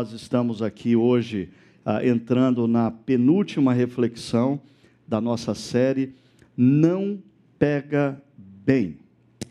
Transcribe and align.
Nós 0.00 0.12
estamos 0.14 0.62
aqui 0.62 0.96
hoje 0.96 1.50
ah, 1.84 2.02
entrando 2.02 2.66
na 2.66 2.90
penúltima 2.90 3.74
reflexão 3.74 4.58
da 5.06 5.20
nossa 5.20 5.54
série 5.54 6.14
Não 6.56 7.22
Pega 7.58 8.18
Bem. 8.64 8.96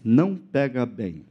Não 0.04 0.36
pega 0.36 0.88
bem. 0.88 1.24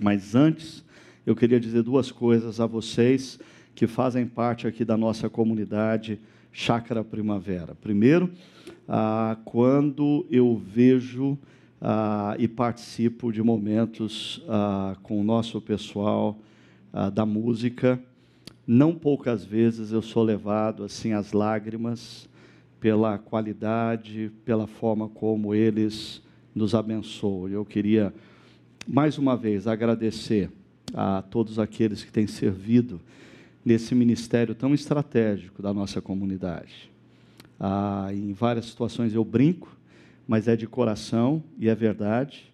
Mas 0.00 0.34
antes, 0.34 0.84
eu 1.24 1.36
queria 1.36 1.60
dizer 1.60 1.84
duas 1.84 2.10
coisas 2.10 2.58
a 2.58 2.66
vocês 2.66 3.38
que 3.72 3.86
fazem 3.86 4.26
parte 4.26 4.66
aqui 4.66 4.84
da 4.84 4.96
nossa 4.96 5.30
comunidade 5.30 6.18
Chácara 6.50 7.04
Primavera. 7.04 7.76
Primeiro, 7.76 8.32
ah, 8.88 9.36
quando 9.44 10.26
eu 10.28 10.56
vejo 10.56 11.38
ah, 11.80 12.34
e 12.36 12.48
participo 12.48 13.30
de 13.30 13.44
momentos 13.44 14.42
ah, 14.48 14.96
com 15.04 15.20
o 15.20 15.22
nosso 15.22 15.60
pessoal 15.60 16.36
ah, 16.92 17.10
da 17.10 17.24
música, 17.24 18.02
não 18.66 18.94
poucas 18.94 19.44
vezes 19.44 19.92
eu 19.92 20.00
sou 20.00 20.22
levado 20.22 20.84
assim 20.84 21.12
às 21.12 21.32
lágrimas 21.32 22.28
pela 22.80 23.18
qualidade, 23.18 24.30
pela 24.44 24.66
forma 24.66 25.08
como 25.08 25.54
eles 25.54 26.22
nos 26.54 26.74
abençoam. 26.74 27.48
Eu 27.48 27.64
queria 27.64 28.12
mais 28.86 29.18
uma 29.18 29.36
vez 29.36 29.66
agradecer 29.66 30.50
a 30.92 31.22
todos 31.22 31.58
aqueles 31.58 32.04
que 32.04 32.12
têm 32.12 32.26
servido 32.26 33.00
nesse 33.64 33.94
ministério 33.94 34.54
tão 34.54 34.74
estratégico 34.74 35.62
da 35.62 35.72
nossa 35.72 36.00
comunidade. 36.00 36.90
Ah, 37.58 38.08
em 38.12 38.32
várias 38.32 38.66
situações 38.66 39.14
eu 39.14 39.24
brinco, 39.24 39.74
mas 40.26 40.48
é 40.48 40.56
de 40.56 40.66
coração 40.66 41.42
e 41.58 41.68
é 41.68 41.74
verdade. 41.74 42.52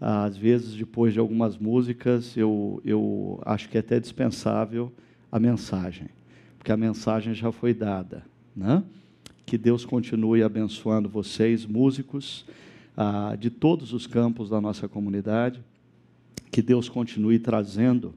Às 0.00 0.36
vezes, 0.36 0.74
depois 0.74 1.12
de 1.12 1.20
algumas 1.20 1.56
músicas, 1.56 2.36
eu, 2.36 2.80
eu 2.84 3.40
acho 3.44 3.68
que 3.68 3.76
é 3.76 3.80
até 3.80 4.00
dispensável 4.00 4.92
a 5.32 5.40
mensagem, 5.40 6.08
porque 6.58 6.70
a 6.70 6.76
mensagem 6.76 7.32
já 7.32 7.50
foi 7.50 7.72
dada. 7.72 8.22
Né? 8.54 8.84
Que 9.46 9.56
Deus 9.56 9.86
continue 9.86 10.42
abençoando 10.42 11.08
vocês, 11.08 11.64
músicos, 11.64 12.44
ah, 12.94 13.34
de 13.40 13.48
todos 13.48 13.94
os 13.94 14.06
campos 14.06 14.50
da 14.50 14.60
nossa 14.60 14.86
comunidade. 14.86 15.64
Que 16.50 16.60
Deus 16.60 16.86
continue 16.86 17.38
trazendo 17.38 18.14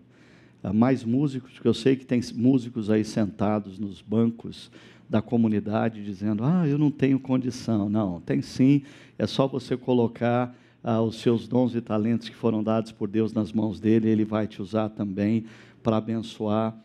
mais 0.73 1.03
músicos, 1.03 1.53
porque 1.53 1.67
eu 1.67 1.73
sei 1.73 1.95
que 1.95 2.05
tem 2.05 2.19
músicos 2.33 2.89
aí 2.89 3.05
sentados 3.05 3.79
nos 3.79 4.01
bancos 4.01 4.69
da 5.09 5.21
comunidade 5.21 6.03
dizendo: 6.03 6.43
Ah, 6.43 6.67
eu 6.67 6.77
não 6.77 6.91
tenho 6.91 7.19
condição. 7.19 7.89
Não, 7.89 8.19
tem 8.19 8.41
sim, 8.41 8.81
é 9.17 9.25
só 9.25 9.47
você 9.47 9.77
colocar 9.77 10.53
ah, 10.83 11.01
os 11.01 11.21
seus 11.21 11.47
dons 11.47 11.75
e 11.75 11.81
talentos 11.81 12.27
que 12.27 12.35
foram 12.35 12.63
dados 12.63 12.91
por 12.91 13.07
Deus 13.07 13.31
nas 13.31 13.53
mãos 13.53 13.79
dele, 13.79 14.09
ele 14.09 14.25
vai 14.25 14.47
te 14.47 14.61
usar 14.61 14.89
também 14.89 15.45
para 15.81 15.97
abençoar 15.97 16.75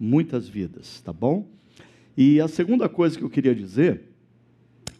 muitas 0.00 0.48
vidas, 0.48 1.02
tá 1.02 1.12
bom? 1.12 1.46
E 2.16 2.40
a 2.40 2.48
segunda 2.48 2.88
coisa 2.88 3.18
que 3.18 3.22
eu 3.22 3.28
queria 3.28 3.54
dizer 3.54 4.00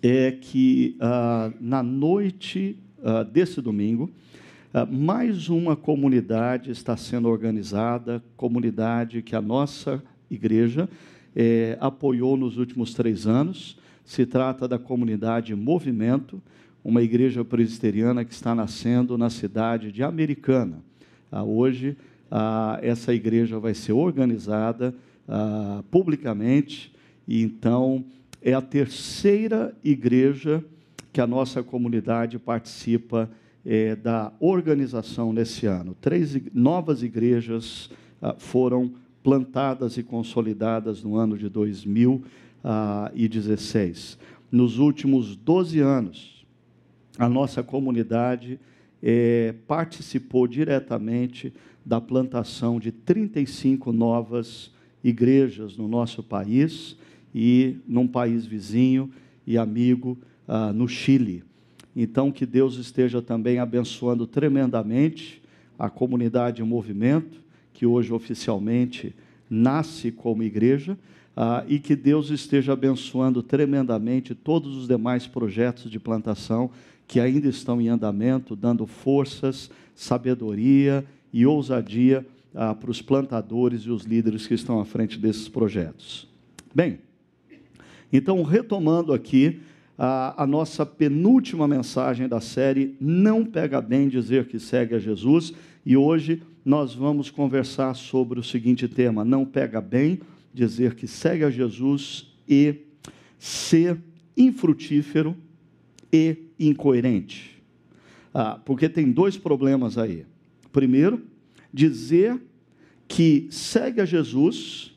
é 0.03 0.31
que 0.33 0.97
ah, 1.01 1.51
na 1.59 1.83
noite 1.83 2.77
ah, 3.03 3.23
desse 3.23 3.63
domingo, 3.63 4.11
ah, 4.75 4.85
mais 4.85 5.49
uma 5.49 5.75
comunidade 5.75 6.71
está 6.71 6.97
sendo 6.97 7.29
organizada, 7.29 8.23
comunidade 8.37 9.23
que 9.23 9.35
a 9.35 9.41
nossa 9.41 10.03
igreja 10.31 10.89
eh, 11.35 11.77
apoiou 11.81 12.37
nos 12.37 12.59
últimos 12.59 12.95
três 12.95 13.27
anos. 13.27 13.79
Se 14.05 14.27
trata 14.27 14.69
da 14.69 14.79
comunidade 14.79 15.55
Movimento, 15.55 16.43
uma 16.85 17.03
igreja 17.03 17.45
presbiteriana 17.45 18.25
que 18.25 18.33
está 18.33 18.55
nascendo 18.55 19.19
na 19.19 19.31
cidade 19.31 19.91
de 19.91 20.03
Americana. 20.03 20.83
Ah, 21.31 21.43
hoje, 21.43 21.97
ah, 22.31 22.79
essa 22.83 23.13
igreja 23.13 23.59
vai 23.59 23.75
ser 23.75 23.93
organizada 23.93 24.95
publicamente, 25.91 26.93
e 27.29 27.41
então 27.41 28.05
é 28.43 28.53
a 28.53 28.61
terceira 28.61 29.73
igreja 29.85 30.65
que 31.13 31.21
a 31.21 31.27
nossa 31.27 31.63
comunidade 31.63 32.39
participa 32.39 33.29
é, 33.65 33.97
da 33.97 34.31
organização 34.41 35.33
nesse 35.33 35.65
ano. 35.67 35.97
Três 36.01 36.41
novas 36.55 37.03
igrejas 37.03 37.91
ah, 38.23 38.37
foram 38.39 38.93
plantadas 39.23 39.99
e 39.99 40.03
consolidadas 40.03 41.03
no 41.03 41.17
ano 41.17 41.37
de 41.37 41.47
2016. 41.49 44.19
Nos 44.51 44.79
últimos 44.79 45.37
12 45.37 45.81
anos, 45.81 46.47
a 47.19 47.29
nossa 47.29 47.63
comunidade 47.63 48.59
é, 49.03 49.55
participou 49.67 50.47
diretamente 50.47 51.53
da 51.91 52.01
plantação 52.01 52.79
de 52.79 52.93
35 52.93 53.91
novas 53.93 54.71
igrejas 55.03 55.77
no 55.77 55.89
nosso 55.89 56.23
país 56.23 56.97
e 57.35 57.79
num 57.85 58.07
país 58.07 58.47
vizinho 58.47 59.11
e 59.45 59.59
amigo, 59.59 60.17
ah, 60.47 60.73
no 60.73 60.87
Chile. 60.87 61.43
Então, 61.97 62.31
que 62.31 62.47
Deus 62.47 62.77
esteja 62.77 63.21
também 63.21 63.59
abençoando 63.59 64.25
tremendamente 64.25 65.43
a 65.77 65.91
comunidade 65.91 66.63
em 66.63 66.65
movimento, 66.65 67.41
que 67.73 67.85
hoje 67.85 68.13
oficialmente 68.13 69.13
nasce 69.51 70.13
como 70.13 70.45
igreja, 70.45 70.97
ah, 71.37 71.65
e 71.67 71.81
que 71.81 71.97
Deus 71.97 72.31
esteja 72.31 72.73
abençoando 72.73 73.43
tremendamente 73.43 74.33
todos 74.33 74.77
os 74.77 74.87
demais 74.87 75.27
projetos 75.27 75.91
de 75.91 75.99
plantação 75.99 76.71
que 77.09 77.19
ainda 77.19 77.49
estão 77.49 77.81
em 77.81 77.89
andamento, 77.89 78.55
dando 78.55 78.87
forças, 78.87 79.69
sabedoria 79.93 81.05
e 81.33 81.47
ousadia 81.47 82.27
ah, 82.55 82.75
para 82.75 82.91
os 82.91 83.01
plantadores 83.01 83.83
e 83.83 83.91
os 83.91 84.05
líderes 84.05 84.47
que 84.47 84.55
estão 84.55 84.81
à 84.81 84.85
frente 84.85 85.19
desses 85.19 85.49
projetos. 85.49 86.29
Bem, 86.75 86.99
então, 88.13 88.43
retomando 88.43 89.13
aqui 89.13 89.61
a, 89.97 90.43
a 90.43 90.47
nossa 90.47 90.85
penúltima 90.85 91.69
mensagem 91.69 92.27
da 92.27 92.41
série 92.41 92.97
Não 93.01 93.45
Pega 93.45 93.81
Bem 93.81 94.09
Dizer 94.09 94.47
que 94.47 94.59
Segue 94.59 94.95
a 94.95 94.99
Jesus, 94.99 95.53
e 95.85 95.97
hoje 95.97 96.43
nós 96.65 96.95
vamos 96.95 97.31
conversar 97.31 97.95
sobre 97.95 98.39
o 98.39 98.43
seguinte 98.43 98.89
tema: 98.89 99.25
Não 99.25 99.45
pega 99.45 99.81
bem 99.81 100.21
dizer 100.53 100.95
que 100.95 101.07
segue 101.07 101.45
a 101.45 101.51
Jesus 101.51 102.35
e 102.49 102.77
ser 103.39 103.99
infrutífero 104.37 105.37
e 106.13 106.37
incoerente. 106.59 107.63
Ah, 108.33 108.61
porque 108.65 108.89
tem 108.89 109.11
dois 109.11 109.37
problemas 109.37 109.97
aí. 109.97 110.25
Primeiro, 110.73 111.25
dizer 111.73 112.41
que 113.09 113.49
segue 113.51 114.01
a 114.01 114.05
Jesus 114.05 114.95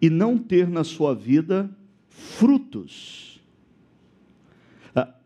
e 0.00 0.08
não 0.08 0.38
ter 0.38 0.68
na 0.68 0.84
sua 0.84 1.14
vida 1.14 1.70
frutos. 2.08 3.32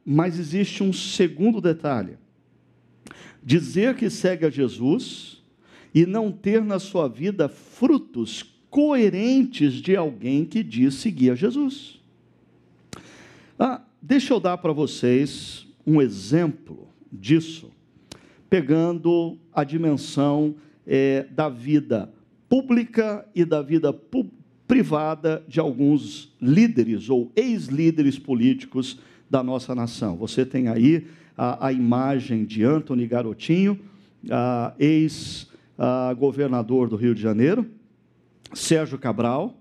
Mas 0.09 0.38
existe 0.38 0.85
um 0.85 0.93
segundo 0.93 1.61
detalhe: 1.61 2.17
dizer 3.43 3.97
que 3.97 4.09
segue 4.09 4.47
a 4.47 4.50
Jesus 4.50 5.43
e 5.93 6.06
não 6.06 6.31
ter 6.31 6.62
na 6.62 6.79
sua 6.79 7.09
vida 7.09 7.49
frutos 7.49 8.44
coerentes 8.71 9.75
de 9.75 9.97
alguém 9.97 10.44
que 10.44 10.62
diz 10.62 10.94
seguir 10.94 11.31
a 11.31 11.35
Jesus. 11.35 12.00
Ah, 13.59 13.83
deixa 14.00 14.33
eu 14.33 14.38
dar 14.38 14.59
para 14.59 14.73
vocês 14.73 15.67
um 15.85 16.00
exemplo 16.00 16.88
disso, 17.11 17.73
pegando 18.49 19.37
a 19.53 19.65
dimensão 19.65 20.55
é, 20.87 21.27
da 21.31 21.49
vida 21.49 22.13
pública 22.49 23.27
e 23.35 23.45
da 23.45 23.61
vida 23.61 23.93
privada 24.67 25.45
de 25.49 25.61
alguns 25.61 26.35
líderes 26.41 27.09
ou 27.09 27.31
ex-líderes 27.35 28.19
políticos 28.19 28.99
da 29.29 29.43
nossa 29.43 29.75
nação. 29.75 30.17
Você 30.17 30.47
tem 30.47 30.69
aí 30.69 31.07
a, 31.37 31.67
a 31.67 31.73
imagem 31.73 32.45
de 32.45 32.63
Antony 32.65 33.07
Garotinho, 33.07 33.79
ex-governador 34.79 36.89
do 36.89 36.97
Rio 36.97 37.15
de 37.15 37.23
Janeiro, 37.23 37.67
Sérgio 38.55 38.99
Cabral, 38.99 39.55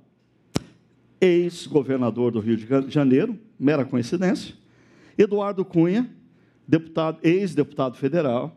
ex-governador 1.20 2.32
do 2.32 2.40
Rio 2.40 2.56
de 2.58 2.68
Janeiro, 2.90 3.38
mera 3.60 3.86
coincidência, 3.86 4.56
Eduardo 5.18 5.66
Cunha, 5.66 6.10
deputado, 6.68 7.20
ex-deputado 7.24 7.98
federal, 7.98 8.56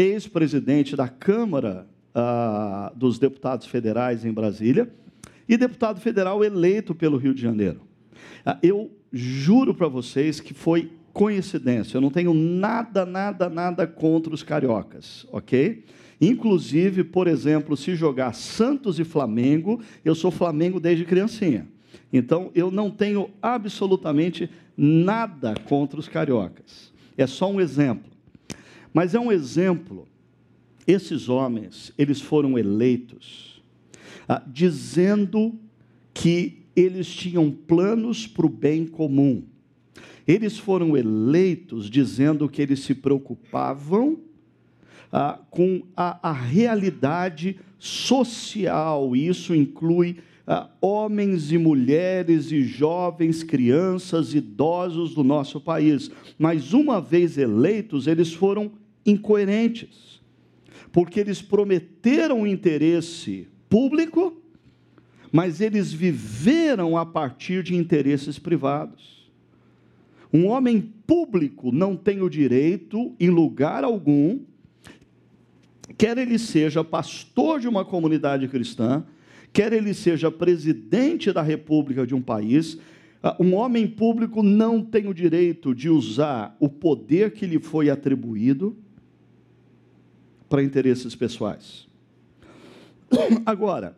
ex-presidente 0.00 0.96
da 0.96 1.08
Câmara 1.08 1.86
ah, 2.14 2.92
dos 2.96 3.18
Deputados 3.18 3.66
Federais 3.66 4.24
em 4.24 4.32
Brasília 4.32 4.90
e 5.48 5.56
deputado 5.56 6.00
federal 6.00 6.44
eleito 6.44 6.94
pelo 6.94 7.18
Rio 7.18 7.34
de 7.34 7.42
Janeiro. 7.42 7.80
Ah, 8.44 8.58
eu 8.62 8.90
juro 9.12 9.74
para 9.74 9.88
vocês 9.88 10.40
que 10.40 10.54
foi 10.54 10.90
coincidência. 11.12 11.96
Eu 11.96 12.00
não 12.00 12.10
tenho 12.10 12.32
nada, 12.32 13.04
nada, 13.04 13.50
nada 13.50 13.86
contra 13.86 14.32
os 14.32 14.42
cariocas, 14.42 15.26
ok? 15.30 15.84
Inclusive, 16.20 17.04
por 17.04 17.26
exemplo, 17.26 17.76
se 17.76 17.94
jogar 17.94 18.34
Santos 18.34 18.98
e 18.98 19.04
Flamengo, 19.04 19.80
eu 20.04 20.14
sou 20.14 20.30
Flamengo 20.30 20.78
desde 20.78 21.04
criancinha. 21.04 21.66
Então, 22.12 22.50
eu 22.54 22.70
não 22.70 22.90
tenho 22.90 23.30
absolutamente 23.42 24.48
nada 24.76 25.54
contra 25.64 25.98
os 25.98 26.08
cariocas. 26.08 26.92
É 27.16 27.26
só 27.26 27.50
um 27.50 27.60
exemplo. 27.60 28.09
Mas 28.92 29.14
é 29.14 29.20
um 29.20 29.30
exemplo. 29.30 30.06
Esses 30.86 31.28
homens, 31.28 31.92
eles 31.96 32.20
foram 32.20 32.58
eleitos 32.58 33.62
ah, 34.28 34.42
dizendo 34.46 35.54
que 36.14 36.58
eles 36.74 37.08
tinham 37.08 37.50
planos 37.50 38.26
para 38.26 38.46
o 38.46 38.48
bem 38.48 38.86
comum. 38.86 39.42
Eles 40.26 40.58
foram 40.58 40.96
eleitos 40.96 41.90
dizendo 41.90 42.48
que 42.48 42.62
eles 42.62 42.80
se 42.80 42.94
preocupavam 42.94 44.18
ah, 45.12 45.38
com 45.50 45.82
a, 45.96 46.30
a, 46.30 46.32
realidade 46.32 47.58
social, 47.78 49.16
e 49.16 49.26
isso 49.26 49.54
inclui 49.54 50.18
ah, 50.46 50.70
homens 50.80 51.50
e 51.50 51.58
mulheres 51.58 52.52
e 52.52 52.62
jovens, 52.62 53.42
crianças, 53.42 54.34
idosos 54.34 55.14
do 55.14 55.24
nosso 55.24 55.60
país. 55.60 56.10
Mas 56.38 56.72
uma 56.72 57.00
vez 57.00 57.36
eleitos, 57.36 58.06
eles 58.06 58.32
foram 58.32 58.70
incoerentes, 59.04 60.20
porque 60.92 61.20
eles 61.20 61.40
prometeram 61.40 62.46
interesse 62.46 63.48
público, 63.68 64.36
mas 65.32 65.60
eles 65.60 65.92
viveram 65.92 66.96
a 66.96 67.06
partir 67.06 67.62
de 67.62 67.74
interesses 67.74 68.38
privados. 68.38 69.30
Um 70.32 70.46
homem 70.46 70.80
público 71.06 71.72
não 71.72 71.96
tem 71.96 72.22
o 72.22 72.28
direito, 72.28 73.14
em 73.18 73.30
lugar 73.30 73.84
algum, 73.84 74.40
quer 75.96 76.18
ele 76.18 76.38
seja 76.38 76.84
pastor 76.84 77.60
de 77.60 77.68
uma 77.68 77.84
comunidade 77.84 78.46
cristã, 78.48 79.04
quer 79.52 79.72
ele 79.72 79.92
seja 79.92 80.30
presidente 80.30 81.32
da 81.32 81.42
república 81.42 82.06
de 82.06 82.14
um 82.14 82.22
país, 82.22 82.78
ah, 83.22 83.36
um 83.38 83.54
homem 83.54 83.86
público 83.86 84.42
não 84.42 84.82
tem 84.82 85.06
o 85.06 85.14
direito 85.14 85.74
de 85.74 85.90
usar 85.90 86.56
o 86.58 86.68
poder 86.68 87.32
que 87.32 87.44
lhe 87.44 87.58
foi 87.58 87.90
atribuído 87.90 88.76
para 90.50 90.62
interesses 90.62 91.14
pessoais. 91.14 91.86
Agora, 93.46 93.96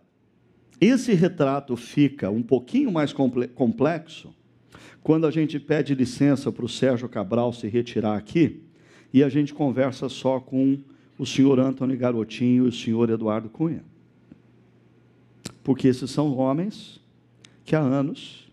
esse 0.78 1.14
retrato 1.14 1.75
fica 1.76 2.31
um 2.31 2.43
pouquinho 2.43 2.93
mais 2.93 3.12
complexo 3.54 4.34
quando 5.02 5.26
a 5.26 5.31
gente 5.31 5.58
pede 5.58 5.94
licença 5.94 6.52
para 6.52 6.64
o 6.64 6.69
Sérgio 6.69 7.08
Cabral 7.08 7.52
se 7.52 7.66
retirar 7.69 8.16
aqui 8.16 8.62
e 9.12 9.25
a 9.25 9.28
gente 9.28 9.54
conversa 9.54 10.08
só 10.08 10.38
com 10.38 10.78
o 11.19 11.25
senhor 11.25 11.58
Antônio 11.58 11.96
Garotinho 11.96 12.66
e 12.66 12.69
o 12.69 12.72
senhor 12.72 13.08
Eduardo 13.08 13.49
Cunha. 13.49 13.84
Porque 15.64 15.88
esses 15.88 16.10
são 16.10 16.37
homens 16.37 17.00
que 17.64 17.75
há 17.75 17.81
anos 17.81 18.52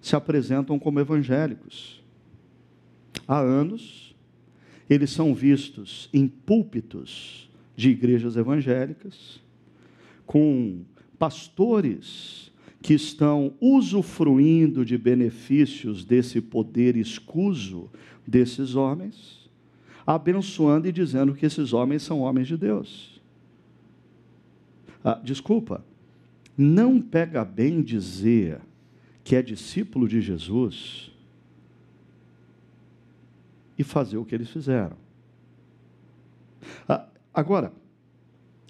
se 0.00 0.14
apresentam 0.14 0.78
como 0.78 1.00
evangélicos. 1.00 2.02
Há 3.26 3.38
anos 3.38 4.03
eles 4.88 5.10
são 5.10 5.34
vistos 5.34 6.08
em 6.12 6.28
púlpitos 6.28 7.48
de 7.76 7.90
igrejas 7.90 8.36
evangélicas, 8.36 9.40
com 10.26 10.82
pastores 11.18 12.52
que 12.82 12.94
estão 12.94 13.54
usufruindo 13.60 14.84
de 14.84 14.98
benefícios 14.98 16.04
desse 16.04 16.40
poder 16.40 16.96
escuso 16.96 17.90
desses 18.26 18.74
homens, 18.74 19.48
abençoando 20.06 20.86
e 20.86 20.92
dizendo 20.92 21.34
que 21.34 21.46
esses 21.46 21.72
homens 21.72 22.02
são 22.02 22.20
homens 22.20 22.46
de 22.46 22.58
Deus. 22.58 23.20
Ah, 25.02 25.20
desculpa, 25.22 25.84
não 26.56 27.00
pega 27.00 27.44
bem 27.44 27.82
dizer 27.82 28.60
que 29.22 29.34
é 29.34 29.42
discípulo 29.42 30.06
de 30.06 30.20
Jesus 30.20 31.13
e 33.78 33.84
fazer 33.84 34.16
o 34.16 34.24
que 34.24 34.34
eles 34.34 34.50
fizeram. 34.50 34.96
Ah, 36.88 37.06
agora, 37.32 37.72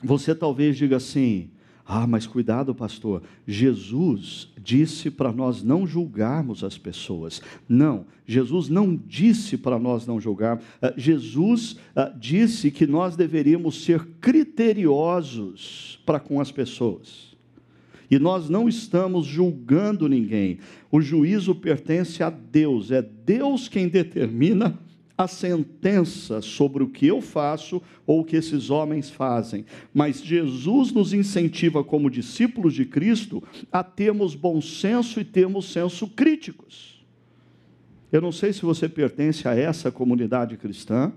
você 0.03 0.35
talvez 0.35 0.77
diga 0.77 0.97
assim: 0.97 1.51
ah, 1.87 2.07
mas 2.07 2.27
cuidado, 2.27 2.75
pastor. 2.75 3.23
Jesus 3.47 4.49
disse 4.63 5.11
para 5.11 5.31
nós 5.31 5.63
não 5.63 5.87
julgarmos 5.87 6.65
as 6.65 6.79
pessoas. 6.79 7.43
Não, 7.69 8.07
Jesus 8.27 8.71
não 8.71 8.97
disse 8.97 9.59
para 9.59 9.79
nós 9.79 10.07
não 10.07 10.19
julgarmos. 10.19 10.65
Ah, 10.81 10.95
Jesus 10.97 11.77
ah, 11.95 12.11
disse 12.19 12.71
que 12.71 12.87
nós 12.87 13.17
deveríamos 13.17 13.85
ser 13.85 14.03
criteriosos 14.19 16.01
para 16.07 16.19
com 16.19 16.41
as 16.41 16.51
pessoas. 16.51 17.35
E 18.11 18.19
nós 18.19 18.49
não 18.49 18.67
estamos 18.67 19.27
julgando 19.27 20.09
ninguém. 20.09 20.59
O 20.91 21.03
juízo 21.03 21.55
pertence 21.55 22.23
a 22.23 22.31
Deus. 22.31 22.91
É 22.91 23.03
Deus 23.03 23.69
quem 23.69 23.89
determina 23.89 24.79
a 25.17 25.29
sentença 25.29 26.41
sobre 26.41 26.83
o 26.83 26.89
que 26.89 27.07
eu 27.07 27.21
faço 27.21 27.81
ou 28.07 28.21
o 28.21 28.25
que 28.25 28.37
esses 28.37 28.69
homens 28.69 29.11
fazem, 29.11 29.65
mas 29.93 30.21
Jesus 30.21 30.91
nos 30.91 31.13
incentiva, 31.13 31.85
como 31.85 32.11
discípulos 32.11 32.75
de 32.75 32.85
Cristo, 32.85 33.43
a 33.71 33.83
termos 33.85 34.35
bom 34.35 34.61
senso 34.61 35.21
e 35.21 35.25
termos 35.25 35.67
senso 35.67 36.09
críticos. 36.09 37.05
Eu 38.11 38.21
não 38.21 38.33
sei 38.33 38.53
se 38.53 38.63
você 38.63 38.89
pertence 38.89 39.47
a 39.49 39.55
essa 39.55 39.91
comunidade 39.91 40.57
cristã, 40.57 41.13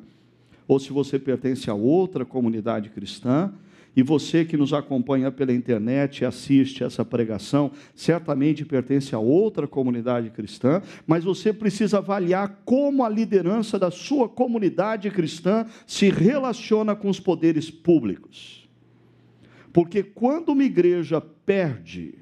ou 0.67 0.79
se 0.79 0.91
você 0.91 1.17
pertence 1.17 1.69
a 1.69 1.73
outra 1.73 2.25
comunidade 2.25 2.89
cristã, 2.89 3.51
e 3.97 4.03
você 4.03 4.45
que 4.45 4.55
nos 4.55 4.73
acompanha 4.73 5.31
pela 5.31 5.51
internet 5.51 6.23
assiste 6.23 6.83
essa 6.83 7.03
pregação, 7.03 7.71
certamente 7.95 8.63
pertence 8.63 9.15
a 9.15 9.19
outra 9.19 9.67
comunidade 9.67 10.29
cristã, 10.29 10.83
mas 11.07 11.23
você 11.23 11.51
precisa 11.51 11.97
avaliar 11.97 12.61
como 12.63 13.03
a 13.03 13.09
liderança 13.09 13.79
da 13.79 13.89
sua 13.89 14.29
comunidade 14.29 15.09
cristã 15.09 15.65
se 15.87 16.11
relaciona 16.11 16.95
com 16.95 17.09
os 17.09 17.19
poderes 17.19 17.71
públicos. 17.71 18.69
Porque 19.73 20.03
quando 20.03 20.49
uma 20.49 20.63
igreja 20.63 21.19
perde 21.19 22.13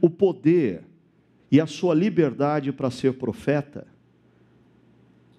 o 0.00 0.08
poder 0.08 0.82
e 1.52 1.60
a 1.60 1.66
sua 1.66 1.94
liberdade 1.94 2.72
para 2.72 2.90
ser 2.90 3.18
profeta, 3.18 3.86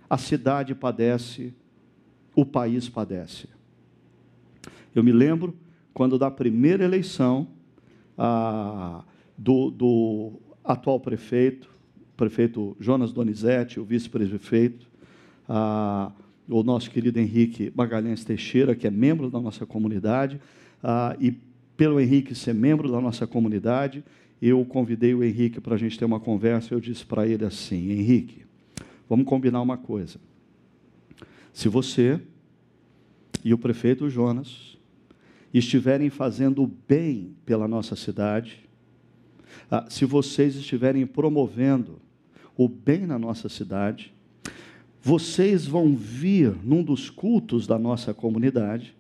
a 0.08 0.20
cidade 0.20 0.76
padece, 0.76 1.52
o 2.36 2.46
país 2.46 2.88
padece. 2.88 3.57
Eu 4.98 5.04
me 5.04 5.12
lembro 5.12 5.56
quando 5.94 6.18
da 6.18 6.32
primeira 6.32 6.84
eleição 6.84 7.48
ah, 8.18 9.04
do, 9.38 9.70
do, 9.70 10.34
atual 10.64 11.00
prefeito, 11.00 11.70
prefeito 12.16 12.76
Jonas 12.80 13.14
Donizete, 13.14 13.80
o 13.80 13.86
vice-prefeito, 13.86 14.88
ah, 15.48 16.12
o 16.50 16.64
nosso 16.64 16.90
querido 16.90 17.20
Henrique 17.20 17.72
Magalhães 17.76 18.24
Teixeira, 18.24 18.76
que 18.76 18.88
é 18.88 18.90
membro 18.90 19.30
da 19.30 19.40
nossa 19.40 19.68
comunidade, 19.68 20.42
ah, 20.84 21.16
e 21.20 21.32
pelo 21.76 22.00
Henrique 22.00 22.34
ser 22.34 22.56
membro 22.56 22.92
da 22.92 23.00
nossa 23.00 23.28
comunidade, 23.28 24.04
eu 24.42 24.66
convidei 24.66 25.14
o 25.14 25.24
Henrique 25.24 25.62
para 25.62 25.76
a 25.76 25.78
gente 25.78 25.98
ter 25.98 26.06
uma 26.06 26.20
conversa. 26.20 26.74
Eu 26.74 26.80
disse 26.80 27.06
para 27.06 27.28
ele 27.28 27.46
assim: 27.46 27.92
Henrique, 27.92 28.46
vamos 29.08 29.28
combinar 29.28 29.62
uma 29.62 29.78
coisa. 29.78 30.20
Se 31.54 31.70
você 31.70 32.20
e 33.44 33.54
o 33.54 33.60
prefeito 33.60 34.10
Jonas 34.10 34.77
estiverem 35.54 36.10
fazendo 36.10 36.70
bem 36.88 37.36
pela 37.46 37.68
nossa 37.68 37.96
cidade, 37.96 38.68
ah, 39.70 39.86
se 39.90 40.06
vocês 40.06 40.56
estiverem 40.56 41.06
promovendo 41.06 42.00
o 42.56 42.68
bem 42.68 43.06
na 43.06 43.20
nossa 43.20 43.50
cidade, 43.50 44.14
vocês 45.02 45.66
vão 45.66 45.96
vir 45.96 46.56
num 46.64 46.84
dos 46.84 47.10
cultos 47.10 47.66
da 47.66 47.78
nossa 47.78 48.14
comunidade 48.14 48.96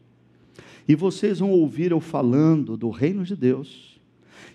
e 0.87 0.95
vocês 0.95 1.39
vão 1.39 1.51
ouvir 1.51 1.91
eu 1.91 1.99
falando 1.99 2.77
do 2.77 2.89
reino 2.89 3.23
de 3.23 3.35
Deus 3.35 3.99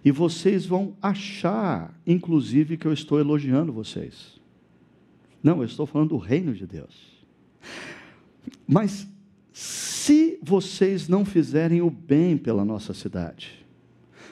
e 0.04 0.11
vocês 0.11 0.64
vão 0.66 0.96
achar, 1.00 1.94
inclusive, 2.06 2.76
que 2.76 2.87
eu 2.87 2.92
estou 2.92 3.20
elogiando 3.20 3.72
vocês. 3.72 4.40
Não, 5.42 5.58
eu 5.58 5.64
estou 5.64 5.87
falando 5.87 6.11
do 6.11 6.16
reino 6.16 6.54
de 6.54 6.66
Deus. 6.66 7.12
Mas 8.66 9.06
se 9.52 10.38
vocês 10.42 11.09
não 11.09 11.25
fizerem 11.25 11.82
o 11.82 11.90
bem 11.90 12.37
pela 12.37 12.64
nossa 12.64 12.94
cidade, 12.94 13.62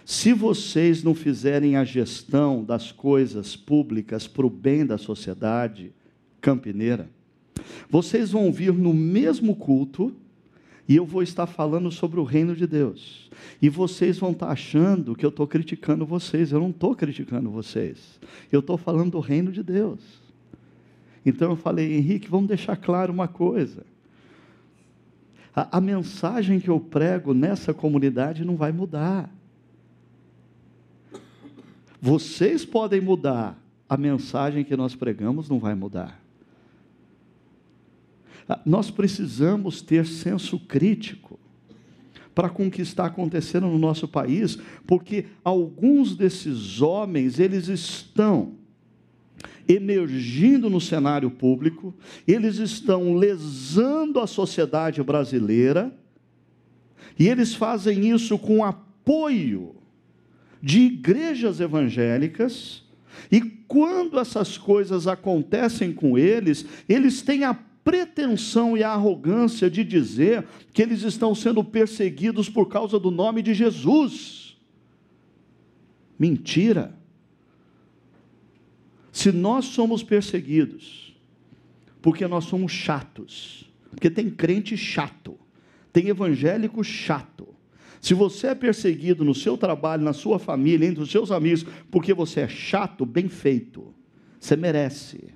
se 0.04 0.32
vocês 0.32 1.02
não 1.02 1.14
fizerem 1.14 1.76
a 1.76 1.84
gestão 1.84 2.64
das 2.64 2.90
coisas 2.90 3.54
públicas 3.54 4.26
para 4.26 4.46
o 4.46 4.50
bem 4.50 4.84
da 4.84 4.98
sociedade 4.98 5.92
campineira, 6.40 7.08
vocês 7.88 8.30
vão 8.30 8.50
vir 8.50 8.72
no 8.72 8.94
mesmo 8.94 9.54
culto 9.54 10.14
e 10.88 10.96
eu 10.96 11.06
vou 11.06 11.22
estar 11.22 11.46
falando 11.46 11.90
sobre 11.90 12.18
o 12.18 12.24
reino 12.24 12.56
de 12.56 12.66
Deus. 12.66 13.30
E 13.62 13.68
vocês 13.68 14.18
vão 14.18 14.32
estar 14.32 14.48
achando 14.48 15.14
que 15.14 15.24
eu 15.24 15.28
estou 15.28 15.46
criticando 15.46 16.04
vocês. 16.04 16.50
Eu 16.50 16.58
não 16.58 16.70
estou 16.70 16.96
criticando 16.96 17.48
vocês. 17.48 18.18
Eu 18.50 18.58
estou 18.58 18.76
falando 18.76 19.12
do 19.12 19.20
reino 19.20 19.52
de 19.52 19.62
Deus. 19.62 20.00
Então 21.24 21.50
eu 21.50 21.56
falei, 21.56 21.96
Henrique, 21.96 22.28
vamos 22.28 22.48
deixar 22.48 22.76
claro 22.76 23.12
uma 23.12 23.28
coisa. 23.28 23.84
A, 25.54 25.78
a 25.78 25.80
mensagem 25.80 26.60
que 26.60 26.68
eu 26.68 26.78
prego 26.78 27.34
nessa 27.34 27.74
comunidade 27.74 28.44
não 28.44 28.56
vai 28.56 28.72
mudar. 28.72 29.30
Vocês 32.00 32.64
podem 32.64 33.00
mudar, 33.00 33.58
a 33.88 33.96
mensagem 33.96 34.64
que 34.64 34.76
nós 34.76 34.94
pregamos 34.94 35.48
não 35.48 35.58
vai 35.58 35.74
mudar. 35.74 36.20
Ah, 38.48 38.60
nós 38.64 38.90
precisamos 38.90 39.82
ter 39.82 40.06
senso 40.06 40.58
crítico, 40.58 41.38
para 42.34 42.48
com 42.48 42.68
o 42.68 42.70
que 42.70 42.80
está 42.80 43.06
acontecendo 43.06 43.66
no 43.66 43.78
nosso 43.78 44.08
país, 44.08 44.56
porque 44.86 45.26
alguns 45.44 46.16
desses 46.16 46.80
homens, 46.80 47.38
eles 47.38 47.68
estão 47.68 48.59
emergindo 49.70 50.68
no 50.68 50.80
cenário 50.80 51.30
público, 51.30 51.94
eles 52.26 52.56
estão 52.56 53.14
lesando 53.14 54.18
a 54.18 54.26
sociedade 54.26 55.02
brasileira, 55.02 55.94
e 57.18 57.28
eles 57.28 57.54
fazem 57.54 58.10
isso 58.10 58.36
com 58.38 58.64
apoio 58.64 59.76
de 60.60 60.80
igrejas 60.80 61.60
evangélicas, 61.60 62.82
e 63.30 63.40
quando 63.40 64.18
essas 64.18 64.58
coisas 64.58 65.06
acontecem 65.06 65.92
com 65.92 66.18
eles, 66.18 66.66
eles 66.88 67.22
têm 67.22 67.44
a 67.44 67.54
pretensão 67.54 68.76
e 68.76 68.82
a 68.82 68.90
arrogância 68.90 69.70
de 69.70 69.84
dizer 69.84 70.46
que 70.72 70.82
eles 70.82 71.02
estão 71.02 71.34
sendo 71.34 71.62
perseguidos 71.62 72.48
por 72.48 72.66
causa 72.66 72.98
do 72.98 73.10
nome 73.10 73.40
de 73.42 73.54
Jesus. 73.54 74.58
Mentira. 76.18 76.99
Se 79.12 79.32
nós 79.32 79.66
somos 79.66 80.02
perseguidos, 80.02 81.14
porque 82.00 82.26
nós 82.26 82.44
somos 82.44 82.72
chatos, 82.72 83.70
porque 83.90 84.08
tem 84.08 84.30
crente 84.30 84.76
chato, 84.76 85.38
tem 85.92 86.08
evangélico 86.08 86.82
chato. 86.82 87.48
Se 88.00 88.14
você 88.14 88.48
é 88.48 88.54
perseguido 88.54 89.24
no 89.24 89.34
seu 89.34 89.58
trabalho, 89.58 90.02
na 90.02 90.12
sua 90.12 90.38
família, 90.38 90.86
entre 90.86 91.02
os 91.02 91.10
seus 91.10 91.30
amigos, 91.30 91.66
porque 91.90 92.14
você 92.14 92.40
é 92.40 92.48
chato, 92.48 93.04
bem 93.04 93.28
feito, 93.28 93.94
você 94.38 94.56
merece. 94.56 95.34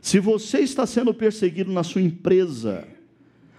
Se 0.00 0.18
você 0.18 0.60
está 0.60 0.86
sendo 0.86 1.14
perseguido 1.14 1.70
na 1.70 1.84
sua 1.84 2.00
empresa, 2.00 2.88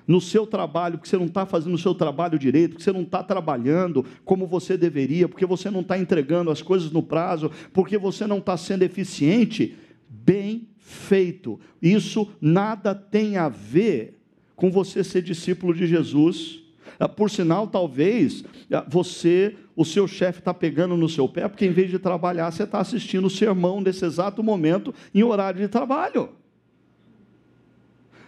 no 0.07 0.19
seu 0.19 0.45
trabalho, 0.45 0.97
porque 0.97 1.09
você 1.09 1.17
não 1.17 1.25
está 1.25 1.45
fazendo 1.45 1.73
o 1.73 1.77
seu 1.77 1.93
trabalho 1.93 2.37
direito, 2.37 2.71
porque 2.71 2.83
você 2.83 2.91
não 2.91 3.03
está 3.03 3.23
trabalhando 3.23 4.05
como 4.25 4.47
você 4.47 4.77
deveria, 4.77 5.27
porque 5.27 5.45
você 5.45 5.69
não 5.69 5.81
está 5.81 5.97
entregando 5.97 6.51
as 6.51 6.61
coisas 6.61 6.91
no 6.91 7.03
prazo, 7.03 7.51
porque 7.73 7.97
você 7.97 8.25
não 8.27 8.39
está 8.39 8.57
sendo 8.57 8.83
eficiente, 8.83 9.75
bem 10.09 10.67
feito. 10.77 11.59
Isso 11.81 12.29
nada 12.41 12.93
tem 12.93 13.37
a 13.37 13.47
ver 13.47 14.19
com 14.55 14.69
você 14.69 15.03
ser 15.03 15.21
discípulo 15.21 15.73
de 15.73 15.87
Jesus. 15.87 16.59
Ah, 16.99 17.09
por 17.09 17.31
sinal, 17.31 17.67
talvez 17.67 18.43
ah, 18.71 18.85
você, 18.87 19.55
o 19.75 19.83
seu 19.83 20.07
chefe 20.07 20.39
está 20.39 20.53
pegando 20.53 20.95
no 20.95 21.09
seu 21.09 21.27
pé, 21.27 21.47
porque 21.47 21.65
em 21.65 21.71
vez 21.71 21.89
de 21.89 21.97
trabalhar, 21.97 22.51
você 22.51 22.63
está 22.63 22.79
assistindo 22.79 23.25
o 23.25 23.29
sermão 23.29 23.81
nesse 23.81 24.05
exato 24.05 24.43
momento, 24.43 24.93
em 25.13 25.23
horário 25.23 25.59
de 25.59 25.67
trabalho. 25.67 26.29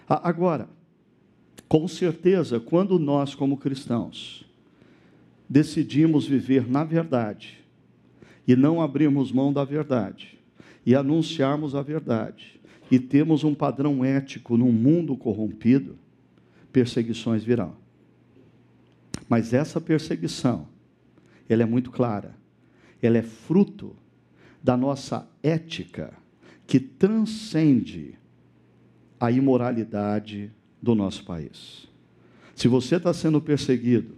Ah, 0.10 0.27
agora, 0.27 0.68
com 1.74 1.88
certeza, 1.88 2.60
quando 2.60 3.00
nós, 3.00 3.34
como 3.34 3.58
cristãos, 3.58 4.46
decidimos 5.50 6.24
viver 6.24 6.70
na 6.70 6.84
verdade 6.84 7.58
e 8.48 8.56
não 8.56 8.80
abrirmos 8.80 9.32
mão 9.32 9.51
da 9.51 9.63
verdade 9.63 10.38
e 10.86 10.94
anunciarmos 10.94 11.74
a 11.74 11.82
verdade 11.82 12.62
e 12.92 13.00
temos 13.00 13.44
um 13.44 13.56
padrão 13.56 14.06
ético 14.06 14.56
num 14.56 14.72
mundo 14.72 15.18
corrompido, 15.18 15.98
perseguições 16.72 17.44
virão. 17.44 17.75
Mas 19.27 19.51
essa 19.51 19.82
perseguição, 19.82 20.68
ela 21.50 21.63
é 21.63 21.65
muito 21.65 21.89
clara. 21.89 22.36
Ela 23.01 23.18
é 23.18 23.24
fruto 23.24 23.96
da 24.62 24.77
nossa 24.77 25.27
ética 25.42 26.13
que 26.68 26.80
transcende 26.80 28.13
a 29.20 29.32
imoralidade 29.32 30.51
do 30.84 30.94
nosso 30.94 31.24
país. 31.24 31.88
Se 32.54 32.68
você 32.68 32.98
está 32.98 33.13
sendo 33.13 33.40
perseguido 33.40 34.18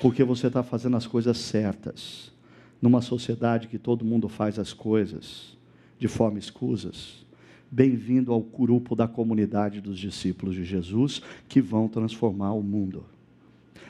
porque 0.00 0.24
você 0.24 0.46
está 0.46 0.62
fazendo 0.62 0.96
as 0.96 1.06
coisas 1.06 1.36
certas, 1.36 2.32
numa 2.80 3.02
sociedade 3.02 3.68
que 3.68 3.78
todo 3.78 4.06
mundo 4.06 4.26
faz 4.26 4.58
as 4.58 4.72
coisas 4.72 5.54
de 5.98 6.08
forma 6.08 6.38
escusas, 6.38 7.26
bem-vindo 7.70 8.32
ao 8.32 8.40
grupo 8.40 8.96
da 8.96 9.06
comunidade 9.06 9.82
dos 9.82 9.98
discípulos 9.98 10.54
de 10.54 10.64
Jesus 10.64 11.20
que 11.46 11.60
vão 11.60 11.88
transformar 11.88 12.54
o 12.54 12.62
mundo. 12.62 13.04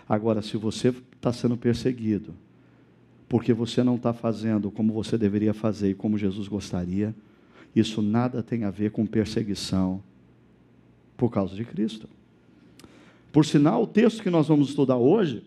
Agora, 0.08 0.42
se 0.42 0.56
você 0.56 0.88
está 0.88 1.32
sendo 1.32 1.56
perseguido 1.56 2.34
porque 3.28 3.52
você 3.52 3.84
não 3.84 3.94
está 3.94 4.12
fazendo 4.12 4.72
como 4.72 4.92
você 4.92 5.16
deveria 5.16 5.54
fazer 5.54 5.90
e 5.90 5.94
como 5.94 6.18
Jesus 6.18 6.48
gostaria, 6.48 7.14
isso 7.76 8.02
nada 8.02 8.42
tem 8.42 8.64
a 8.64 8.70
ver 8.70 8.90
com 8.90 9.06
perseguição 9.06 10.02
por 11.24 11.30
causa 11.30 11.56
de 11.56 11.64
Cristo. 11.64 12.06
Por 13.32 13.46
sinal, 13.46 13.84
o 13.84 13.86
texto 13.86 14.22
que 14.22 14.28
nós 14.28 14.46
vamos 14.46 14.68
estudar 14.68 14.98
hoje 14.98 15.42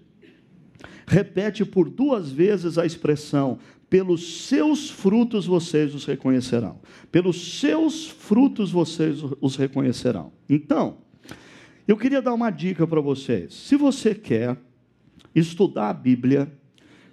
repete 1.06 1.64
por 1.64 1.88
duas 1.88 2.32
vezes 2.32 2.80
a 2.80 2.86
expressão: 2.86 3.60
pelos 3.88 4.48
seus 4.48 4.90
frutos 4.90 5.46
vocês 5.46 5.94
os 5.94 6.04
reconhecerão. 6.04 6.80
Pelos 7.12 7.60
seus 7.60 8.08
frutos 8.08 8.72
vocês 8.72 9.20
os 9.40 9.56
reconhecerão. 9.56 10.32
Então, 10.50 10.98
eu 11.88 11.96
queria 11.96 12.24
dar 12.24 12.34
uma 12.34 12.50
dica 12.50 12.88
para 12.88 13.00
vocês. 13.00 13.54
Se 13.54 13.76
você 13.76 14.16
quer 14.16 14.58
estudar 15.36 15.92
a 15.92 15.94
Bíblia 15.94 16.52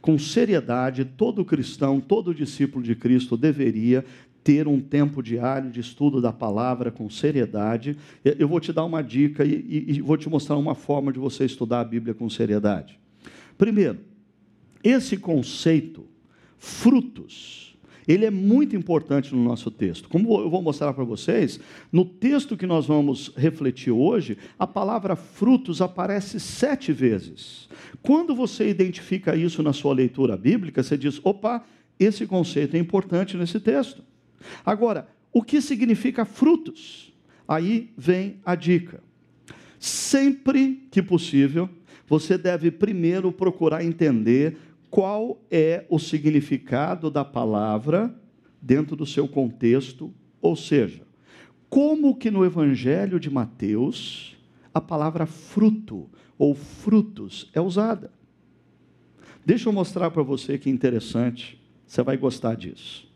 com 0.01 0.19
seriedade, 0.19 1.05
todo 1.05 1.45
cristão, 1.45 2.01
todo 2.01 2.35
discípulo 2.35 2.83
de 2.83 2.95
Cristo 2.95 3.37
deveria 3.37 4.07
ter 4.45 4.69
um 4.69 4.79
tempo 4.79 5.23
diário 5.23 5.71
de 5.71 5.81
estudo 5.81 6.21
da 6.21 6.33
palavra 6.33 6.91
com 6.91 7.09
seriedade. 7.09 7.97
Eu 8.23 8.47
vou 8.47 8.61
te 8.61 8.73
dar 8.73 8.85
uma 8.85 9.03
dica 9.03 9.43
e, 9.43 9.87
e, 9.89 10.01
vou 10.03 10.19
te 10.19 10.29
mostrar 10.29 10.57
uma 10.57 10.75
forma 10.75 11.11
de 11.11 11.19
você 11.19 11.47
estudar 11.47 11.81
a 11.81 11.85
Bíblia 11.85 12.13
com 12.13 12.29
seriedade. 12.29 13.01
Primeiro, 13.57 14.01
esse 14.83 15.17
conceito, 15.17 16.05
frutos, 16.59 17.75
ele 18.07 18.27
é 18.27 18.31
muito 18.31 18.77
importante 18.77 19.35
no 19.35 19.43
nosso 19.43 19.71
texto. 19.71 20.11
Como 20.11 20.39
eu 20.39 20.51
vou 20.51 20.61
mostrar 20.61 20.93
para 20.93 21.05
vocês, 21.05 21.59
no 21.91 22.05
texto 22.05 22.55
que 22.55 22.67
nós 22.67 22.85
vamos 22.85 23.33
refletir 23.35 23.93
hoje, 23.93 24.37
a 24.59 24.67
palavra 24.67 25.17
frutos 25.17 25.81
aparece 25.81 26.39
sete 26.39 26.93
vezes. 26.93 27.67
Quando 28.03 28.35
você 28.35 28.69
identifica 28.69 29.35
isso 29.35 29.63
na 29.63 29.73
sua 29.73 29.95
leitura 29.95 30.37
bíblica, 30.37 30.83
você 30.83 30.99
diz: 30.99 31.19
opa, 31.25 31.65
esse 31.99 32.27
conceito 32.27 32.77
é 32.77 32.79
importante 32.79 33.39
nesse 33.39 33.59
texto. 33.59 34.03
Agora, 34.65 35.09
o 35.33 35.43
que 35.43 35.61
significa 35.61 36.25
frutos? 36.25 37.13
Aí 37.47 37.93
vem 37.97 38.41
a 38.45 38.55
dica. 38.55 39.03
Sempre 39.79 40.87
que 40.91 41.03
possível, 41.03 41.69
você 42.07 42.39
deve 42.39 42.71
primeiro 42.71 43.33
procurar 43.33 43.85
entender 43.85 44.57
qual 44.91 45.43
é 45.51 45.85
o 45.89 45.99
significado 45.99 47.11
da 47.11 47.25
palavra 47.25 48.15
dentro 48.63 48.95
do 48.97 49.05
seu 49.05 49.27
contexto, 49.27 50.13
ou 50.41 50.55
seja, 50.55 51.03
como 51.69 52.17
que 52.17 52.31
no 52.31 52.45
Evangelho 52.45 53.19
de 53.19 53.29
Mateus 53.29 54.37
a 54.73 54.81
palavra 54.81 55.27
fruto 55.27 56.09
ou 56.39 56.55
frutos 56.55 57.51
é 57.53 57.61
usada. 57.61 58.13
Deixa 59.45 59.69
eu 59.69 59.73
mostrar 59.73 60.11
para 60.11 60.23
você 60.23 60.57
que 60.57 60.71
interessante, 60.71 61.61
você 61.87 62.03
vai 62.03 62.17
gostar 62.17 62.55
disso. 62.55 63.13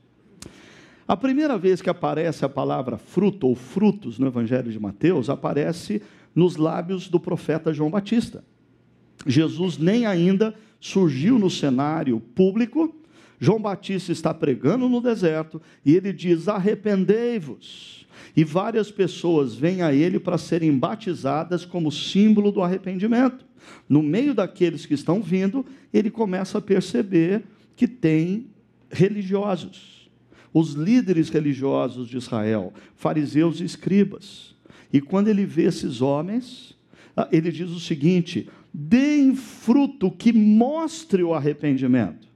A 1.08 1.16
primeira 1.16 1.56
vez 1.56 1.80
que 1.80 1.88
aparece 1.88 2.44
a 2.44 2.50
palavra 2.50 2.98
fruto 2.98 3.46
ou 3.46 3.54
frutos 3.54 4.18
no 4.18 4.26
Evangelho 4.26 4.70
de 4.70 4.78
Mateus, 4.78 5.30
aparece 5.30 6.02
nos 6.34 6.56
lábios 6.56 7.08
do 7.08 7.18
profeta 7.18 7.72
João 7.72 7.88
Batista. 7.88 8.44
Jesus 9.26 9.78
nem 9.78 10.04
ainda 10.04 10.54
surgiu 10.78 11.38
no 11.38 11.48
cenário 11.48 12.20
público, 12.20 12.94
João 13.40 13.58
Batista 13.58 14.12
está 14.12 14.34
pregando 14.34 14.86
no 14.86 15.00
deserto 15.00 15.62
e 15.82 15.96
ele 15.96 16.12
diz: 16.12 16.46
arrependei-vos. 16.46 18.06
E 18.36 18.44
várias 18.44 18.90
pessoas 18.90 19.54
vêm 19.54 19.80
a 19.80 19.94
ele 19.94 20.20
para 20.20 20.36
serem 20.36 20.76
batizadas 20.76 21.64
como 21.64 21.90
símbolo 21.90 22.52
do 22.52 22.62
arrependimento. 22.62 23.46
No 23.88 24.02
meio 24.02 24.34
daqueles 24.34 24.84
que 24.84 24.94
estão 24.94 25.22
vindo, 25.22 25.64
ele 25.90 26.10
começa 26.10 26.58
a 26.58 26.60
perceber 26.60 27.44
que 27.74 27.88
tem 27.88 28.48
religiosos 28.90 29.97
os 30.58 30.72
líderes 30.72 31.28
religiosos 31.28 32.08
de 32.08 32.16
Israel, 32.16 32.72
fariseus 32.96 33.60
e 33.60 33.64
escribas. 33.64 34.56
E 34.92 35.00
quando 35.00 35.28
ele 35.28 35.44
vê 35.44 35.64
esses 35.64 36.00
homens, 36.00 36.76
ah, 37.16 37.28
ele 37.30 37.52
diz 37.52 37.70
o 37.70 37.80
seguinte: 37.80 38.48
deem 38.72 39.34
fruto 39.34 40.10
que 40.10 40.32
mostre 40.32 41.22
o 41.22 41.34
arrependimento. 41.34 42.26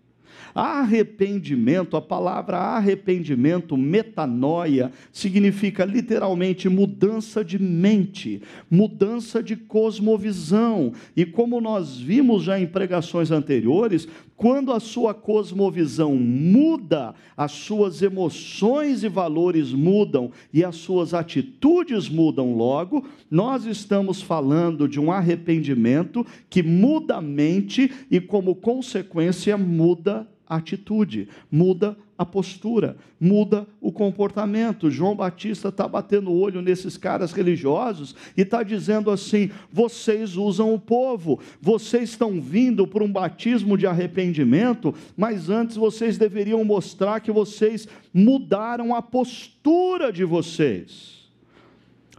Arrependimento, 0.55 1.97
a 1.97 2.03
palavra 2.03 2.59
arrependimento, 2.59 3.75
metanoia, 3.75 4.93
significa 5.11 5.83
literalmente 5.87 6.69
mudança 6.69 7.43
de 7.43 7.59
mente, 7.59 8.43
mudança 8.71 9.43
de 9.43 9.57
cosmovisão. 9.57 10.93
E 11.17 11.25
como 11.25 11.59
nós 11.59 11.97
vimos 11.97 12.43
já 12.43 12.61
em 12.61 12.67
pregações 12.67 13.31
anteriores, 13.31 14.07
quando 14.43 14.73
a 14.73 14.81
sua 14.81 15.15
cosmovisão 15.15 16.17
muda, 16.17 17.15
as 17.37 17.53
suas 17.53 18.03
emoções 18.03 19.05
e 19.05 19.09
valores 19.09 19.73
mudam 19.73 20.33
e 20.53 20.65
as 20.65 20.75
suas 20.75 21.15
atitudes 21.15 22.09
mudam 22.09 22.57
logo, 22.57 23.07
nós 23.31 23.67
estamos 23.67 24.21
falando 24.21 24.89
de 24.89 24.99
um 24.99 25.13
arrependimento 25.13 26.27
que 26.51 26.61
muda 26.61 27.19
a 27.19 27.21
mente 27.21 27.89
e, 28.11 28.21
como 28.21 28.57
consequência, 28.57 29.57
muda 29.57 30.27
a 30.45 30.57
atitude, 30.57 31.29
muda 31.49 31.97
a 32.23 32.27
postura, 32.27 32.97
muda 33.21 33.67
o 33.81 33.93
comportamento. 33.93 34.91
João 34.91 35.15
Batista 35.15 35.69
está 35.69 35.87
batendo 35.87 36.31
o 36.31 36.39
olho 36.39 36.63
nesses 36.63 36.97
caras 36.97 37.33
religiosos 37.33 38.15
e 38.37 38.43
está 38.43 38.63
dizendo 38.63 39.11
assim: 39.11 39.51
vocês 39.71 40.37
usam 40.37 40.73
o 40.73 40.81
povo, 40.81 41.39
vocês 41.61 42.11
estão 42.11 42.41
vindo 42.41 42.87
por 42.87 43.03
um 43.03 43.13
batismo 43.13 43.77
de 43.77 43.87
arrependimento, 43.87 44.95
mas 45.17 45.51
antes 45.51 45.77
vocês 45.77 46.17
deveriam 46.17 46.65
mostrar 46.65 47.21
que 47.21 47.31
vocês 47.31 47.87
mudaram 48.13 48.95
a 48.95 49.03
postura 49.03 50.13
de 50.13 50.25
vocês. 50.25 51.29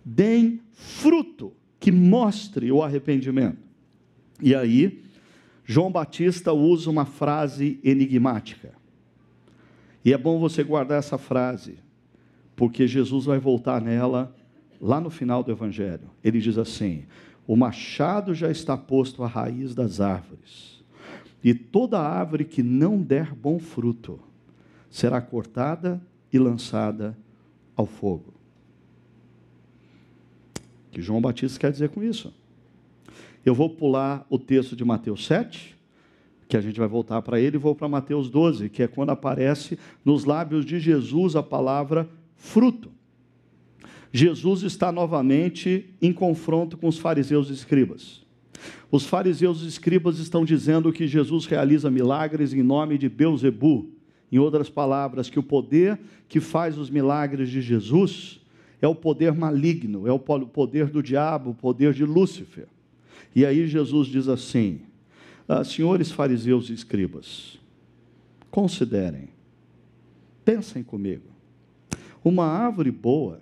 Deem 0.05 0.59
fruto 0.73 1.53
que 1.79 1.91
mostre 1.91 2.71
o 2.71 2.83
arrependimento. 2.83 3.57
E 4.41 4.53
aí, 4.53 5.01
João 5.65 5.91
Batista 5.91 6.51
usa 6.51 6.89
uma 6.89 7.05
frase 7.05 7.79
enigmática. 7.83 8.82
E 10.03 10.11
é 10.11 10.17
bom 10.17 10.39
você 10.39 10.63
guardar 10.63 10.99
essa 10.99 11.17
frase, 11.17 11.77
porque 12.55 12.87
Jesus 12.87 13.25
vai 13.25 13.39
voltar 13.39 13.81
nela 13.81 14.35
lá 14.79 14.99
no 14.99 15.09
final 15.09 15.43
do 15.43 15.51
Evangelho. 15.51 16.09
Ele 16.23 16.39
diz 16.39 16.57
assim: 16.57 17.05
O 17.47 17.55
machado 17.55 18.33
já 18.33 18.51
está 18.51 18.77
posto 18.77 19.23
à 19.23 19.27
raiz 19.27 19.73
das 19.73 20.01
árvores, 20.01 20.83
e 21.43 21.53
toda 21.53 21.99
árvore 21.99 22.43
que 22.43 22.61
não 22.61 23.01
der 23.01 23.33
bom 23.33 23.59
fruto 23.59 24.19
será 24.89 25.21
cortada 25.21 26.01
e 26.31 26.37
lançada 26.37 27.17
ao 27.75 27.85
fogo. 27.85 28.33
O 30.87 30.91
que 30.91 31.01
João 31.01 31.21
Batista 31.21 31.59
quer 31.59 31.71
dizer 31.71 31.89
com 31.89 32.03
isso? 32.03 32.33
Eu 33.45 33.55
vou 33.55 33.69
pular 33.69 34.25
o 34.29 34.37
texto 34.37 34.75
de 34.75 34.85
Mateus 34.85 35.25
7, 35.25 35.72
que 36.53 36.57
a 36.57 36.61
gente 36.61 36.79
vai 36.79 36.87
voltar 36.87 37.19
para 37.23 37.39
ele, 37.39 37.55
e 37.55 37.59
vou 37.59 37.73
para 37.73 37.87
Mateus 37.87 38.29
12, 38.29 38.69
que 38.69 38.83
é 38.83 38.87
quando 38.87 39.09
aparece 39.09 39.75
nos 40.05 40.23
lábios 40.23 40.63
de 40.63 40.79
Jesus 40.79 41.35
a 41.35 41.41
palavra 41.41 42.07
fruto. 42.35 42.91
Jesus 44.11 44.61
está 44.61 44.91
novamente 44.91 45.89
em 45.99 46.13
confronto 46.13 46.77
com 46.77 46.87
os 46.87 46.99
fariseus 46.99 47.49
e 47.49 47.53
escribas. 47.53 48.23
Os 48.91 49.03
fariseus 49.03 49.63
e 49.63 49.67
escribas 49.67 50.19
estão 50.19 50.45
dizendo 50.45 50.93
que 50.93 51.07
Jesus 51.07 51.47
realiza 51.47 51.89
milagres 51.89 52.53
em 52.53 52.61
nome 52.61 52.99
de 52.99 53.09
Beuzebu. 53.09 53.89
Em 54.31 54.37
outras 54.37 54.69
palavras, 54.69 55.31
que 55.31 55.39
o 55.39 55.43
poder 55.43 55.99
que 56.29 56.39
faz 56.39 56.77
os 56.77 56.87
milagres 56.87 57.49
de 57.49 57.63
Jesus 57.63 58.39
é 58.79 58.87
o 58.87 58.93
poder 58.93 59.33
maligno, 59.33 60.07
é 60.07 60.11
o 60.11 60.19
poder 60.19 60.91
do 60.91 61.01
diabo, 61.01 61.49
o 61.49 61.55
poder 61.55 61.93
de 61.93 62.05
Lúcifer. 62.05 62.67
E 63.35 63.43
aí 63.43 63.65
Jesus 63.65 64.07
diz 64.07 64.27
assim: 64.27 64.81
ah, 65.47 65.63
senhores 65.63 66.11
fariseus 66.11 66.69
e 66.69 66.73
escribas, 66.73 67.59
considerem, 68.49 69.29
pensem 70.45 70.83
comigo. 70.83 71.33
Uma 72.23 72.45
árvore 72.45 72.91
boa 72.91 73.41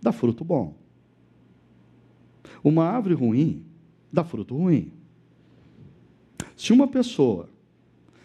dá 0.00 0.12
fruto 0.12 0.44
bom. 0.44 0.74
Uma 2.62 2.84
árvore 2.84 3.14
ruim 3.14 3.64
dá 4.12 4.22
fruto 4.24 4.56
ruim. 4.56 4.92
Se 6.56 6.72
uma 6.72 6.86
pessoa 6.88 7.48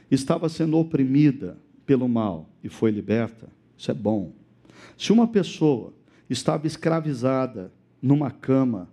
estava 0.10 0.48
sendo 0.48 0.78
oprimida 0.78 1.58
pelo 1.86 2.08
mal 2.08 2.50
e 2.64 2.70
foi 2.70 2.92
liberta, 2.92 3.50
isso 3.78 3.90
é 3.92 3.94
bom. 3.94 4.32
Se 4.98 5.12
uma 5.12 5.28
pessoa 5.28 5.94
estava 6.30 6.68
escravizada 6.68 7.72
numa 8.02 8.32
cama 8.32 8.88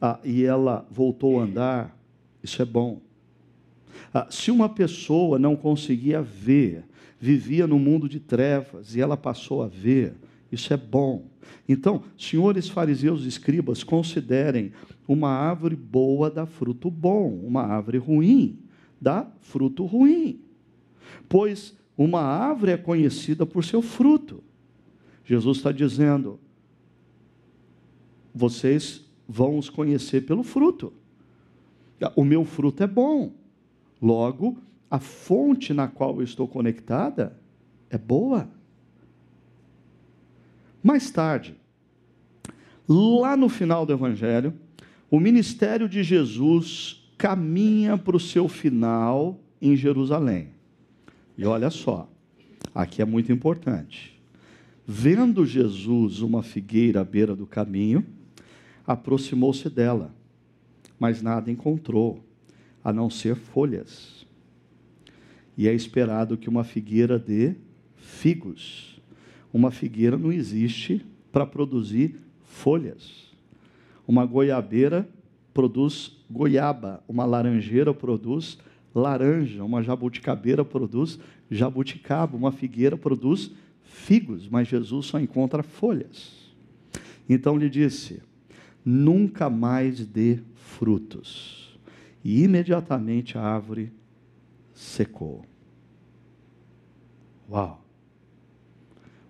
ah, 0.00 0.18
e 0.24 0.44
ela 0.44 0.86
voltou 0.90 1.40
a 1.40 1.44
andar, 1.44 1.96
isso 2.44 2.60
é 2.60 2.64
bom. 2.64 3.00
Ah, 4.12 4.28
se 4.30 4.50
uma 4.50 4.68
pessoa 4.68 5.38
não 5.38 5.56
conseguia 5.56 6.22
ver, 6.22 6.84
vivia 7.18 7.66
no 7.66 7.78
mundo 7.78 8.08
de 8.08 8.20
trevas 8.20 8.94
e 8.94 9.00
ela 9.00 9.16
passou 9.16 9.62
a 9.62 9.66
ver, 9.66 10.14
isso 10.52 10.72
é 10.72 10.76
bom. 10.76 11.24
Então, 11.68 12.02
senhores 12.16 12.68
fariseus 12.68 13.24
e 13.24 13.28
escribas, 13.28 13.82
considerem 13.82 14.72
uma 15.08 15.30
árvore 15.30 15.74
boa 15.74 16.30
dá 16.30 16.46
fruto 16.46 16.90
bom, 16.90 17.40
uma 17.42 17.62
árvore 17.62 17.98
ruim 17.98 18.58
dá 19.00 19.26
fruto 19.40 19.84
ruim. 19.84 20.40
Pois 21.28 21.76
uma 21.96 22.20
árvore 22.20 22.72
é 22.72 22.76
conhecida 22.76 23.46
por 23.46 23.64
seu 23.64 23.80
fruto. 23.80 24.42
Jesus 25.24 25.58
está 25.58 25.72
dizendo: 25.72 26.38
vocês 28.34 29.04
vão 29.26 29.58
os 29.58 29.70
conhecer 29.70 30.22
pelo 30.26 30.42
fruto. 30.42 30.92
O 32.16 32.24
meu 32.24 32.44
fruto 32.44 32.82
é 32.82 32.86
bom. 32.86 33.32
Logo, 34.00 34.58
a 34.90 34.98
fonte 34.98 35.72
na 35.72 35.88
qual 35.88 36.16
eu 36.16 36.22
estou 36.22 36.46
conectada 36.46 37.36
é 37.90 37.98
boa. 37.98 38.48
Mais 40.82 41.10
tarde, 41.10 41.56
lá 42.88 43.36
no 43.36 43.48
final 43.48 43.86
do 43.86 43.92
Evangelho, 43.92 44.52
o 45.10 45.18
ministério 45.18 45.88
de 45.88 46.02
Jesus 46.02 47.02
caminha 47.16 47.96
para 47.96 48.16
o 48.16 48.20
seu 48.20 48.48
final 48.48 49.40
em 49.60 49.74
Jerusalém. 49.76 50.48
E 51.38 51.46
olha 51.46 51.70
só, 51.70 52.08
aqui 52.74 53.00
é 53.00 53.04
muito 53.04 53.32
importante. 53.32 54.20
Vendo 54.86 55.46
Jesus 55.46 56.20
uma 56.20 56.42
figueira 56.42 57.00
à 57.00 57.04
beira 57.04 57.34
do 57.34 57.46
caminho, 57.46 58.04
aproximou-se 58.86 59.70
dela, 59.70 60.14
mas 61.04 61.20
nada 61.20 61.50
encontrou, 61.50 62.24
a 62.82 62.90
não 62.90 63.10
ser 63.10 63.36
folhas. 63.36 64.26
E 65.54 65.68
é 65.68 65.74
esperado 65.74 66.38
que 66.38 66.48
uma 66.48 66.64
figueira 66.64 67.18
dê 67.18 67.56
figos. 67.94 68.98
Uma 69.52 69.70
figueira 69.70 70.16
não 70.16 70.32
existe 70.32 71.04
para 71.30 71.44
produzir 71.44 72.18
folhas. 72.42 73.30
Uma 74.08 74.24
goiabeira 74.24 75.06
produz 75.52 76.16
goiaba, 76.30 77.04
uma 77.06 77.26
laranjeira 77.26 77.92
produz 77.92 78.56
laranja, 78.94 79.62
uma 79.62 79.82
jabuticabeira 79.82 80.64
produz 80.64 81.18
jabuticaba, 81.50 82.34
uma 82.34 82.50
figueira 82.50 82.96
produz 82.96 83.50
figos, 83.82 84.48
mas 84.48 84.68
Jesus 84.68 85.04
só 85.04 85.20
encontra 85.20 85.62
folhas. 85.62 86.50
Então 87.28 87.58
lhe 87.58 87.68
disse: 87.68 88.22
nunca 88.82 89.50
mais 89.50 90.06
dê 90.06 90.38
frutos. 90.84 91.78
E 92.22 92.44
imediatamente 92.44 93.38
a 93.38 93.42
árvore 93.42 93.90
secou. 94.74 95.46
Uau! 97.50 97.82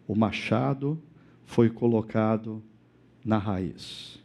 O 0.05 0.17
machado 0.17 1.01
foi 1.47 1.71
colocado 1.71 2.61
na 3.25 3.38
raiz. 3.38 4.19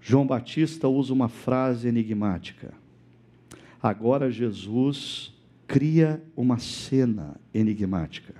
João 0.00 0.26
Batista 0.26 0.88
usa 0.88 1.12
uma 1.12 1.28
frase 1.28 1.86
enigmática. 1.86 2.74
Agora 3.80 4.32
Jesus 4.32 5.32
cria 5.68 6.20
uma 6.36 6.58
cena 6.58 7.36
enigmática. 7.54 8.34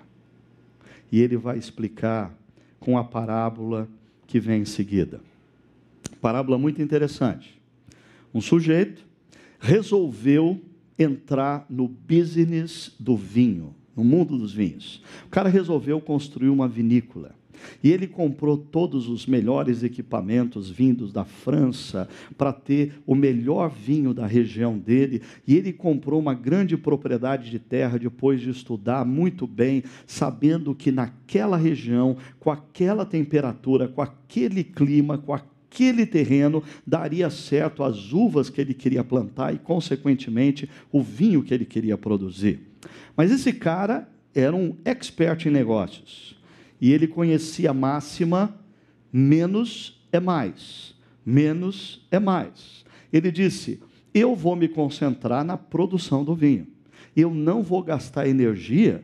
E 1.10 1.20
ele 1.20 1.36
vai 1.36 1.56
explicar 1.56 2.36
com 2.80 2.98
a 2.98 3.04
parábola 3.04 3.88
que 4.26 4.40
vem 4.40 4.62
em 4.62 4.64
seguida. 4.64 5.20
Parábola 6.22 6.56
muito 6.56 6.80
interessante. 6.80 7.60
Um 8.32 8.40
sujeito 8.40 9.04
resolveu 9.58 10.62
entrar 10.96 11.66
no 11.68 11.88
business 11.88 12.94
do 12.98 13.16
vinho, 13.16 13.74
no 13.96 14.04
mundo 14.04 14.38
dos 14.38 14.54
vinhos. 14.54 15.02
O 15.26 15.28
cara 15.30 15.48
resolveu 15.48 16.00
construir 16.00 16.48
uma 16.48 16.68
vinícola. 16.68 17.34
E 17.82 17.90
ele 17.90 18.06
comprou 18.06 18.56
todos 18.56 19.08
os 19.08 19.26
melhores 19.26 19.82
equipamentos 19.82 20.70
vindos 20.70 21.12
da 21.12 21.24
França 21.24 22.08
para 22.36 22.52
ter 22.52 22.94
o 23.06 23.14
melhor 23.14 23.70
vinho 23.70 24.14
da 24.14 24.26
região 24.26 24.78
dele. 24.78 25.22
E 25.46 25.56
ele 25.56 25.72
comprou 25.72 26.20
uma 26.20 26.34
grande 26.34 26.76
propriedade 26.76 27.50
de 27.50 27.58
terra 27.58 27.98
depois 27.98 28.40
de 28.40 28.50
estudar 28.50 29.04
muito 29.04 29.46
bem, 29.46 29.82
sabendo 30.06 30.74
que 30.74 30.92
naquela 30.92 31.56
região, 31.56 32.16
com 32.38 32.50
aquela 32.50 33.04
temperatura, 33.04 33.88
com 33.88 34.02
aquele 34.02 34.62
clima, 34.64 35.18
com 35.18 35.32
aquele 35.72 36.04
terreno 36.04 36.62
daria 36.86 37.30
certo 37.30 37.82
as 37.82 38.12
uvas 38.12 38.50
que 38.50 38.60
ele 38.60 38.74
queria 38.74 39.02
plantar 39.02 39.54
e, 39.54 39.58
consequentemente, 39.58 40.68
o 40.92 41.02
vinho 41.02 41.42
que 41.42 41.54
ele 41.54 41.64
queria 41.64 41.96
produzir. 41.96 42.60
Mas 43.16 43.32
esse 43.32 43.54
cara 43.54 44.06
era 44.34 44.54
um 44.54 44.76
expert 44.84 45.46
em 45.46 45.50
negócios 45.50 46.36
e 46.78 46.92
ele 46.92 47.06
conhecia 47.06 47.70
a 47.70 47.74
máxima: 47.74 48.54
menos 49.10 50.06
é 50.12 50.20
mais, 50.20 50.94
menos 51.24 52.06
é 52.10 52.20
mais. 52.20 52.84
Ele 53.10 53.32
disse: 53.32 53.80
eu 54.12 54.36
vou 54.36 54.54
me 54.54 54.68
concentrar 54.68 55.42
na 55.42 55.56
produção 55.56 56.22
do 56.22 56.34
vinho. 56.34 56.66
Eu 57.16 57.32
não 57.32 57.62
vou 57.62 57.82
gastar 57.82 58.28
energia 58.28 59.02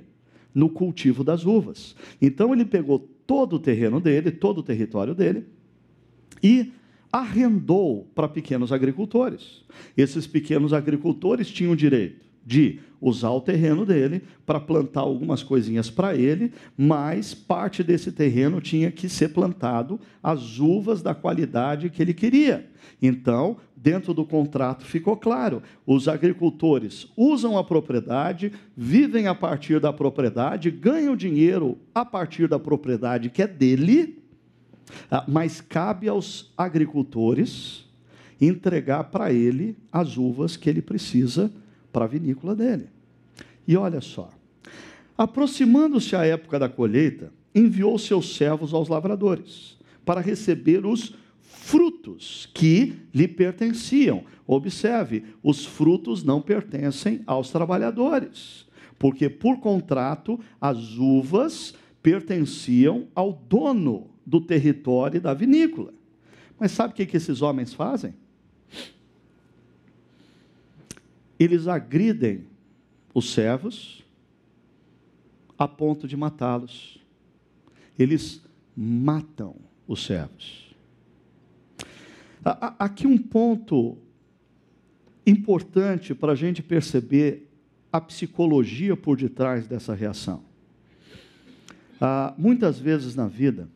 no 0.55 0.69
cultivo 0.69 1.25
das 1.25 1.47
uvas. 1.47 1.95
Então 2.21 2.53
ele 2.53 2.65
pegou 2.65 2.99
todo 3.27 3.57
o 3.57 3.59
terreno 3.59 4.01
dele, 4.01 4.31
todo 4.31 4.59
o 4.59 4.63
território 4.63 5.15
dele, 5.15 5.45
e 6.43 6.73
arrendou 7.13 8.07
para 8.15 8.29
pequenos 8.29 8.73
agricultores. 8.73 9.65
Esses 9.97 10.27
pequenos 10.27 10.73
agricultores 10.73 11.49
tinham 11.49 11.75
direito 11.75 12.29
de 12.45 12.81
usar 13.01 13.31
o 13.31 13.41
terreno 13.41 13.85
dele 13.85 14.23
para 14.45 14.59
plantar 14.59 15.01
algumas 15.01 15.43
coisinhas 15.43 15.91
para 15.91 16.17
ele, 16.17 16.53
mas 16.77 17.35
parte 17.35 17.85
desse 17.85 18.11
terreno 18.11 18.61
tinha 18.61 18.91
que 18.91 19.09
ser 19.09 19.29
plantado 19.29 20.01
as 20.23 20.59
uvas 20.59 21.03
da 21.03 21.15
qualidade 21.15 21.91
que 21.91 22.03
ele 22.03 22.15
queria. 22.15 22.67
Então, 23.01 23.59
dentro 23.77 24.15
do 24.15 24.25
contrato 24.25 24.85
ficou 24.85 25.17
claro: 25.17 25.63
os 25.87 26.09
agricultores 26.09 27.07
usam 27.17 27.57
a 27.57 27.63
propriedade, 27.63 28.53
vivem 28.77 29.27
a 29.27 29.35
partir 29.35 29.79
da 29.79 29.93
propriedade, 29.93 30.71
ganham 30.71 31.15
dinheiro 31.15 31.79
a 31.95 32.05
partir 32.05 32.49
da 32.49 32.59
propriedade 32.59 33.31
que 33.31 33.43
é 33.43 33.47
dele, 33.47 34.18
mas 35.27 35.61
cabe 35.61 36.09
aos 36.09 36.53
agricultores 36.57 37.87
entregar 38.41 39.05
para 39.05 39.33
ele 39.33 39.77
as 39.91 40.17
uvas 40.17 40.57
que 40.57 40.71
ele 40.71 40.83
precisa 40.83 41.53
para 41.93 42.05
a 42.05 42.09
vinícola 42.09 42.55
dele. 42.55 42.89
E 43.67 43.77
olha 43.77 44.01
só, 44.01 44.31
aproximando-se 45.17 46.15
a 46.15 46.25
época 46.25 46.59
da 46.59 46.69
colheita, 46.69 47.33
enviou 47.55 47.99
seus 47.99 48.37
servos 48.37 48.73
aos 48.73 48.89
lavradores 48.89 49.77
para 50.05 50.21
receber 50.21 50.87
os 50.87 51.15
frutos 51.41 52.49
que 52.55 52.95
lhe 53.13 53.29
pertenciam. 53.29 54.25
Observe, 54.47 55.25
os 55.43 55.67
frutos 55.67 56.23
não 56.23 56.41
pertencem 56.41 57.21
aos 57.27 57.51
trabalhadores, 57.51 58.67
porque 58.99 59.29
por 59.29 59.59
contrato 59.59 60.41
as 60.61 60.97
uvas 60.97 61.75
pertenciam 62.03 63.09
ao 63.15 63.33
dono 63.33 64.09
do 64.29 64.41
território 64.41 65.21
da 65.21 65.33
vinícola. 65.33 65.93
Mas 66.59 66.73
sabe 66.73 66.93
o 66.93 66.97
que, 67.07 67.17
esses 67.17 67.41
homens 67.41 67.73
fazem? 67.73 68.15
eles 71.39 71.69
agridem 71.69 72.47
os 73.15 73.33
servos 73.33 74.05
a 75.57 75.69
ponto 75.69 76.09
de 76.09 76.17
matá-los. 76.17 76.99
Eles 77.99 78.43
matam 78.77 79.57
os 79.87 80.05
servos. 80.05 80.75
Aqui 82.79 83.07
um 83.07 83.19
ponto 83.19 83.99
importante 85.27 86.15
para 86.15 86.33
a 86.33 86.37
gente 86.37 86.63
perceber 86.63 87.49
a 87.93 88.01
psicologia 88.01 88.97
por 88.97 89.17
detrás 89.17 89.67
dessa 89.67 89.95
reação. 89.95 90.43
Ah, 92.01 92.35
muitas 92.39 92.79
vezes 92.79 93.15
na 93.15 93.27
vida, 93.27 93.69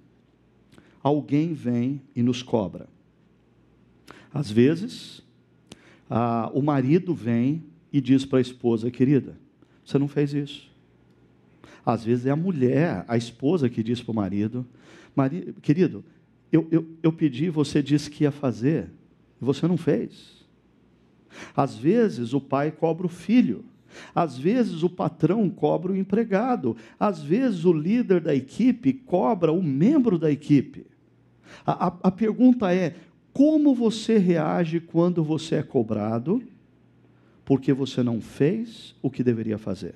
alguém 1.02 1.52
vem 1.52 2.00
e 2.14 2.22
nos 2.22 2.42
cobra. 2.42 2.88
Às 4.32 4.50
vezes, 4.50 5.22
o 6.52 6.62
marido 6.62 7.14
vem 7.14 7.64
e 7.92 8.00
diz 8.00 8.24
para 8.24 8.38
a 8.38 8.42
esposa, 8.42 8.90
querida, 8.90 9.36
você 9.84 9.98
não 9.98 10.08
fez 10.08 10.32
isso. 10.32 10.70
Às 11.84 12.04
vezes 12.04 12.26
é 12.26 12.30
a 12.30 12.36
mulher, 12.36 13.04
a 13.08 13.16
esposa 13.16 13.68
que 13.68 13.82
diz 13.82 14.00
para 14.00 14.12
o 14.12 14.14
marido, 14.14 14.64
marido 15.14 15.54
querido, 15.60 16.04
eu, 16.50 16.68
eu, 16.70 16.86
eu 17.02 17.12
pedi, 17.12 17.50
você 17.50 17.82
disse 17.82 18.10
que 18.10 18.24
ia 18.24 18.30
fazer, 18.30 18.90
e 19.40 19.44
você 19.44 19.66
não 19.66 19.76
fez. 19.76 20.42
Às 21.56 21.76
vezes 21.76 22.32
o 22.32 22.40
pai 22.40 22.70
cobra 22.70 23.06
o 23.06 23.10
filho, 23.10 23.64
às 24.14 24.38
vezes 24.38 24.82
o 24.82 24.88
patrão 24.88 25.50
cobra 25.50 25.92
o 25.92 25.96
empregado, 25.96 26.76
às 26.98 27.22
vezes 27.22 27.64
o 27.64 27.72
líder 27.72 28.20
da 28.20 28.34
equipe 28.34 28.92
cobra 28.92 29.52
o 29.52 29.62
membro 29.62 30.18
da 30.18 30.30
equipe. 30.30 30.86
A, 31.64 31.86
a, 31.86 31.96
a 32.04 32.10
pergunta 32.10 32.74
é: 32.74 32.96
como 33.32 33.74
você 33.74 34.18
reage 34.18 34.80
quando 34.80 35.24
você 35.24 35.56
é 35.56 35.62
cobrado 35.62 36.42
porque 37.44 37.72
você 37.72 38.02
não 38.02 38.20
fez 38.20 38.94
o 39.02 39.10
que 39.10 39.22
deveria 39.22 39.58
fazer? 39.58 39.94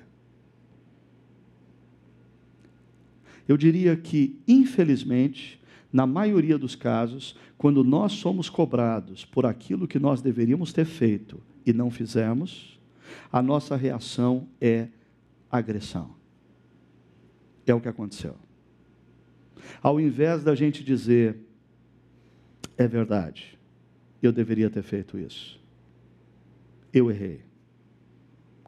Eu 3.47 3.55
diria 3.55 3.95
que, 3.95 4.39
infelizmente, 4.47 5.61
na 5.91 6.05
maioria 6.05 6.57
dos 6.57 6.75
casos, 6.75 7.35
quando 7.57 7.83
nós 7.83 8.11
somos 8.11 8.49
cobrados 8.49 9.23
por 9.23 9.45
aquilo 9.45 9.87
que 9.87 9.97
nós 9.97 10.21
deveríamos 10.21 10.73
ter 10.73 10.85
feito 10.85 11.41
e 11.65 11.71
não 11.71 11.89
fizemos, 11.89 12.77
a 13.31 13.41
nossa 13.41 13.75
reação 13.75 14.47
é 14.59 14.89
agressão. 15.49 16.15
É 17.65 17.73
o 17.73 17.79
que 17.79 17.87
aconteceu. 17.87 18.35
Ao 19.81 19.99
invés 19.99 20.43
da 20.43 20.55
gente 20.55 20.83
dizer, 20.83 21.37
é 22.77 22.87
verdade. 22.87 23.57
Eu 24.21 24.31
deveria 24.31 24.69
ter 24.69 24.83
feito 24.83 25.17
isso. 25.17 25.59
Eu 26.93 27.09
errei. 27.11 27.41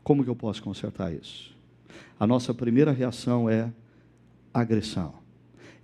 Como 0.03 0.23
que 0.23 0.29
eu 0.29 0.35
posso 0.35 0.61
consertar 0.61 1.13
isso? 1.13 1.55
A 2.19 2.25
nossa 2.25 2.53
primeira 2.53 2.91
reação 2.91 3.49
é 3.49 3.71
agressão. 4.53 5.15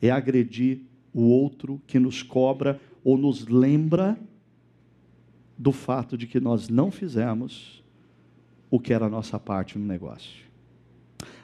É 0.02 0.10
agredir 0.10 0.82
o 1.14 1.24
outro 1.24 1.82
que 1.88 2.00
nos 2.00 2.22
cobra 2.22 2.80
ou 3.04 3.18
nos 3.18 3.48
lembra 3.48 4.20
do 5.58 5.72
fato 5.72 6.18
de 6.18 6.28
que 6.28 6.40
nós 6.40 6.68
não 6.68 6.92
fizemos 6.92 7.84
o 8.70 8.80
que 8.80 8.94
era 8.94 9.06
a 9.06 9.10
nossa 9.10 9.40
parte 9.40 9.78
no 9.78 9.86
negócio. 9.86 10.44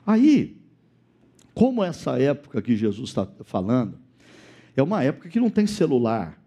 Aí, 0.06 0.58
como 1.54 1.84
essa 1.84 2.20
época 2.20 2.62
que 2.62 2.76
Jesus 2.76 3.10
está 3.10 3.26
falando, 3.44 3.98
é 4.76 4.82
uma 4.82 5.04
época 5.04 5.30
que 5.30 5.40
não 5.40 5.50
tem 5.50 5.68
celular, 5.68 6.41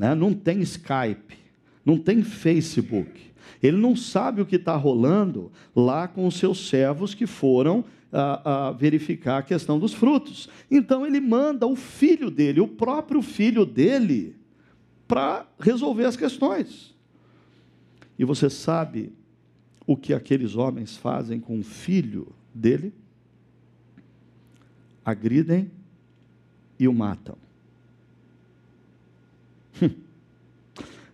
né? 0.00 0.14
não 0.14 0.32
tem 0.32 0.60
Skype, 0.62 1.36
não 1.84 1.98
tem 1.98 2.22
Facebook. 2.22 3.20
Ele 3.62 3.76
não 3.76 3.94
sabe 3.94 4.40
o 4.40 4.46
que 4.46 4.56
está 4.56 4.74
rolando 4.74 5.52
lá 5.76 6.08
com 6.08 6.26
os 6.26 6.36
seus 6.36 6.70
servos 6.70 7.12
que 7.14 7.26
foram 7.26 7.84
a, 8.10 8.68
a 8.68 8.72
verificar 8.72 9.36
a 9.36 9.42
questão 9.42 9.78
dos 9.78 9.92
frutos. 9.92 10.48
Então 10.70 11.06
ele 11.06 11.20
manda 11.20 11.66
o 11.66 11.76
filho 11.76 12.30
dele, 12.30 12.60
o 12.60 12.66
próprio 12.66 13.20
filho 13.20 13.66
dele, 13.66 14.34
para 15.06 15.46
resolver 15.58 16.06
as 16.06 16.16
questões. 16.16 16.94
E 18.18 18.24
você 18.24 18.48
sabe 18.48 19.12
o 19.86 19.98
que 19.98 20.14
aqueles 20.14 20.56
homens 20.56 20.96
fazem 20.96 21.38
com 21.38 21.58
o 21.58 21.62
filho 21.62 22.28
dele? 22.54 22.94
Agridem 25.04 25.70
e 26.78 26.88
o 26.88 26.94
matam. 26.94 27.49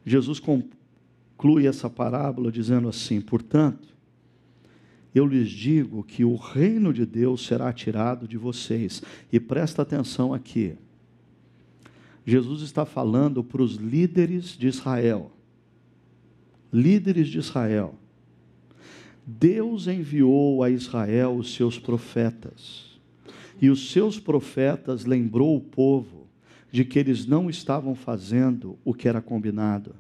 Jesus 0.07 0.39
conclui 0.39 1.67
essa 1.67 1.91
parábola 1.91 2.53
dizendo 2.53 2.89
assim: 2.89 3.21
portanto, 3.21 3.89
eu 5.13 5.27
lhes 5.27 5.51
digo 5.51 6.05
que 6.05 6.25
o 6.25 6.37
reino 6.37 6.93
de 6.93 7.05
Deus 7.05 7.45
será 7.45 7.73
tirado 7.73 8.29
de 8.29 8.39
vocês. 8.39 9.03
E 9.33 9.41
presta 9.41 9.83
atenção 9.83 10.33
aqui. 10.33 10.77
Jesus 12.25 12.63
está 12.63 12.85
falando 12.85 13.43
para 13.43 13.63
os 13.63 13.77
líderes 13.77 14.57
de 14.57 14.69
Israel. 14.69 15.33
Líderes 16.73 17.29
de 17.29 17.39
Israel. 17.39 17.95
Deus 19.27 19.89
enviou 19.89 20.63
a 20.63 20.71
Israel 20.71 21.37
os 21.37 21.55
seus 21.55 21.79
profetas. 21.79 23.01
E 23.61 23.71
os 23.71 23.91
seus 23.91 24.21
profetas 24.21 25.05
lembrou 25.05 25.57
o 25.57 25.61
povo 25.61 26.26
de 26.71 26.85
que 26.85 26.99
eles 26.99 27.27
não 27.27 27.49
estavam 27.49 27.95
fazendo 27.95 28.79
o 28.85 28.93
que 28.93 29.09
era 29.09 29.23
combinado. 29.23 29.95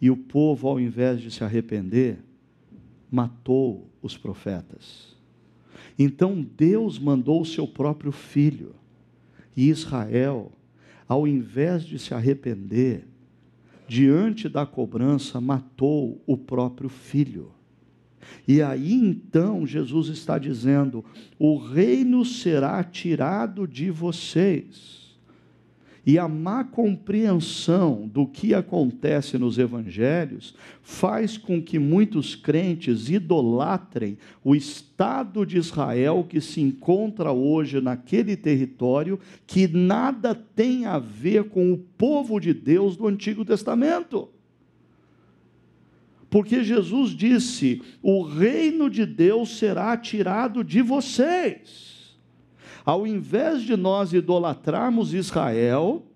E 0.00 0.10
o 0.10 0.16
povo, 0.16 0.68
ao 0.68 0.80
invés 0.80 1.20
de 1.20 1.30
se 1.30 1.44
arrepender, 1.44 2.18
matou 3.10 3.88
os 4.02 4.16
profetas. 4.16 5.16
Então 5.98 6.42
Deus 6.42 6.98
mandou 6.98 7.40
o 7.40 7.46
seu 7.46 7.66
próprio 7.66 8.12
filho, 8.12 8.74
e 9.56 9.68
Israel, 9.68 10.52
ao 11.08 11.26
invés 11.26 11.84
de 11.84 11.98
se 11.98 12.12
arrepender, 12.12 13.06
diante 13.88 14.48
da 14.48 14.66
cobrança, 14.66 15.40
matou 15.40 16.20
o 16.26 16.36
próprio 16.36 16.88
filho. 16.88 17.52
E 18.46 18.60
aí 18.60 18.92
então 18.92 19.66
Jesus 19.66 20.08
está 20.08 20.36
dizendo: 20.38 21.04
o 21.38 21.56
reino 21.56 22.24
será 22.24 22.82
tirado 22.82 23.66
de 23.66 23.90
vocês 23.90 25.05
e 26.06 26.20
a 26.20 26.28
má 26.28 26.62
compreensão 26.62 28.06
do 28.06 28.28
que 28.28 28.54
acontece 28.54 29.36
nos 29.36 29.58
evangelhos 29.58 30.54
faz 30.80 31.36
com 31.36 31.60
que 31.60 31.80
muitos 31.80 32.36
crentes 32.36 33.10
idolatrem 33.10 34.16
o 34.44 34.54
Estado 34.54 35.44
de 35.44 35.58
Israel 35.58 36.24
que 36.28 36.40
se 36.40 36.60
encontra 36.60 37.32
hoje 37.32 37.80
naquele 37.80 38.36
território 38.36 39.18
que 39.48 39.66
nada 39.66 40.32
tem 40.32 40.86
a 40.86 41.00
ver 41.00 41.48
com 41.48 41.72
o 41.72 41.76
povo 41.76 42.38
de 42.38 42.54
Deus 42.54 42.96
do 42.96 43.08
Antigo 43.08 43.44
Testamento. 43.44 44.28
Porque 46.30 46.62
Jesus 46.62 47.10
disse: 47.10 47.82
o 48.00 48.22
reino 48.22 48.88
de 48.88 49.04
Deus 49.04 49.58
será 49.58 49.96
tirado 49.96 50.62
de 50.62 50.82
vocês. 50.82 51.95
Ao 52.86 53.04
invés 53.04 53.62
de 53.62 53.76
nós 53.76 54.12
idolatrarmos 54.12 55.12
Israel, 55.12 56.06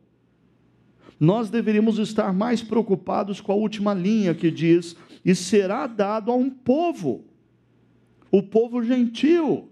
nós 1.19 1.51
deveríamos 1.51 1.99
estar 1.99 2.33
mais 2.33 2.63
preocupados 2.63 3.41
com 3.41 3.51
a 3.51 3.57
última 3.57 3.93
linha 3.93 4.33
que 4.33 4.53
diz: 4.53 4.95
e 5.25 5.35
será 5.35 5.89
dado 5.89 6.31
a 6.31 6.35
um 6.37 6.49
povo, 6.49 7.25
o 8.31 8.41
povo 8.41 8.85
gentil, 8.85 9.69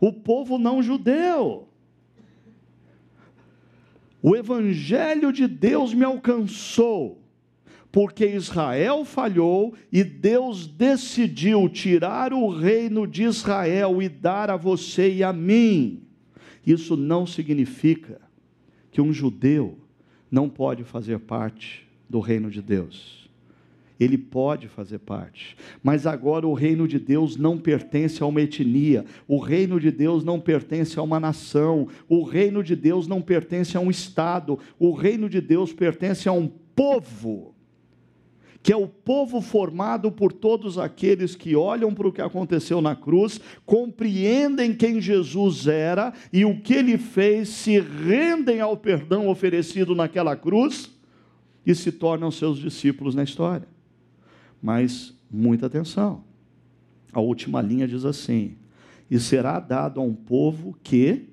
o 0.00 0.12
povo 0.12 0.56
não 0.56 0.80
judeu. 0.80 1.66
O 4.22 4.36
evangelho 4.36 5.32
de 5.32 5.48
Deus 5.48 5.92
me 5.92 6.04
alcançou, 6.04 7.20
porque 7.90 8.24
Israel 8.24 9.04
falhou 9.04 9.74
e 9.90 10.04
Deus 10.04 10.68
decidiu 10.68 11.68
tirar 11.68 12.32
o 12.32 12.48
reino 12.50 13.04
de 13.04 13.24
Israel 13.24 14.00
e 14.00 14.08
dar 14.08 14.48
a 14.48 14.56
você 14.56 15.12
e 15.12 15.24
a 15.24 15.32
mim. 15.32 16.06
Isso 16.66 16.96
não 16.96 17.26
significa 17.26 18.20
que 18.90 19.00
um 19.00 19.12
judeu 19.12 19.78
não 20.30 20.48
pode 20.48 20.84
fazer 20.84 21.18
parte 21.18 21.88
do 22.08 22.20
reino 22.20 22.50
de 22.50 22.60
Deus. 22.60 23.28
Ele 23.98 24.16
pode 24.16 24.66
fazer 24.66 24.98
parte, 24.98 25.54
mas 25.82 26.06
agora 26.06 26.46
o 26.46 26.54
reino 26.54 26.88
de 26.88 26.98
Deus 26.98 27.36
não 27.36 27.58
pertence 27.58 28.22
a 28.22 28.26
uma 28.26 28.40
etnia, 28.40 29.04
o 29.28 29.38
reino 29.38 29.78
de 29.78 29.90
Deus 29.90 30.24
não 30.24 30.40
pertence 30.40 30.98
a 30.98 31.02
uma 31.02 31.20
nação, 31.20 31.86
o 32.08 32.22
reino 32.22 32.64
de 32.64 32.74
Deus 32.74 33.06
não 33.06 33.20
pertence 33.20 33.76
a 33.76 33.80
um 33.80 33.90
estado, 33.90 34.58
o 34.78 34.92
reino 34.92 35.28
de 35.28 35.38
Deus 35.38 35.74
pertence 35.74 36.26
a 36.26 36.32
um 36.32 36.48
povo 36.74 37.54
que 38.62 38.72
é 38.72 38.76
o 38.76 38.86
povo 38.86 39.40
formado 39.40 40.12
por 40.12 40.32
todos 40.32 40.76
aqueles 40.76 41.34
que 41.34 41.56
olham 41.56 41.94
para 41.94 42.08
o 42.08 42.12
que 42.12 42.20
aconteceu 42.20 42.80
na 42.80 42.94
cruz, 42.94 43.40
compreendem 43.64 44.74
quem 44.74 45.00
Jesus 45.00 45.66
era 45.66 46.12
e 46.32 46.44
o 46.44 46.60
que 46.60 46.74
ele 46.74 46.98
fez, 46.98 47.48
se 47.48 47.80
rendem 47.80 48.60
ao 48.60 48.76
perdão 48.76 49.28
oferecido 49.28 49.94
naquela 49.94 50.36
cruz 50.36 50.90
e 51.64 51.74
se 51.74 51.90
tornam 51.90 52.30
seus 52.30 52.58
discípulos 52.58 53.14
na 53.14 53.22
história. 53.22 53.66
Mas 54.62 55.14
muita 55.30 55.66
atenção. 55.66 56.22
A 57.12 57.20
última 57.20 57.62
linha 57.62 57.88
diz 57.88 58.04
assim: 58.04 58.56
"E 59.10 59.18
será 59.18 59.58
dado 59.58 60.00
a 60.00 60.02
um 60.02 60.14
povo 60.14 60.76
que 60.82 61.28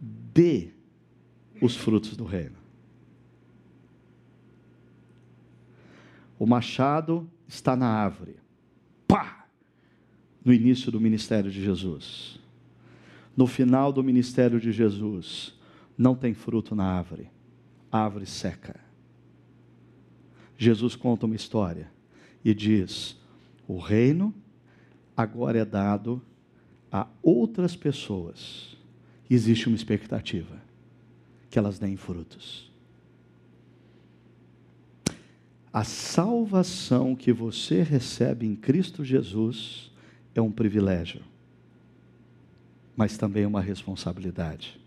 dê 0.00 0.70
os 1.60 1.76
frutos 1.76 2.16
do 2.16 2.24
reino." 2.24 2.61
O 6.42 6.46
machado 6.46 7.30
está 7.46 7.76
na 7.76 7.86
árvore. 7.86 8.34
Pá! 9.06 9.46
No 10.44 10.52
início 10.52 10.90
do 10.90 11.00
ministério 11.00 11.48
de 11.48 11.62
Jesus. 11.62 12.36
No 13.36 13.46
final 13.46 13.92
do 13.92 14.02
ministério 14.02 14.58
de 14.58 14.72
Jesus, 14.72 15.56
não 15.96 16.16
tem 16.16 16.34
fruto 16.34 16.74
na 16.74 16.84
árvore. 16.84 17.30
A 17.92 18.00
árvore 18.00 18.26
seca. 18.26 18.80
Jesus 20.58 20.96
conta 20.96 21.26
uma 21.26 21.36
história 21.36 21.88
e 22.44 22.52
diz: 22.52 23.16
o 23.68 23.78
reino 23.78 24.34
agora 25.16 25.60
é 25.60 25.64
dado 25.64 26.20
a 26.90 27.06
outras 27.22 27.76
pessoas. 27.76 28.76
Existe 29.30 29.68
uma 29.68 29.76
expectativa 29.76 30.60
que 31.48 31.56
elas 31.56 31.78
deem 31.78 31.96
frutos. 31.96 32.71
A 35.72 35.84
salvação 35.84 37.16
que 37.16 37.32
você 37.32 37.82
recebe 37.82 38.46
em 38.46 38.54
Cristo 38.54 39.02
Jesus 39.02 39.90
é 40.34 40.40
um 40.40 40.52
privilégio, 40.52 41.22
mas 42.94 43.16
também 43.16 43.46
uma 43.46 43.62
responsabilidade. 43.62 44.78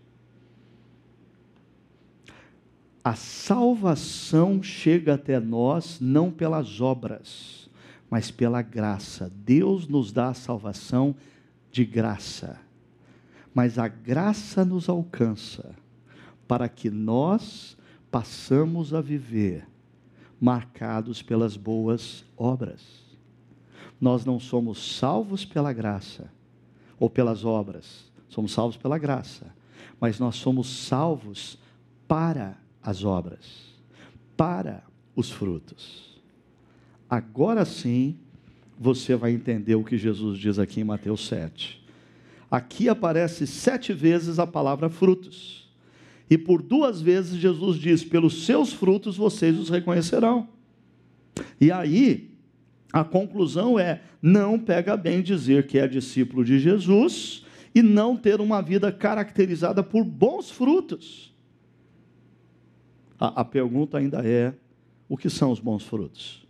A 3.02 3.16
salvação 3.16 4.62
chega 4.62 5.14
até 5.14 5.40
nós 5.40 5.98
não 6.00 6.30
pelas 6.30 6.80
obras, 6.80 7.68
mas 8.08 8.30
pela 8.30 8.62
graça. 8.62 9.32
Deus 9.44 9.88
nos 9.88 10.12
dá 10.12 10.28
a 10.28 10.34
salvação 10.34 11.16
de 11.70 11.84
graça. 11.84 12.60
Mas 13.52 13.76
a 13.76 13.88
graça 13.88 14.64
nos 14.64 14.88
alcança 14.88 15.74
para 16.46 16.68
que 16.68 16.90
nós 16.90 17.76
passamos 18.08 18.94
a 18.94 19.00
viver 19.00 19.66
marcados 20.40 21.22
pelas 21.22 21.56
boas 21.56 22.24
obras. 22.36 22.82
Nós 24.00 24.24
não 24.24 24.38
somos 24.38 24.96
salvos 24.96 25.44
pela 25.44 25.72
graça 25.72 26.30
ou 26.98 27.08
pelas 27.08 27.44
obras, 27.44 28.10
somos 28.28 28.52
salvos 28.52 28.76
pela 28.76 28.98
graça, 28.98 29.54
mas 30.00 30.18
nós 30.18 30.36
somos 30.36 30.68
salvos 30.68 31.58
para 32.06 32.56
as 32.82 33.04
obras, 33.04 33.74
para 34.36 34.82
os 35.14 35.30
frutos. 35.30 36.20
Agora 37.08 37.64
sim, 37.64 38.18
você 38.78 39.16
vai 39.16 39.32
entender 39.32 39.74
o 39.74 39.84
que 39.84 39.96
Jesus 39.96 40.38
diz 40.38 40.58
aqui 40.58 40.80
em 40.80 40.84
Mateus 40.84 41.26
7. 41.26 41.82
Aqui 42.50 42.88
aparece 42.88 43.46
sete 43.46 43.92
vezes 43.92 44.38
a 44.38 44.46
palavra 44.46 44.88
frutos. 44.88 45.65
E 46.28 46.36
por 46.36 46.62
duas 46.62 47.00
vezes 47.00 47.38
Jesus 47.38 47.76
diz: 47.76 48.04
pelos 48.04 48.44
seus 48.44 48.72
frutos 48.72 49.16
vocês 49.16 49.58
os 49.58 49.68
reconhecerão. 49.68 50.48
E 51.60 51.70
aí, 51.70 52.30
a 52.92 53.04
conclusão 53.04 53.78
é: 53.78 54.02
não 54.20 54.58
pega 54.58 54.96
bem 54.96 55.22
dizer 55.22 55.66
que 55.66 55.78
é 55.78 55.86
discípulo 55.86 56.44
de 56.44 56.58
Jesus 56.58 57.44
e 57.74 57.82
não 57.82 58.16
ter 58.16 58.40
uma 58.40 58.60
vida 58.60 58.90
caracterizada 58.90 59.82
por 59.82 60.04
bons 60.04 60.50
frutos. 60.50 61.34
A, 63.18 63.42
a 63.42 63.44
pergunta 63.44 63.98
ainda 63.98 64.26
é: 64.26 64.54
o 65.08 65.16
que 65.16 65.30
são 65.30 65.52
os 65.52 65.60
bons 65.60 65.84
frutos? 65.84 66.46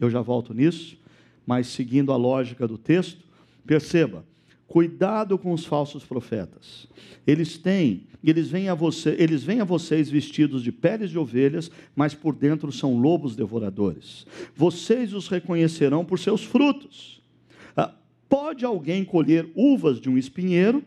Eu 0.00 0.10
já 0.10 0.20
volto 0.20 0.52
nisso, 0.52 0.98
mas 1.46 1.68
seguindo 1.68 2.10
a 2.10 2.16
lógica 2.16 2.66
do 2.66 2.76
texto, 2.76 3.24
perceba, 3.64 4.24
Cuidado 4.72 5.36
com 5.36 5.52
os 5.52 5.66
falsos 5.66 6.02
profetas. 6.02 6.88
Eles 7.26 7.58
têm, 7.58 8.04
eles 8.24 8.48
vêm 8.48 8.70
a 8.70 8.74
você, 8.74 9.14
eles 9.18 9.44
vêm 9.44 9.60
a 9.60 9.64
vocês 9.64 10.08
vestidos 10.08 10.62
de 10.62 10.72
peles 10.72 11.10
de 11.10 11.18
ovelhas, 11.18 11.70
mas 11.94 12.14
por 12.14 12.34
dentro 12.34 12.72
são 12.72 12.98
lobos 12.98 13.36
devoradores. 13.36 14.26
Vocês 14.56 15.12
os 15.12 15.28
reconhecerão 15.28 16.06
por 16.06 16.18
seus 16.18 16.42
frutos. 16.42 17.20
Ah, 17.76 17.94
pode 18.30 18.64
alguém 18.64 19.04
colher 19.04 19.46
uvas 19.54 20.00
de 20.00 20.08
um 20.08 20.16
espinheiro 20.16 20.82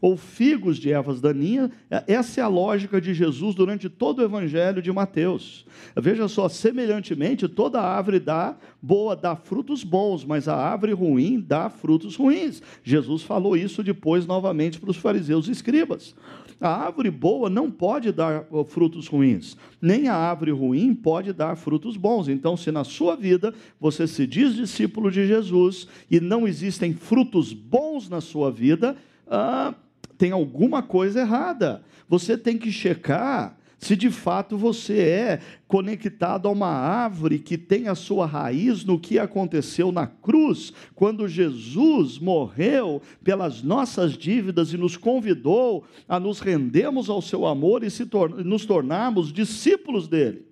ou 0.00 0.16
figos 0.16 0.78
de 0.78 0.92
ervas 0.92 1.20
daninhas. 1.20 1.70
É, 1.90 2.04
essa 2.08 2.40
é 2.40 2.44
a 2.44 2.48
lógica 2.48 3.00
de 3.00 3.14
Jesus 3.14 3.54
durante 3.54 3.88
todo 3.88 4.18
o 4.18 4.22
evangelho 4.22 4.82
de 4.82 4.92
Mateus. 4.92 5.64
Veja 5.96 6.28
só, 6.28 6.48
semelhantemente, 6.48 7.48
toda 7.48 7.80
árvore 7.80 8.18
dá 8.18 8.56
boa, 8.80 9.14
dá 9.14 9.36
frutos 9.36 9.84
bons, 9.84 10.24
mas 10.24 10.48
a 10.48 10.56
árvore 10.56 10.92
ruim 10.92 11.40
dá 11.40 11.68
frutos 11.70 12.16
ruins. 12.16 12.62
Jesus 12.82 13.22
falou 13.22 13.56
isso 13.56 13.82
depois 13.82 14.26
novamente 14.26 14.80
para 14.80 14.90
os 14.90 14.96
fariseus 14.96 15.48
e 15.48 15.52
escribas. 15.52 16.14
A 16.60 16.68
árvore 16.68 17.10
boa 17.10 17.50
não 17.50 17.68
pode 17.68 18.12
dar 18.12 18.46
frutos 18.68 19.08
ruins, 19.08 19.56
nem 19.80 20.06
a 20.06 20.14
árvore 20.14 20.52
ruim 20.52 20.94
pode 20.94 21.32
dar 21.32 21.56
frutos 21.56 21.96
bons. 21.96 22.28
Então, 22.28 22.56
se 22.56 22.70
na 22.70 22.84
sua 22.84 23.16
vida 23.16 23.52
você 23.80 24.06
se 24.06 24.28
diz 24.28 24.54
discípulo 24.54 25.10
de 25.10 25.26
Jesus 25.26 25.88
e 26.08 26.20
não 26.20 26.46
existem 26.46 26.92
frutos 26.92 27.52
bons 27.52 28.08
na 28.08 28.20
sua 28.20 28.48
vida, 28.52 28.96
ah, 29.32 29.74
tem 30.18 30.30
alguma 30.30 30.82
coisa 30.82 31.20
errada. 31.20 31.82
Você 32.08 32.36
tem 32.36 32.58
que 32.58 32.70
checar 32.70 33.56
se 33.78 33.96
de 33.96 34.10
fato 34.10 34.56
você 34.56 35.00
é 35.00 35.40
conectado 35.66 36.46
a 36.46 36.52
uma 36.52 36.68
árvore 36.68 37.40
que 37.40 37.58
tem 37.58 37.88
a 37.88 37.96
sua 37.96 38.26
raiz 38.26 38.84
no 38.84 38.96
que 38.96 39.18
aconteceu 39.18 39.90
na 39.90 40.06
cruz, 40.06 40.72
quando 40.94 41.26
Jesus 41.26 42.16
morreu 42.16 43.02
pelas 43.24 43.60
nossas 43.60 44.16
dívidas 44.16 44.72
e 44.72 44.76
nos 44.76 44.96
convidou 44.96 45.84
a 46.08 46.20
nos 46.20 46.38
rendermos 46.38 47.10
ao 47.10 47.20
seu 47.20 47.44
amor 47.44 47.82
e 47.82 47.90
tor 48.06 48.44
nos 48.44 48.64
tornarmos 48.64 49.32
discípulos 49.32 50.06
dele. 50.06 50.46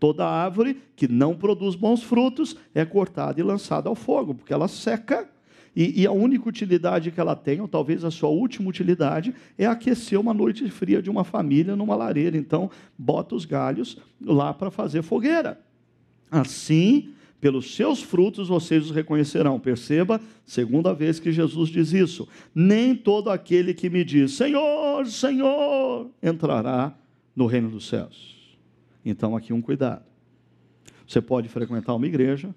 Toda 0.00 0.26
árvore 0.26 0.82
que 0.96 1.06
não 1.06 1.36
produz 1.36 1.76
bons 1.76 2.02
frutos 2.02 2.56
é 2.74 2.84
cortada 2.84 3.38
e 3.38 3.44
lançada 3.44 3.88
ao 3.88 3.94
fogo, 3.94 4.34
porque 4.34 4.52
ela 4.52 4.66
seca 4.66 5.30
e, 5.76 6.02
e, 6.02 6.06
a 6.06 6.12
única 6.12 6.48
utilidade 6.48 7.10
que 7.10 7.18
ela 7.18 7.34
tem, 7.34 7.60
ou 7.60 7.66
talvez 7.66 8.04
a 8.04 8.10
sua 8.10 8.28
última 8.28 8.68
utilidade, 8.68 9.34
é 9.58 9.66
aquecer 9.66 10.20
uma 10.20 10.32
noite 10.32 10.68
fria 10.70 11.02
de 11.02 11.10
uma 11.10 11.24
família 11.24 11.74
numa 11.74 11.96
lareira. 11.96 12.36
Então, 12.36 12.70
bota 12.96 13.34
os 13.34 13.44
galhos 13.44 13.98
lá 14.24 14.54
para 14.54 14.70
fazer 14.70 15.02
fogueira. 15.02 15.60
Assim, 16.30 17.12
pelos 17.40 17.74
seus 17.74 18.00
frutos 18.00 18.48
vocês 18.48 18.84
os 18.84 18.90
reconhecerão. 18.90 19.58
Perceba, 19.58 20.20
segunda 20.46 20.94
vez 20.94 21.18
que 21.18 21.32
Jesus 21.32 21.68
diz 21.68 21.92
isso. 21.92 22.28
Nem 22.54 22.94
todo 22.94 23.28
aquele 23.28 23.74
que 23.74 23.90
me 23.90 24.04
diz, 24.04 24.32
Senhor, 24.32 25.04
Senhor, 25.06 26.08
entrará 26.22 26.96
no 27.34 27.46
reino 27.46 27.68
dos 27.68 27.88
céus. 27.88 28.56
Então, 29.04 29.36
aqui 29.36 29.52
um 29.52 29.60
cuidado. 29.60 30.04
Você 31.06 31.20
pode 31.20 31.48
frequentar 31.48 31.94
uma 31.94 32.06
igreja, 32.06 32.54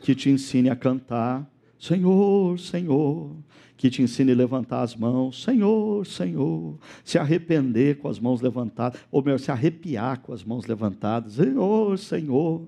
que 0.00 0.14
te 0.14 0.30
ensine 0.30 0.70
a 0.70 0.76
cantar, 0.76 1.48
Senhor, 1.78 2.58
Senhor, 2.58 3.36
que 3.76 3.88
te 3.88 4.02
ensine 4.02 4.32
a 4.32 4.34
levantar 4.34 4.82
as 4.82 4.96
mãos, 4.96 5.42
Senhor, 5.42 6.04
Senhor, 6.04 6.76
se 7.04 7.18
arrepender 7.18 7.98
com 7.98 8.08
as 8.08 8.18
mãos 8.18 8.40
levantadas, 8.40 9.00
ou 9.10 9.22
melhor, 9.22 9.38
se 9.38 9.52
arrepiar 9.52 10.20
com 10.20 10.32
as 10.32 10.42
mãos 10.42 10.66
levantadas, 10.66 11.34
Senhor, 11.34 11.96
Senhor. 11.98 12.66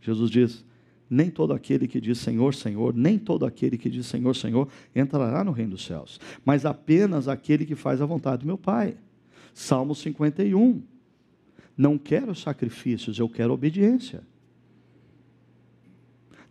Jesus 0.00 0.30
diz: 0.30 0.64
nem 1.10 1.28
todo 1.28 1.52
aquele 1.52 1.86
que 1.86 2.00
diz 2.00 2.18
Senhor, 2.18 2.54
Senhor, 2.54 2.94
nem 2.94 3.18
todo 3.18 3.44
aquele 3.44 3.76
que 3.76 3.90
diz 3.90 4.06
Senhor, 4.06 4.34
Senhor, 4.34 4.66
entrará 4.94 5.44
no 5.44 5.52
reino 5.52 5.72
dos 5.72 5.84
céus, 5.84 6.18
mas 6.42 6.64
apenas 6.64 7.28
aquele 7.28 7.66
que 7.66 7.74
faz 7.74 8.00
a 8.00 8.06
vontade 8.06 8.40
do 8.42 8.46
meu 8.46 8.56
Pai. 8.56 8.96
Salmo 9.52 9.94
51. 9.94 10.82
Não 11.76 11.98
quero 11.98 12.34
sacrifícios, 12.34 13.18
eu 13.18 13.28
quero 13.28 13.52
obediência. 13.52 14.22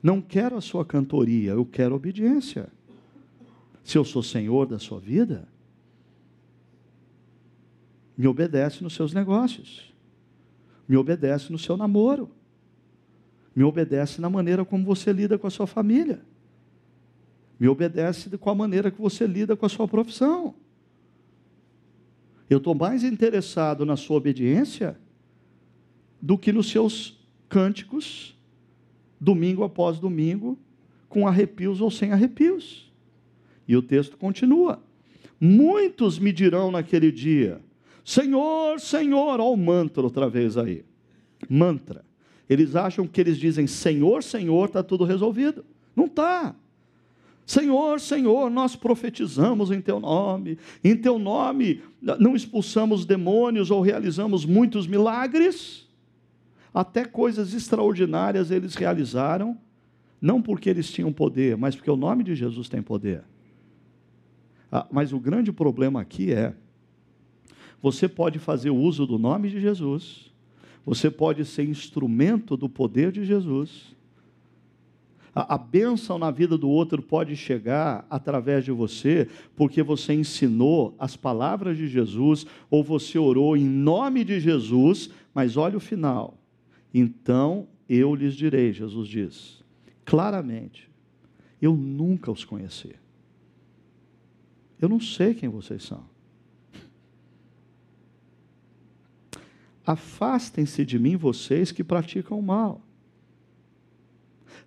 Não 0.01 0.21
quero 0.21 0.57
a 0.57 0.61
sua 0.61 0.85
cantoria, 0.85 1.51
eu 1.51 1.65
quero 1.65 1.95
obediência. 1.95 2.67
Se 3.83 3.97
eu 3.97 4.05
sou 4.05 4.23
senhor 4.23 4.65
da 4.67 4.79
sua 4.79 4.99
vida, 4.99 5.47
me 8.17 8.27
obedece 8.27 8.83
nos 8.83 8.93
seus 8.93 9.13
negócios, 9.13 9.93
me 10.87 10.97
obedece 10.97 11.51
no 11.51 11.57
seu 11.57 11.75
namoro 11.77 12.29
me 13.55 13.63
obedece 13.63 14.21
na 14.21 14.29
maneira 14.29 14.63
como 14.63 14.83
você 14.85 15.11
lida 15.11 15.37
com 15.37 15.47
a 15.47 15.49
sua 15.49 15.67
família. 15.67 16.21
Me 17.59 17.67
obedece 17.67 18.35
com 18.37 18.49
a 18.49 18.55
maneira 18.55 18.89
que 18.89 18.99
você 18.99 19.27
lida 19.27 19.55
com 19.55 19.65
a 19.65 19.69
sua 19.69 19.87
profissão. 19.87 20.55
Eu 22.49 22.57
estou 22.57 22.73
mais 22.73 23.03
interessado 23.03 23.85
na 23.85 23.95
sua 23.95 24.17
obediência 24.17 24.97
do 26.21 26.37
que 26.37 26.51
nos 26.51 26.69
seus 26.69 27.19
cânticos, 27.47 28.37
domingo 29.21 29.63
após 29.63 29.99
domingo, 29.99 30.57
com 31.07 31.27
arrepios 31.27 31.79
ou 31.79 31.91
sem 31.91 32.11
arrepios. 32.11 32.91
E 33.67 33.77
o 33.77 33.81
texto 33.81 34.17
continua: 34.17 34.81
Muitos 35.39 36.17
me 36.17 36.33
dirão 36.33 36.71
naquele 36.71 37.11
dia: 37.11 37.61
Senhor, 38.03 38.79
Senhor, 38.79 39.39
olha 39.39 39.43
o 39.43 39.55
mantra 39.55 40.01
outra 40.01 40.27
vez 40.27 40.57
aí. 40.57 40.83
Mantra. 41.47 42.03
Eles 42.49 42.75
acham 42.75 43.07
que 43.07 43.21
eles 43.21 43.37
dizem 43.37 43.67
Senhor, 43.67 44.23
Senhor, 44.23 44.65
está 44.65 44.83
tudo 44.83 45.05
resolvido. 45.05 45.63
Não 45.95 46.05
está. 46.05 46.55
Senhor, 47.45 47.99
Senhor, 47.99 48.49
nós 48.49 48.75
profetizamos 48.75 49.71
em 49.71 49.81
Teu 49.81 49.99
nome, 49.99 50.57
em 50.83 50.95
Teu 50.95 51.19
nome 51.19 51.81
não 52.01 52.35
expulsamos 52.35 53.05
demônios 53.05 53.69
ou 53.69 53.81
realizamos 53.81 54.45
muitos 54.45 54.87
milagres, 54.87 55.87
até 56.73 57.05
coisas 57.05 57.53
extraordinárias 57.53 58.51
eles 58.51 58.75
realizaram, 58.75 59.57
não 60.21 60.41
porque 60.41 60.69
eles 60.69 60.89
tinham 60.89 61.11
poder, 61.11 61.57
mas 61.57 61.75
porque 61.75 61.91
o 61.91 61.95
nome 61.95 62.23
de 62.23 62.35
Jesus 62.35 62.69
tem 62.69 62.81
poder. 62.81 63.23
Ah, 64.71 64.87
mas 64.89 65.11
o 65.11 65.19
grande 65.19 65.51
problema 65.51 65.99
aqui 65.99 66.31
é: 66.31 66.53
você 67.81 68.07
pode 68.07 68.39
fazer 68.39 68.69
uso 68.69 69.05
do 69.05 69.17
nome 69.17 69.49
de 69.49 69.59
Jesus, 69.59 70.31
você 70.85 71.11
pode 71.11 71.43
ser 71.43 71.63
instrumento 71.63 72.55
do 72.55 72.69
poder 72.69 73.11
de 73.11 73.25
Jesus. 73.25 73.95
A, 75.33 75.55
a 75.55 75.57
bênção 75.57 76.17
na 76.17 76.29
vida 76.29 76.57
do 76.57 76.69
outro 76.69 77.01
pode 77.01 77.35
chegar 77.35 78.05
através 78.09 78.63
de 78.63 78.71
você, 78.71 79.27
porque 79.55 79.81
você 79.81 80.13
ensinou 80.13 80.95
as 80.99 81.15
palavras 81.15 81.77
de 81.77 81.87
Jesus, 81.87 82.45
ou 82.69 82.83
você 82.83 83.17
orou 83.17 83.57
em 83.57 83.65
nome 83.65 84.23
de 84.23 84.39
Jesus, 84.39 85.09
mas 85.33 85.57
olha 85.57 85.77
o 85.77 85.81
final. 85.81 86.40
Então 86.93 87.67
eu 87.87 88.13
lhes 88.15 88.33
direi, 88.33 88.73
Jesus 88.73 89.07
diz, 89.07 89.63
claramente: 90.05 90.91
eu 91.61 91.75
nunca 91.75 92.31
os 92.31 92.43
conheci. 92.43 92.95
Eu 94.79 94.89
não 94.89 94.99
sei 94.99 95.35
quem 95.35 95.47
vocês 95.47 95.83
são. 95.83 96.09
Afastem-se 99.85 100.83
de 100.83 100.97
mim, 100.97 101.15
vocês 101.15 101.71
que 101.71 101.83
praticam 101.83 102.39
o 102.39 102.43
mal. 102.43 102.81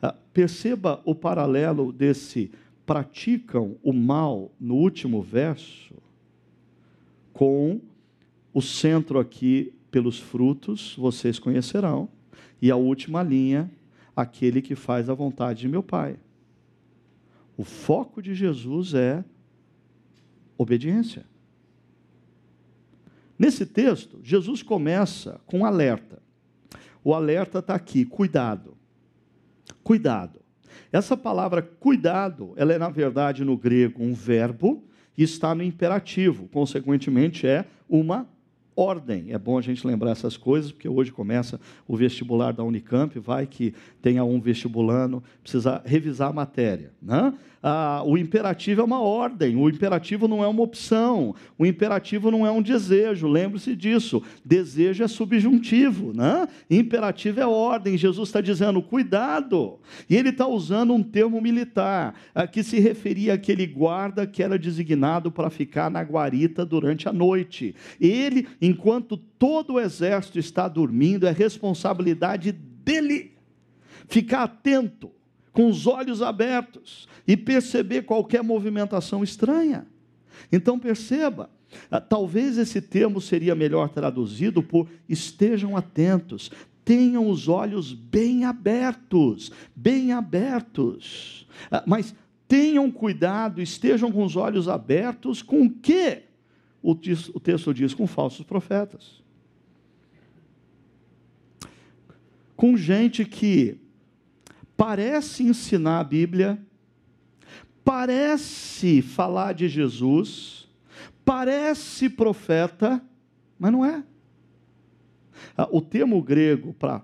Ah, 0.00 0.14
perceba 0.32 1.02
o 1.04 1.14
paralelo 1.14 1.92
desse 1.92 2.50
praticam 2.86 3.76
o 3.82 3.92
mal 3.92 4.52
no 4.60 4.74
último 4.74 5.22
verso 5.22 5.94
com 7.32 7.80
o 8.52 8.60
centro 8.60 9.18
aqui 9.18 9.72
pelos 9.90 10.18
frutos 10.18 10.94
vocês 10.98 11.38
conhecerão 11.38 12.10
e 12.64 12.70
a 12.70 12.76
última 12.76 13.22
linha 13.22 13.70
aquele 14.16 14.62
que 14.62 14.74
faz 14.74 15.10
a 15.10 15.14
vontade 15.14 15.60
de 15.60 15.68
meu 15.68 15.82
Pai. 15.82 16.16
O 17.58 17.62
foco 17.62 18.22
de 18.22 18.34
Jesus 18.34 18.94
é 18.94 19.22
obediência. 20.56 21.26
Nesse 23.38 23.66
texto, 23.66 24.18
Jesus 24.22 24.62
começa 24.62 25.38
com 25.44 25.58
um 25.58 25.64
alerta. 25.66 26.22
O 27.04 27.12
alerta 27.12 27.58
está 27.58 27.74
aqui: 27.74 28.06
cuidado. 28.06 28.78
Cuidado. 29.82 30.40
Essa 30.90 31.18
palavra 31.18 31.60
cuidado, 31.60 32.54
ela 32.56 32.72
é, 32.72 32.78
na 32.78 32.88
verdade, 32.88 33.44
no 33.44 33.58
grego, 33.58 34.02
um 34.02 34.14
verbo 34.14 34.82
e 35.18 35.22
está 35.22 35.54
no 35.54 35.62
imperativo, 35.62 36.48
consequentemente, 36.48 37.46
é 37.46 37.66
uma 37.86 38.26
ordem. 38.76 39.32
É 39.32 39.38
bom 39.38 39.58
a 39.58 39.62
gente 39.62 39.86
lembrar 39.86 40.10
essas 40.10 40.36
coisas, 40.36 40.72
porque 40.72 40.88
hoje 40.88 41.12
começa 41.12 41.60
o 41.86 41.96
vestibular 41.96 42.52
da 42.52 42.64
Unicamp, 42.64 43.18
vai 43.18 43.46
que 43.46 43.74
tenha 44.02 44.24
um 44.24 44.40
vestibulando, 44.40 45.22
precisa 45.42 45.82
revisar 45.84 46.30
a 46.30 46.32
matéria. 46.32 46.92
Né? 47.00 47.32
ah, 47.66 48.02
o 48.04 48.18
imperativo 48.18 48.82
é 48.82 48.84
uma 48.84 49.00
ordem, 49.00 49.56
o 49.56 49.70
imperativo 49.70 50.28
não 50.28 50.44
é 50.44 50.46
uma 50.46 50.62
opção, 50.62 51.34
o 51.58 51.64
imperativo 51.64 52.30
não 52.30 52.46
é 52.46 52.50
um 52.50 52.60
desejo, 52.60 53.26
lembre-se 53.26 53.74
disso. 53.74 54.22
Desejo 54.44 55.02
é 55.02 55.08
subjuntivo, 55.08 56.12
né? 56.14 56.46
imperativo 56.68 57.40
é 57.40 57.46
ordem. 57.46 57.96
Jesus 57.96 58.28
está 58.28 58.42
dizendo, 58.42 58.82
cuidado. 58.82 59.78
E 60.10 60.14
ele 60.14 60.28
está 60.28 60.46
usando 60.46 60.92
um 60.92 61.02
termo 61.02 61.40
militar, 61.40 62.14
ah, 62.34 62.46
que 62.46 62.62
se 62.62 62.78
referia 62.78 63.32
àquele 63.32 63.66
guarda 63.66 64.26
que 64.26 64.42
era 64.42 64.58
designado 64.58 65.32
para 65.32 65.48
ficar 65.48 65.90
na 65.90 66.02
guarita 66.02 66.66
durante 66.66 67.08
a 67.08 67.14
noite. 67.14 67.74
Ele, 67.98 68.46
enquanto 68.66 69.16
todo 69.16 69.74
o 69.74 69.80
exército 69.80 70.38
está 70.38 70.68
dormindo, 70.68 71.26
é 71.26 71.30
responsabilidade 71.30 72.52
dele 72.52 73.32
ficar 74.08 74.44
atento 74.44 75.10
com 75.52 75.68
os 75.68 75.86
olhos 75.86 76.22
abertos 76.22 77.08
e 77.26 77.36
perceber 77.36 78.02
qualquer 78.02 78.42
movimentação 78.42 79.22
estranha. 79.22 79.86
Então 80.50 80.78
perceba, 80.78 81.50
ah, 81.90 82.00
talvez 82.00 82.58
esse 82.58 82.80
termo 82.80 83.20
seria 83.20 83.54
melhor 83.54 83.88
traduzido 83.88 84.62
por 84.62 84.88
estejam 85.08 85.76
atentos, 85.76 86.50
tenham 86.84 87.28
os 87.28 87.48
olhos 87.48 87.92
bem 87.92 88.44
abertos, 88.44 89.50
bem 89.74 90.12
abertos. 90.12 91.46
Ah, 91.70 91.84
mas 91.86 92.14
tenham 92.48 92.90
cuidado, 92.90 93.62
estejam 93.62 94.10
com 94.10 94.24
os 94.24 94.36
olhos 94.36 94.68
abertos 94.68 95.40
com 95.40 95.62
o 95.62 95.70
que? 95.70 96.33
O 96.86 96.94
texto 96.94 97.72
diz 97.72 97.94
com 97.94 98.06
falsos 98.06 98.44
profetas. 98.44 99.22
Com 102.54 102.76
gente 102.76 103.24
que 103.24 103.78
parece 104.76 105.44
ensinar 105.44 106.00
a 106.00 106.04
Bíblia, 106.04 106.62
parece 107.82 109.00
falar 109.00 109.54
de 109.54 109.66
Jesus, 109.66 110.68
parece 111.24 112.10
profeta, 112.10 113.02
mas 113.58 113.72
não 113.72 113.82
é. 113.82 114.04
Ah, 115.56 115.66
o 115.72 115.80
termo 115.80 116.22
grego 116.22 116.74
para 116.74 117.02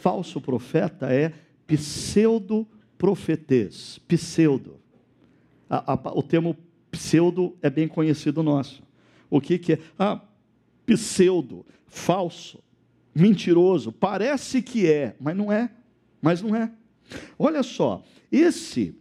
falso 0.00 0.40
profeta 0.40 1.12
é 1.12 1.34
pseudo-profetês, 1.66 4.00
pseudo. 4.08 4.80
O 6.14 6.22
termo 6.22 6.56
pseudo 6.90 7.54
é 7.60 7.68
bem 7.68 7.86
conhecido 7.86 8.42
nosso. 8.42 8.87
O 9.30 9.40
que, 9.40 9.58
que 9.58 9.74
é? 9.74 9.78
Ah, 9.98 10.20
pseudo, 10.86 11.66
falso, 11.86 12.62
mentiroso, 13.14 13.92
parece 13.92 14.62
que 14.62 14.86
é, 14.86 15.16
mas 15.20 15.36
não 15.36 15.52
é, 15.52 15.70
mas 16.22 16.40
não 16.40 16.54
é. 16.54 16.70
Olha 17.38 17.62
só, 17.62 18.02
esse 18.30 18.94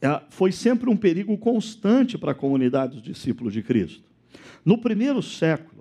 é, 0.00 0.22
foi 0.28 0.52
sempre 0.52 0.90
um 0.90 0.96
perigo 0.96 1.36
constante 1.38 2.18
para 2.18 2.32
a 2.32 2.34
comunidade 2.34 2.94
dos 2.94 3.02
discípulos 3.02 3.52
de 3.52 3.62
Cristo. 3.62 4.04
No 4.64 4.76
primeiro 4.78 5.22
século, 5.22 5.73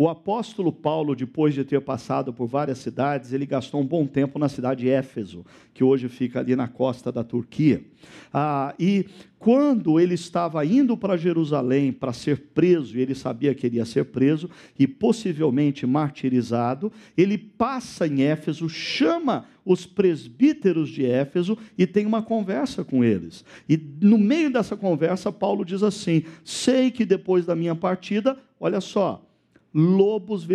O 0.00 0.08
apóstolo 0.08 0.70
Paulo, 0.72 1.16
depois 1.16 1.52
de 1.52 1.64
ter 1.64 1.80
passado 1.80 2.32
por 2.32 2.46
várias 2.46 2.78
cidades, 2.78 3.32
ele 3.32 3.44
gastou 3.44 3.80
um 3.80 3.84
bom 3.84 4.06
tempo 4.06 4.38
na 4.38 4.48
cidade 4.48 4.82
de 4.82 4.88
Éfeso, 4.88 5.44
que 5.74 5.82
hoje 5.82 6.08
fica 6.08 6.38
ali 6.38 6.54
na 6.54 6.68
costa 6.68 7.10
da 7.10 7.24
Turquia. 7.24 7.84
Ah, 8.32 8.72
e 8.78 9.06
quando 9.40 9.98
ele 9.98 10.14
estava 10.14 10.64
indo 10.64 10.96
para 10.96 11.16
Jerusalém 11.16 11.90
para 11.90 12.12
ser 12.12 12.38
preso, 12.54 12.96
e 12.96 13.00
ele 13.00 13.12
sabia 13.12 13.52
que 13.56 13.66
ele 13.66 13.78
ia 13.78 13.84
ser 13.84 14.04
preso 14.04 14.48
e 14.78 14.86
possivelmente 14.86 15.84
martirizado, 15.84 16.92
ele 17.16 17.36
passa 17.36 18.06
em 18.06 18.22
Éfeso, 18.22 18.68
chama 18.68 19.46
os 19.64 19.84
presbíteros 19.84 20.90
de 20.90 21.04
Éfeso 21.04 21.58
e 21.76 21.88
tem 21.88 22.06
uma 22.06 22.22
conversa 22.22 22.84
com 22.84 23.02
eles. 23.02 23.44
E 23.68 23.76
no 24.00 24.16
meio 24.16 24.52
dessa 24.52 24.76
conversa, 24.76 25.32
Paulo 25.32 25.64
diz 25.64 25.82
assim: 25.82 26.22
Sei 26.44 26.88
que 26.92 27.04
depois 27.04 27.44
da 27.44 27.56
minha 27.56 27.74
partida, 27.74 28.38
olha 28.60 28.80
só, 28.80 29.27
lobos 29.72 30.46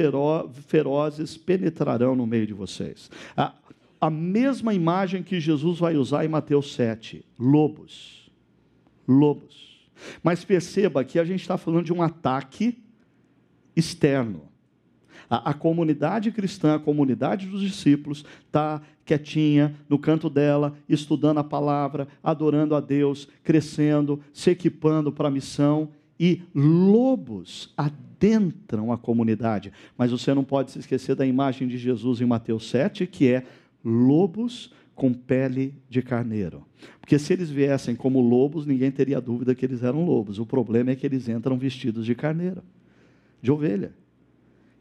ferozes 0.65 1.37
penetrarão 1.37 2.15
no 2.15 2.25
meio 2.25 2.47
de 2.47 2.53
vocês. 2.53 3.09
A, 3.37 3.53
a 4.01 4.09
mesma 4.09 4.73
imagem 4.73 5.23
que 5.23 5.39
Jesus 5.39 5.79
vai 5.79 5.95
usar 5.95 6.25
em 6.25 6.27
Mateus 6.27 6.73
7: 6.73 7.25
lobos. 7.37 8.31
Lobos. 9.07 9.87
Mas 10.21 10.43
perceba 10.43 11.03
que 11.03 11.19
a 11.19 11.23
gente 11.23 11.41
está 11.41 11.57
falando 11.57 11.85
de 11.85 11.93
um 11.93 12.01
ataque 12.01 12.77
externo. 13.75 14.41
A, 15.29 15.51
a, 15.51 15.53
comunidade 15.53 16.31
cristã, 16.31 16.75
a 16.75 16.79
comunidade 16.79 17.47
dos 17.47 17.61
discípulos, 17.61 18.25
está 18.45 18.81
quietinha 19.05 19.75
no 19.87 19.97
canto 19.97 20.29
dela, 20.29 20.75
estudando 20.87 21.39
a 21.39 21.43
palavra, 21.43 22.07
adorando 22.21 22.75
a 22.75 22.81
Deus, 22.81 23.27
crescendo, 23.43 24.21
se 24.33 24.49
equipando 24.49 25.11
para 25.11 25.29
a 25.29 25.31
missão 25.31 25.89
e 26.19 26.41
lobos 26.53 27.73
adentram 27.75 28.91
a 28.91 28.97
comunidade. 28.97 29.71
Mas 29.97 30.11
você 30.11 30.33
não 30.33 30.43
pode 30.43 30.71
se 30.71 30.79
esquecer 30.79 31.15
da 31.15 31.25
imagem 31.25 31.67
de 31.67 31.77
Jesus 31.77 32.21
em 32.21 32.25
Mateus 32.25 32.69
7, 32.69 33.07
que 33.07 33.27
é 33.27 33.43
lobos 33.83 34.71
com 34.95 35.13
pele 35.13 35.73
de 35.89 36.01
carneiro. 36.01 36.65
Porque 36.99 37.17
se 37.17 37.33
eles 37.33 37.49
viessem 37.49 37.95
como 37.95 38.21
lobos, 38.21 38.65
ninguém 38.65 38.91
teria 38.91 39.19
dúvida 39.19 39.55
que 39.55 39.65
eles 39.65 39.83
eram 39.83 40.05
lobos. 40.05 40.39
O 40.39 40.45
problema 40.45 40.91
é 40.91 40.95
que 40.95 41.05
eles 41.05 41.27
entram 41.27 41.57
vestidos 41.57 42.05
de 42.05 42.15
carneiro, 42.15 42.63
de 43.41 43.51
ovelha. 43.51 43.93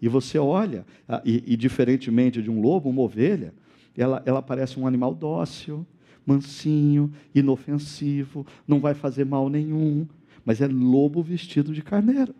E 0.00 0.08
você 0.08 0.38
olha, 0.38 0.84
ah, 1.08 1.22
e, 1.24 1.42
e 1.46 1.56
diferentemente 1.56 2.42
de 2.42 2.50
um 2.50 2.60
lobo, 2.60 2.90
uma 2.90 3.02
ovelha, 3.02 3.54
ela, 3.96 4.22
ela 4.26 4.42
parece 4.42 4.78
um 4.78 4.86
animal 4.86 5.14
dócil, 5.14 5.86
mansinho, 6.26 7.12
inofensivo, 7.34 8.46
não 8.66 8.80
vai 8.80 8.94
fazer 8.94 9.24
mal 9.24 9.48
nenhum, 9.48 10.06
mas 10.44 10.60
é 10.60 10.66
lobo 10.66 11.22
vestido 11.22 11.72
de 11.72 11.82
carneiro, 11.82 12.34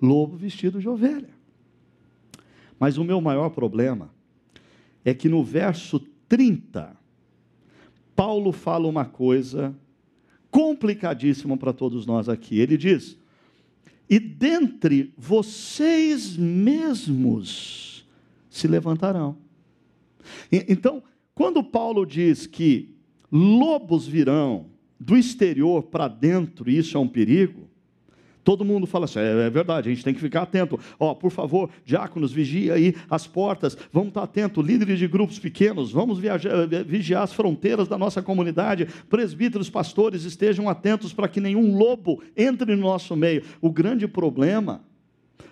lobo 0.00 0.36
vestido 0.36 0.80
de 0.80 0.88
ovelha. 0.88 1.28
Mas 2.78 2.96
o 2.96 3.04
meu 3.04 3.20
maior 3.20 3.50
problema 3.50 4.10
é 5.04 5.12
que 5.12 5.28
no 5.28 5.44
verso 5.44 6.00
30, 6.28 6.96
Paulo 8.16 8.52
fala 8.52 8.86
uma 8.86 9.04
coisa 9.04 9.74
complicadíssima 10.50 11.56
para 11.56 11.72
todos 11.72 12.06
nós 12.06 12.28
aqui. 12.28 12.58
Ele 12.58 12.76
diz: 12.76 13.18
E 14.08 14.18
dentre 14.18 15.12
vocês 15.16 16.36
mesmos 16.36 18.08
se 18.48 18.66
levantarão. 18.66 19.36
Então, 20.50 21.02
quando 21.34 21.62
Paulo 21.62 22.04
diz 22.04 22.46
que 22.46 22.94
lobos 23.30 24.06
virão 24.06 24.69
do 25.00 25.16
exterior 25.16 25.84
para 25.84 26.06
dentro, 26.06 26.70
isso 26.70 26.96
é 26.96 27.00
um 27.00 27.08
perigo. 27.08 27.70
Todo 28.44 28.64
mundo 28.64 28.86
fala 28.86 29.04
assim, 29.04 29.18
é, 29.18 29.46
é, 29.46 29.50
verdade, 29.50 29.88
a 29.88 29.92
gente 29.92 30.04
tem 30.04 30.14
que 30.14 30.20
ficar 30.20 30.42
atento. 30.42 30.78
Ó, 30.98 31.10
oh, 31.10 31.16
por 31.16 31.30
favor, 31.30 31.70
diáconos, 31.84 32.32
vigia 32.32 32.74
aí 32.74 32.94
as 33.08 33.26
portas, 33.26 33.76
vamos 33.92 34.08
estar 34.08 34.22
atentos, 34.22 34.64
líderes 34.64 34.98
de 34.98 35.06
grupos 35.06 35.38
pequenos, 35.38 35.92
vamos 35.92 36.18
viajar, 36.18 36.50
eh, 36.50 36.82
vigiar 36.82 37.22
as 37.22 37.32
fronteiras 37.32 37.86
da 37.86 37.98
nossa 37.98 38.22
comunidade, 38.22 38.86
presbíteros, 39.08 39.68
pastores, 39.68 40.24
estejam 40.24 40.68
atentos 40.68 41.12
para 41.12 41.28
que 41.28 41.40
nenhum 41.40 41.76
lobo 41.76 42.22
entre 42.36 42.74
no 42.74 42.82
nosso 42.82 43.14
meio. 43.14 43.42
O 43.60 43.70
grande 43.70 44.08
problema 44.08 44.82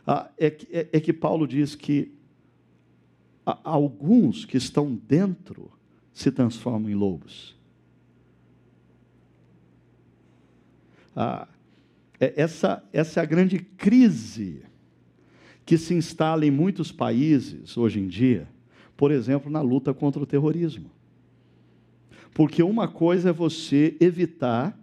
ah, 0.06 0.30
é, 0.38 0.50
que, 0.50 0.66
é, 0.74 0.88
é 0.92 1.00
que 1.00 1.12
Paulo 1.12 1.46
diz 1.46 1.74
que 1.74 2.12
alguns 3.64 4.44
que 4.44 4.56
estão 4.56 4.94
dentro 4.94 5.70
se 6.12 6.30
transformam 6.30 6.90
em 6.90 6.94
lobos. 6.94 7.57
Ah, 11.14 11.48
é, 12.20 12.34
essa, 12.36 12.82
essa 12.92 13.20
é 13.20 13.22
a 13.22 13.26
grande 13.26 13.58
crise 13.58 14.62
que 15.64 15.76
se 15.76 15.94
instala 15.94 16.46
em 16.46 16.50
muitos 16.50 16.90
países 16.90 17.76
hoje 17.76 18.00
em 18.00 18.08
dia, 18.08 18.48
por 18.96 19.10
exemplo, 19.10 19.50
na 19.50 19.60
luta 19.60 19.92
contra 19.94 20.22
o 20.22 20.26
terrorismo. 20.26 20.90
Porque 22.34 22.62
uma 22.62 22.88
coisa 22.88 23.30
é 23.30 23.32
você 23.32 23.96
evitar 24.00 24.78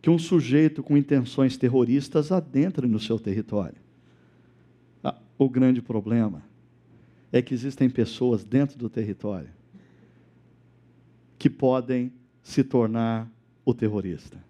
que 0.00 0.08
um 0.08 0.18
sujeito 0.18 0.82
com 0.82 0.96
intenções 0.96 1.56
terroristas 1.56 2.32
adentre 2.32 2.86
no 2.86 2.98
seu 2.98 3.18
território. 3.18 3.76
Ah, 5.04 5.18
o 5.38 5.48
grande 5.48 5.82
problema 5.82 6.42
é 7.30 7.42
que 7.42 7.52
existem 7.52 7.90
pessoas 7.90 8.42
dentro 8.42 8.78
do 8.78 8.88
território 8.88 9.50
que 11.38 11.50
podem 11.50 12.12
se 12.42 12.64
tornar 12.64 13.30
o 13.64 13.72
terrorista 13.74 14.49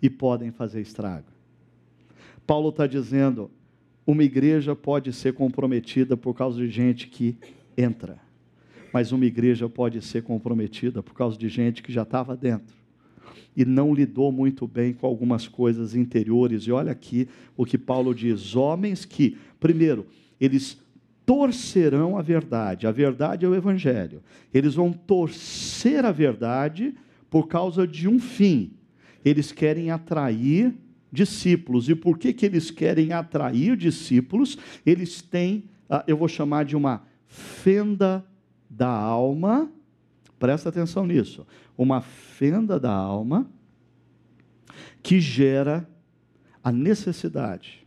e 0.00 0.08
podem 0.08 0.50
fazer 0.50 0.80
estrago. 0.80 1.26
Paulo 2.46 2.70
está 2.70 2.86
dizendo: 2.86 3.50
uma 4.06 4.22
igreja 4.22 4.74
pode 4.74 5.12
ser 5.12 5.34
comprometida 5.34 6.16
por 6.16 6.34
causa 6.34 6.58
de 6.58 6.68
gente 6.68 7.08
que 7.08 7.36
entra, 7.76 8.18
mas 8.92 9.12
uma 9.12 9.24
igreja 9.24 9.68
pode 9.68 10.00
ser 10.02 10.22
comprometida 10.22 11.02
por 11.02 11.14
causa 11.14 11.36
de 11.36 11.48
gente 11.48 11.82
que 11.82 11.92
já 11.92 12.02
estava 12.02 12.36
dentro 12.36 12.78
e 13.58 13.64
não 13.64 13.92
lidou 13.92 14.30
muito 14.30 14.68
bem 14.68 14.92
com 14.92 15.04
algumas 15.04 15.48
coisas 15.48 15.94
interiores. 15.94 16.62
E 16.62 16.70
olha 16.70 16.92
aqui 16.92 17.28
o 17.56 17.66
que 17.66 17.76
Paulo 17.76 18.14
diz: 18.14 18.54
homens 18.54 19.04
que, 19.04 19.36
primeiro, 19.58 20.06
eles 20.40 20.78
torcerão 21.26 22.16
a 22.16 22.22
verdade, 22.22 22.86
a 22.86 22.92
verdade 22.92 23.44
é 23.44 23.48
o 23.48 23.54
evangelho, 23.54 24.22
eles 24.54 24.76
vão 24.76 24.92
torcer 24.92 26.04
a 26.04 26.12
verdade 26.12 26.94
por 27.28 27.48
causa 27.48 27.86
de 27.86 28.08
um 28.08 28.18
fim, 28.18 28.70
eles 29.24 29.52
querem 29.52 29.90
atrair 29.90 30.74
discípulos. 31.10 31.88
E 31.88 31.94
por 31.94 32.18
que, 32.18 32.32
que 32.32 32.46
eles 32.46 32.70
querem 32.70 33.12
atrair 33.12 33.76
discípulos? 33.76 34.58
Eles 34.84 35.22
têm, 35.22 35.64
ah, 35.88 36.04
eu 36.06 36.16
vou 36.16 36.28
chamar 36.28 36.64
de 36.64 36.76
uma 36.76 37.02
fenda 37.26 38.24
da 38.68 38.88
alma, 38.88 39.70
presta 40.38 40.68
atenção 40.68 41.06
nisso, 41.06 41.46
uma 41.76 42.00
fenda 42.00 42.78
da 42.78 42.92
alma 42.92 43.50
que 45.02 45.20
gera 45.20 45.88
a 46.62 46.70
necessidade 46.70 47.86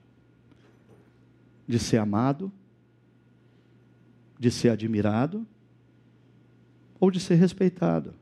de 1.67 1.77
ser 1.79 1.97
amado, 1.97 2.51
de 4.39 4.49
ser 4.49 4.69
admirado 4.69 5.45
ou 6.99 7.11
de 7.11 7.19
ser 7.19 7.35
respeitado. 7.35 8.13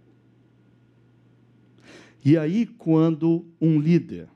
E 2.24 2.38
aí, 2.38 2.66
quando 2.66 3.46
um 3.62 3.80
líder, 3.80 4.28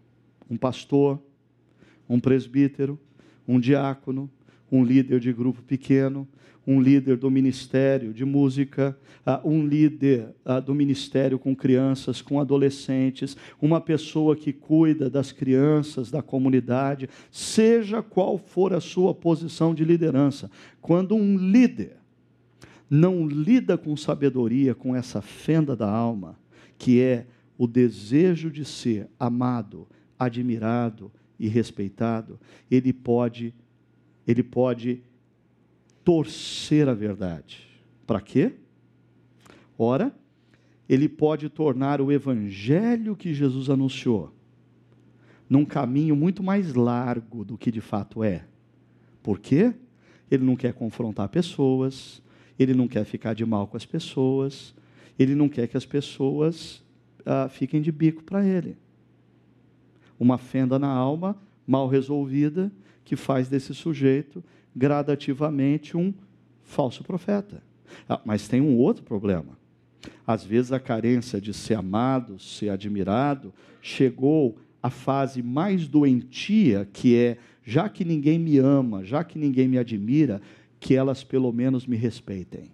um 0.50 0.56
pastor, 0.56 1.20
um 2.08 2.20
presbítero, 2.20 3.00
um 3.48 3.60
diácono, 3.60 4.30
um 4.72 4.84
líder 4.84 5.20
de 5.20 5.34
grupo 5.34 5.62
pequeno, 5.62 6.28
um 6.66 6.82
líder 6.82 7.18
do 7.18 7.30
ministério 7.30 8.14
de 8.14 8.24
música, 8.24 8.98
uh, 9.28 9.48
um 9.48 9.66
líder 9.68 10.30
uh, 10.46 10.62
do 10.62 10.74
ministério 10.74 11.38
com 11.38 11.54
crianças, 11.54 12.22
com 12.22 12.40
adolescentes, 12.40 13.36
uma 13.62 13.82
pessoa 13.82 14.36
que 14.36 14.54
cuida 14.54 15.10
das 15.10 15.32
crianças 15.32 16.10
da 16.10 16.22
comunidade, 16.22 17.10
seja 17.30 18.02
qual 18.02 18.38
for 18.38 18.74
a 18.74 18.80
sua 18.80 19.14
posição 19.14 19.76
de 19.76 19.84
liderança, 19.84 20.50
quando 20.82 21.16
um 21.16 21.38
líder 21.38 21.98
não 22.90 23.28
lida 23.28 23.78
com 23.78 23.98
sabedoria, 23.98 24.74
com 24.74 24.96
essa 24.96 25.22
fenda 25.22 25.76
da 25.76 25.90
alma, 25.90 26.38
que 26.78 27.02
é 27.02 27.26
o 27.64 27.68
desejo 27.68 28.52
de 28.52 28.66
ser 28.66 29.08
amado, 29.18 29.88
admirado 30.20 31.10
e 31.40 31.48
respeitado, 31.48 32.38
ele 32.70 32.92
pode 32.92 33.56
ele 34.28 34.44
pode 34.44 35.02
torcer 36.04 36.90
a 36.90 36.94
verdade. 36.94 37.66
Para 38.06 38.20
quê? 38.20 38.52
Ora, 39.78 40.14
ele 40.90 41.08
pode 41.08 41.48
tornar 41.48 42.02
o 42.02 42.12
evangelho 42.12 43.16
que 43.16 43.34
Jesus 43.34 43.70
anunciou 43.70 44.34
num 45.50 45.64
caminho 45.64 46.18
muito 46.18 46.44
mais 46.44 46.74
largo 46.74 47.46
do 47.46 47.58
que 47.58 47.72
de 47.72 47.80
fato 47.80 48.26
é. 48.26 48.46
Por 49.22 49.40
quê? 49.40 49.74
Ele 50.30 50.44
não 50.44 50.58
quer 50.58 50.74
confrontar 50.74 51.30
pessoas, 51.30 52.22
ele 52.60 52.74
não 52.74 52.90
quer 52.90 53.06
ficar 53.06 53.34
de 53.34 53.46
mal 53.46 53.68
com 53.68 53.78
as 53.78 53.86
pessoas, 53.86 54.76
ele 55.18 55.34
não 55.34 55.48
quer 55.48 55.70
que 55.70 55.78
as 55.78 55.86
pessoas 55.86 56.83
uh, 57.26 57.50
fiquem 57.50 57.82
de 57.82 57.92
bico 57.92 58.24
para 58.24 58.46
ele. 58.46 58.78
Uma 60.20 60.38
fenda 60.38 60.78
na 60.78 60.90
alma 60.90 61.38
mal 61.66 61.88
resolvida 61.88 62.72
que 63.04 63.16
faz 63.16 63.50
desse 63.50 63.74
sujeito 63.74 64.44
gradativamente 64.76 65.96
um 65.98 66.14
falso 66.64 67.04
profeta. 67.04 67.62
Ah, 68.08 68.22
mas 68.26 68.48
tem 68.48 68.62
um 68.62 68.78
outro 68.78 69.04
problema. 69.04 69.58
Às 70.26 70.44
vezes 70.44 70.72
a 70.72 70.80
carência 70.80 71.40
de 71.40 71.54
ser 71.54 71.76
amado, 71.76 72.40
ser 72.40 72.70
admirado, 72.70 73.54
chegou 73.82 74.58
à 74.82 74.90
fase 74.90 75.42
mais 75.42 75.88
doentia, 75.88 76.88
que 76.92 77.16
é, 77.16 77.38
já 77.64 77.88
que 77.88 78.04
ninguém 78.04 78.40
me 78.40 78.58
ama, 78.58 79.04
já 79.04 79.24
que 79.24 79.38
ninguém 79.38 79.68
me 79.68 79.78
admira, 79.78 80.42
que 80.80 80.96
elas 80.96 81.24
pelo 81.24 81.52
menos 81.52 81.86
me 81.88 81.96
respeitem. 81.96 82.72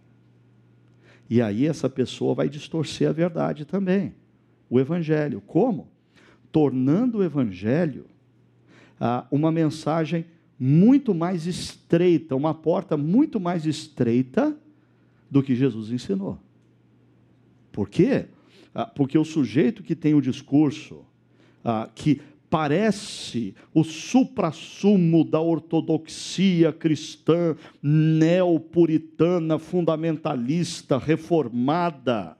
E 1.29 1.41
aí 1.41 1.67
essa 1.67 1.87
pessoa 1.87 2.33
vai 2.33 2.49
distorcer 2.49 3.07
a 3.07 3.11
verdade 3.11 3.65
também, 3.65 4.15
o 4.69 4.79
evangelho. 4.79 5.41
Como? 5.41 5.87
Tornando 6.51 7.19
o 7.19 7.23
evangelho 7.23 8.05
ah, 8.99 9.25
uma 9.31 9.51
mensagem 9.51 10.25
muito 10.59 11.13
mais 11.13 11.45
estreita, 11.45 12.35
uma 12.35 12.53
porta 12.53 12.97
muito 12.97 13.39
mais 13.39 13.65
estreita 13.65 14.55
do 15.31 15.41
que 15.41 15.55
Jesus 15.55 15.91
ensinou. 15.91 16.37
Por 17.71 17.89
quê? 17.89 18.25
Ah, 18.75 18.85
porque 18.85 19.17
o 19.17 19.23
sujeito 19.23 19.81
que 19.81 19.95
tem 19.95 20.13
o 20.13 20.21
discurso 20.21 21.05
ah, 21.63 21.89
que 21.95 22.21
parece 22.49 23.55
o 23.73 23.83
suprassumo 23.83 25.23
da 25.23 25.39
ortodoxia 25.39 26.73
cristã 26.73 27.55
neopuritana, 27.81 29.59
fundamentalista, 29.59 30.97
reformada, 30.97 32.35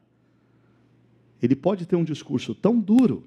ele 1.42 1.56
pode 1.56 1.86
ter 1.86 1.96
um 1.96 2.04
discurso 2.04 2.54
tão 2.54 2.80
duro 2.80 3.24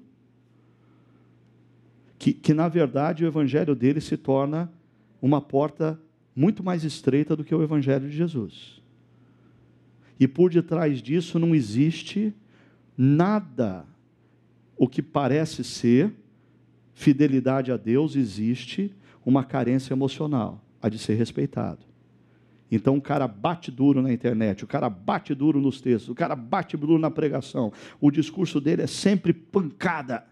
que, 2.17 2.33
que 2.33 2.53
na 2.53 2.67
verdade 2.67 3.23
o 3.23 3.27
evangelho 3.27 3.75
dele 3.75 3.99
se 3.99 4.15
torna 4.15 4.71
uma 5.21 5.41
porta 5.41 5.99
muito 6.35 6.63
mais 6.63 6.83
estreita 6.83 7.35
do 7.35 7.43
que 7.43 7.53
o 7.53 7.63
Evangelho 7.63 8.09
de 8.09 8.15
Jesus. 8.15 8.81
E 10.19 10.27
por 10.27 10.51
detrás 10.51 11.01
disso 11.01 11.39
não 11.39 11.53
existe 11.53 12.33
nada 12.97 13.85
o 14.77 14.87
que 14.87 15.01
parece 15.01 15.63
ser 15.63 16.13
fidelidade 16.93 17.71
a 17.71 17.77
Deus, 17.77 18.15
existe 18.15 18.93
uma 19.25 19.43
carência 19.43 19.93
emocional, 19.93 20.63
a 20.81 20.89
de 20.89 20.99
ser 20.99 21.15
respeitado. 21.15 21.79
Então 22.75 22.97
o 22.97 23.01
cara 23.01 23.27
bate 23.27 23.69
duro 23.69 24.01
na 24.01 24.11
internet, 24.11 24.63
o 24.63 24.67
cara 24.67 24.89
bate 24.89 25.35
duro 25.35 25.61
nos 25.61 25.79
textos, 25.79 26.09
o 26.09 26.15
cara 26.15 26.35
bate 26.35 26.75
duro 26.75 26.97
na 26.97 27.11
pregação. 27.11 27.71
O 28.01 28.09
discurso 28.09 28.59
dele 28.59 28.81
é 28.81 28.87
sempre 28.87 29.31
pancada. 29.31 30.25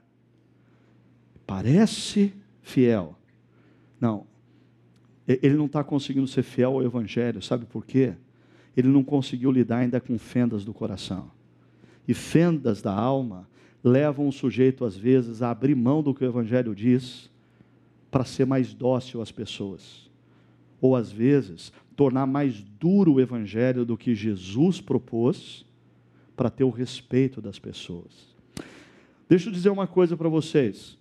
Parece 1.46 2.34
fiel. 2.64 3.16
Não, 4.00 4.26
ele 5.28 5.56
não 5.56 5.68
está 5.68 5.84
conseguindo 5.84 6.28
ser 6.28 6.42
fiel 6.42 6.72
ao 6.74 6.84
Evangelho, 6.84 7.44
sabe 7.44 7.66
por 7.66 7.86
quê? 7.86 8.16
Ele 8.76 8.88
não 8.88 9.04
conseguiu 9.04 9.52
lidar 9.52 9.78
ainda 9.78 10.02
com 10.02 10.18
fendas 10.18 10.66
do 10.66 10.74
coração. 10.74 11.30
E 12.08 12.14
fendas 12.16 12.82
da 12.82 12.92
alma 12.92 13.48
levam 13.84 14.28
o 14.28 14.32
sujeito, 14.32 14.84
às 14.84 14.98
vezes, 14.98 15.44
a 15.44 15.52
abrir 15.52 15.76
mão 15.76 16.02
do 16.02 16.14
que 16.14 16.24
o 16.24 16.28
Evangelho 16.28 16.74
diz 16.74 17.30
para 18.10 18.26
ser 18.26 18.46
mais 18.46 18.74
dócil 18.74 19.22
às 19.22 19.32
pessoas. 19.32 20.10
Ou, 20.80 20.96
às 20.96 21.12
vezes, 21.12 21.72
tornar 22.02 22.26
mais 22.26 22.64
duro 22.80 23.14
o 23.14 23.22
Evangelho 23.22 23.86
do 23.86 23.96
que 23.96 24.16
Jesus 24.16 24.82
propôs 24.82 25.64
para 26.36 26.50
ter 26.50 26.64
o 26.64 26.72
respeito 26.72 27.40
das 27.40 27.60
pessoas. 27.60 28.36
Deixa 29.30 29.50
eu 29.50 29.54
dizer 29.54 29.70
uma 29.70 29.86
coisa 29.86 30.18
para 30.18 30.28
vocês. 30.28 30.98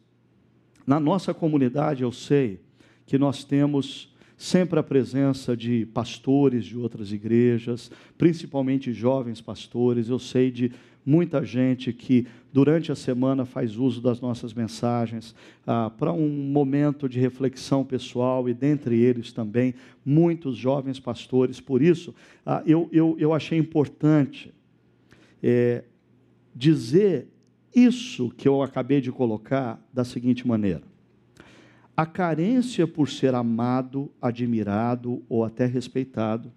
Na 0.87 1.01
nossa 1.01 1.33
comunidade, 1.33 2.03
eu 2.03 2.13
sei 2.13 2.61
que 3.07 3.17
nós 3.17 3.45
temos 3.45 4.15
sempre 4.37 4.79
a 4.79 4.83
presença 4.83 5.57
de 5.57 5.87
pastores 5.87 6.67
de 6.67 6.77
outras 6.77 7.13
igrejas, 7.13 7.91
principalmente 8.19 8.93
jovens 8.93 9.41
pastores. 9.41 10.11
Eu 10.11 10.19
sei 10.19 10.51
de 10.51 10.71
muita 11.11 11.45
gente 11.45 11.93
que 11.93 12.25
durante 12.53 12.93
a 12.93 12.95
semana 12.95 13.45
faz 13.45 13.77
uso 13.77 14.01
das 14.01 14.21
nossas 14.21 14.55
mensagens 14.55 15.35
ah, 15.67 15.91
para 15.91 16.13
um 16.13 16.29
momento 16.29 17.09
de 17.09 17.19
reflexão 17.19 17.85
pessoal 17.85 18.49
e 18.49 18.55
dentre 18.55 18.97
eles 18.97 19.33
também 19.33 19.75
muitos 20.07 20.57
jovens 20.57 21.01
pastores. 21.01 21.61
Por 21.61 21.83
isso, 21.83 22.15
ah, 22.47 22.63
eu, 22.65 22.89
eu, 22.93 23.17
eu 23.19 23.35
achei 23.35 23.59
importante 23.59 24.55
é, 25.43 25.83
dizer 26.55 27.27
isso 27.75 28.31
que 28.37 28.47
eu 28.47 28.63
acabei 28.63 29.01
de 29.01 29.11
colocar 29.11 29.85
da 29.93 30.05
seguinte 30.05 30.47
maneira. 30.47 30.83
A 31.97 32.07
carência 32.07 32.87
por 32.87 33.09
ser 33.09 33.35
amado, 33.35 34.13
admirado 34.23 35.25
ou 35.29 35.45
até 35.45 35.67
respeitado 35.67 36.53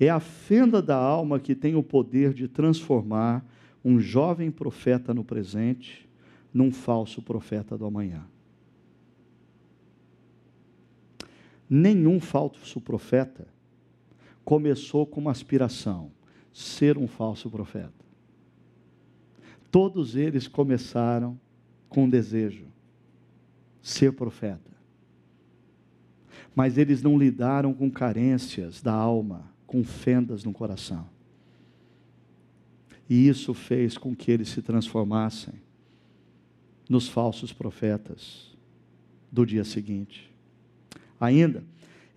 é 0.00 0.08
a 0.08 0.18
fenda 0.18 0.82
da 0.82 0.96
alma 0.96 1.38
que 1.38 1.54
tem 1.54 1.76
o 1.76 1.82
poder 1.82 2.34
de 2.34 2.48
transformar 2.48 3.44
um 3.84 4.00
jovem 4.00 4.50
profeta 4.50 5.14
no 5.14 5.24
presente 5.24 6.08
num 6.52 6.72
falso 6.72 7.22
profeta 7.22 7.76
do 7.76 7.86
amanhã. 7.86 8.26
Nenhum 11.68 12.18
falso 12.18 12.80
profeta 12.80 13.46
começou 14.44 15.06
com 15.06 15.20
uma 15.20 15.30
aspiração, 15.30 16.10
ser 16.52 16.96
um 16.96 17.06
falso 17.06 17.50
profeta. 17.50 17.92
Todos 19.70 20.16
eles 20.16 20.48
começaram 20.48 21.38
com 21.88 22.04
um 22.04 22.08
desejo, 22.08 22.66
ser 23.82 24.12
profeta. 24.12 24.72
Mas 26.54 26.78
eles 26.78 27.02
não 27.02 27.18
lidaram 27.18 27.74
com 27.74 27.90
carências 27.90 28.80
da 28.80 28.92
alma, 28.92 29.52
com 29.66 29.84
fendas 29.84 30.42
no 30.44 30.52
coração. 30.52 31.06
E 33.08 33.28
isso 33.28 33.54
fez 33.54 33.96
com 33.96 34.14
que 34.14 34.30
eles 34.30 34.48
se 34.48 34.60
transformassem 34.60 35.54
nos 36.88 37.08
falsos 37.08 37.52
profetas 37.52 38.56
do 39.30 39.44
dia 39.46 39.64
seguinte. 39.64 40.30
Ainda, 41.20 41.64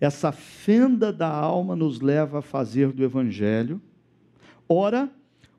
essa 0.00 0.32
fenda 0.32 1.12
da 1.12 1.28
alma 1.28 1.76
nos 1.76 2.00
leva 2.00 2.40
a 2.40 2.42
fazer 2.42 2.92
do 2.92 3.04
Evangelho, 3.04 3.80
ora, 4.68 5.10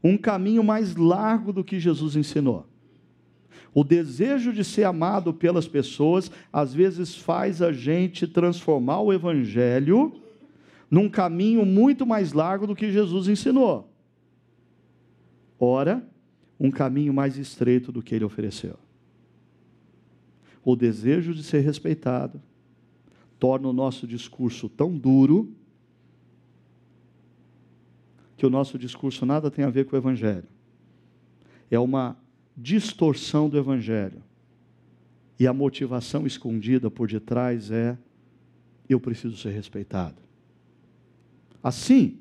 um 0.03 0.17
caminho 0.17 0.63
mais 0.63 0.95
largo 0.95 1.53
do 1.53 1.63
que 1.63 1.79
Jesus 1.79 2.15
ensinou. 2.15 2.67
O 3.73 3.84
desejo 3.84 4.53
de 4.53 4.63
ser 4.63 4.84
amado 4.84 5.34
pelas 5.34 5.67
pessoas, 5.67 6.29
às 6.51 6.73
vezes, 6.73 7.15
faz 7.15 7.61
a 7.61 7.71
gente 7.71 8.27
transformar 8.27 8.99
o 8.99 9.11
Evangelho 9.11 10.13
num 10.91 11.09
caminho 11.09 11.65
muito 11.65 12.05
mais 12.05 12.34
largo 12.34 12.67
do 12.67 12.75
que 12.75 12.91
Jesus 12.91 13.27
ensinou. 13.27 13.93
Ora, 15.66 16.05
um 16.59 16.70
caminho 16.70 17.14
mais 17.14 17.38
estreito 17.38 17.89
do 17.89 18.03
que 18.03 18.14
ele 18.14 18.26
ofereceu. 18.26 18.78
O 20.61 20.76
desejo 20.76 21.34
de 21.34 21.41
ser 21.41 21.61
respeitado 21.61 22.41
torna 23.39 23.70
o 23.70 23.72
nosso 23.72 24.05
discurso 24.05 24.68
tão 24.68 24.97
duro 24.97 25.55
que 28.36 28.45
o 28.45 28.49
nosso 28.49 28.78
discurso 28.78 29.26
nada 29.26 29.49
tem 29.49 29.64
a 29.64 29.70
ver 29.70 29.86
com 29.86 29.95
o 29.95 29.99
Evangelho. 29.99 30.49
É 31.72 31.80
uma 31.80 32.18
distorção 32.57 33.47
do 33.47 33.57
Evangelho. 33.57 34.22
E 35.39 35.47
a 35.47 35.53
motivação 35.53 36.28
escondida 36.28 36.91
por 36.91 37.07
detrás 37.07 37.72
é: 37.72 37.97
eu 38.89 38.99
preciso 38.99 39.38
ser 39.38 39.51
respeitado. 39.51 40.22
Assim, 41.64 42.20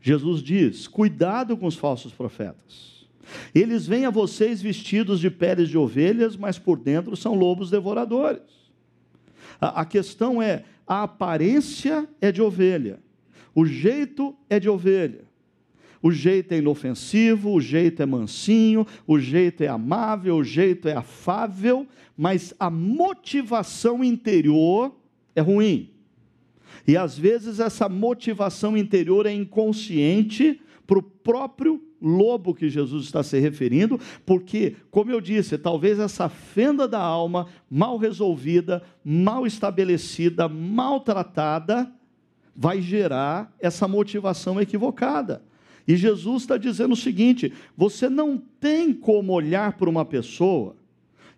Jesus 0.00 0.42
diz: 0.42 0.86
cuidado 0.86 1.56
com 1.56 1.66
os 1.66 1.76
falsos 1.76 2.12
profetas. 2.12 3.06
Eles 3.54 3.86
vêm 3.86 4.06
a 4.06 4.10
vocês 4.10 4.62
vestidos 4.62 5.20
de 5.20 5.30
peles 5.30 5.68
de 5.68 5.76
ovelhas, 5.76 6.36
mas 6.36 6.58
por 6.58 6.78
dentro 6.78 7.16
são 7.16 7.34
lobos 7.34 7.70
devoradores. 7.70 8.42
A, 9.60 9.82
a 9.82 9.84
questão 9.84 10.40
é: 10.40 10.64
a 10.86 11.02
aparência 11.02 12.08
é 12.20 12.32
de 12.32 12.40
ovelha, 12.40 13.00
o 13.54 13.66
jeito 13.66 14.34
é 14.48 14.58
de 14.58 14.68
ovelha, 14.68 15.24
o 16.00 16.10
jeito 16.10 16.52
é 16.52 16.58
inofensivo, 16.58 17.52
o 17.52 17.60
jeito 17.60 18.02
é 18.02 18.06
mansinho, 18.06 18.86
o 19.06 19.18
jeito 19.18 19.62
é 19.62 19.68
amável, 19.68 20.36
o 20.36 20.44
jeito 20.44 20.88
é 20.88 20.94
afável, 20.94 21.86
mas 22.16 22.54
a 22.58 22.70
motivação 22.70 24.02
interior 24.02 24.94
é 25.34 25.40
ruim. 25.40 25.90
E 26.88 26.96
às 26.96 27.18
vezes 27.18 27.60
essa 27.60 27.86
motivação 27.86 28.74
interior 28.74 29.26
é 29.26 29.32
inconsciente 29.32 30.58
para 30.86 30.98
o 30.98 31.02
próprio 31.02 31.82
lobo 32.00 32.54
que 32.54 32.70
Jesus 32.70 33.04
está 33.04 33.22
se 33.22 33.38
referindo, 33.38 34.00
porque, 34.24 34.74
como 34.90 35.10
eu 35.10 35.20
disse, 35.20 35.58
talvez 35.58 35.98
essa 35.98 36.30
fenda 36.30 36.88
da 36.88 36.98
alma 36.98 37.46
mal 37.70 37.98
resolvida, 37.98 38.82
mal 39.04 39.46
estabelecida, 39.46 40.48
maltratada, 40.48 41.92
vai 42.56 42.80
gerar 42.80 43.54
essa 43.60 43.86
motivação 43.86 44.58
equivocada. 44.58 45.42
E 45.86 45.94
Jesus 45.94 46.44
está 46.44 46.56
dizendo 46.56 46.92
o 46.92 46.96
seguinte: 46.96 47.52
você 47.76 48.08
não 48.08 48.38
tem 48.58 48.94
como 48.94 49.34
olhar 49.34 49.74
para 49.76 49.90
uma 49.90 50.06
pessoa 50.06 50.74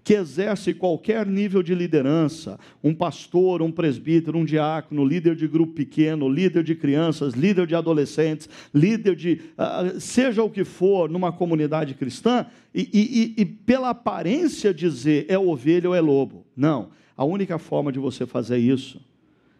que 0.02 0.14
exerce 0.14 0.72
qualquer 0.72 1.26
nível 1.26 1.62
de 1.62 1.74
liderança, 1.74 2.58
um 2.82 2.94
pastor, 2.94 3.60
um 3.62 3.70
presbítero, 3.70 4.38
um 4.38 4.44
diácono, 4.44 5.04
líder 5.04 5.36
de 5.36 5.46
grupo 5.46 5.74
pequeno, 5.74 6.28
líder 6.28 6.64
de 6.64 6.74
crianças, 6.74 7.34
líder 7.34 7.66
de 7.66 7.74
adolescentes, 7.74 8.48
líder 8.74 9.14
de 9.14 9.40
uh, 9.58 10.00
seja 10.00 10.42
o 10.42 10.50
que 10.50 10.64
for 10.64 11.08
numa 11.08 11.32
comunidade 11.32 11.94
cristã, 11.94 12.46
e, 12.74 12.88
e, 12.92 13.42
e 13.42 13.44
pela 13.44 13.90
aparência 13.90 14.72
dizer 14.72 15.26
é 15.28 15.38
ovelha 15.38 15.88
ou 15.88 15.94
é 15.94 16.00
lobo. 16.00 16.46
Não. 16.56 16.90
A 17.16 17.24
única 17.24 17.58
forma 17.58 17.92
de 17.92 17.98
você 17.98 18.24
fazer 18.26 18.58
isso 18.58 19.00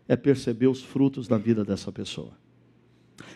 é 0.09 0.17
perceber 0.17 0.67
os 0.67 0.83
frutos 0.83 1.29
da 1.29 1.37
vida 1.37 1.65
dessa 1.65 1.93
pessoa. 1.93 2.33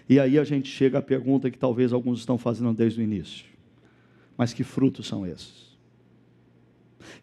E 0.08 0.18
aí 0.18 0.38
a 0.38 0.44
gente 0.44 0.68
chega 0.68 0.98
à 0.98 1.02
pergunta 1.02 1.50
que 1.50 1.58
talvez 1.58 1.92
alguns 1.92 2.20
estão 2.20 2.38
fazendo 2.38 2.72
desde 2.72 3.00
o 3.00 3.04
início: 3.04 3.44
mas 4.36 4.52
que 4.52 4.64
frutos 4.64 5.06
são 5.06 5.26
esses? 5.26 5.73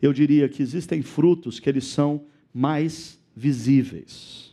Eu 0.01 0.13
diria 0.13 0.49
que 0.49 0.61
existem 0.61 1.01
frutos 1.01 1.59
que 1.59 1.69
eles 1.69 1.86
são 1.86 2.25
mais 2.53 3.19
visíveis 3.36 4.51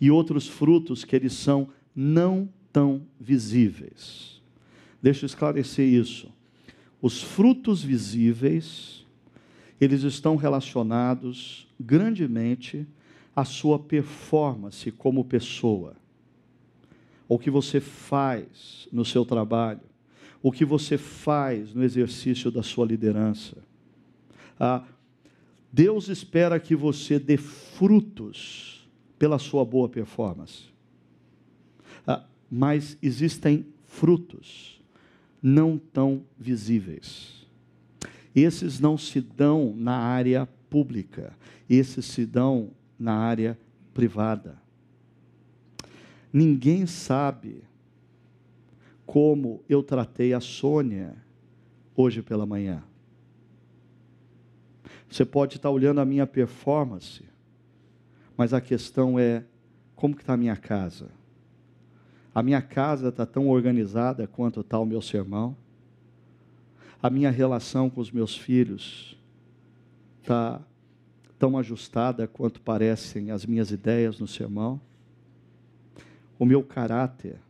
e 0.00 0.10
outros 0.10 0.46
frutos 0.46 1.04
que 1.04 1.16
eles 1.16 1.32
são 1.32 1.68
não 1.94 2.48
tão 2.72 3.02
visíveis. 3.18 4.40
Deixa 5.02 5.24
eu 5.24 5.26
esclarecer 5.26 5.86
isso. 5.86 6.32
Os 7.00 7.22
frutos 7.22 7.82
visíveis, 7.82 9.04
eles 9.80 10.02
estão 10.02 10.36
relacionados 10.36 11.66
grandemente 11.78 12.86
à 13.34 13.44
sua 13.44 13.78
performance 13.78 14.90
como 14.90 15.24
pessoa. 15.24 15.94
O 17.28 17.38
que 17.38 17.50
você 17.50 17.80
faz 17.80 18.88
no 18.92 19.04
seu 19.04 19.24
trabalho, 19.24 19.80
o 20.42 20.52
que 20.52 20.64
você 20.64 20.96
faz 20.96 21.74
no 21.74 21.82
exercício 21.82 22.50
da 22.50 22.62
sua 22.62 22.86
liderança. 22.86 23.56
Ah, 24.58 24.84
Deus 25.72 26.08
espera 26.08 26.58
que 26.58 26.74
você 26.74 27.18
dê 27.18 27.36
frutos 27.36 28.88
pela 29.18 29.38
sua 29.38 29.64
boa 29.64 29.88
performance. 29.88 30.64
Ah, 32.06 32.24
mas 32.50 32.96
existem 33.02 33.66
frutos 33.84 34.80
não 35.42 35.78
tão 35.78 36.24
visíveis. 36.38 37.46
Esses 38.34 38.80
não 38.80 38.98
se 38.98 39.20
dão 39.20 39.74
na 39.76 39.96
área 39.96 40.46
pública, 40.68 41.36
esses 41.68 42.04
se 42.04 42.26
dão 42.26 42.70
na 42.98 43.14
área 43.14 43.58
privada. 43.94 44.60
Ninguém 46.32 46.86
sabe 46.86 47.62
como 49.06 49.64
eu 49.68 49.82
tratei 49.82 50.34
a 50.34 50.40
Sônia 50.40 51.16
hoje 51.94 52.20
pela 52.20 52.44
manhã. 52.44 52.82
Você 55.16 55.24
pode 55.24 55.56
estar 55.56 55.70
olhando 55.70 55.98
a 55.98 56.04
minha 56.04 56.26
performance, 56.26 57.24
mas 58.36 58.52
a 58.52 58.60
questão 58.60 59.18
é 59.18 59.44
como 59.94 60.14
que 60.14 60.20
está 60.20 60.34
a 60.34 60.36
minha 60.36 60.56
casa? 60.56 61.08
A 62.34 62.42
minha 62.42 62.60
casa 62.60 63.08
está 63.08 63.24
tão 63.24 63.48
organizada 63.48 64.26
quanto 64.26 64.60
está 64.60 64.78
o 64.78 64.84
meu 64.84 65.00
sermão? 65.00 65.56
A 67.02 67.08
minha 67.08 67.30
relação 67.30 67.88
com 67.88 67.98
os 67.98 68.10
meus 68.10 68.36
filhos 68.36 69.18
está 70.20 70.60
tão 71.38 71.56
ajustada 71.56 72.28
quanto 72.28 72.60
parecem 72.60 73.30
as 73.30 73.46
minhas 73.46 73.70
ideias 73.70 74.20
no 74.20 74.28
sermão? 74.28 74.78
O 76.38 76.44
meu 76.44 76.62
caráter, 76.62 77.40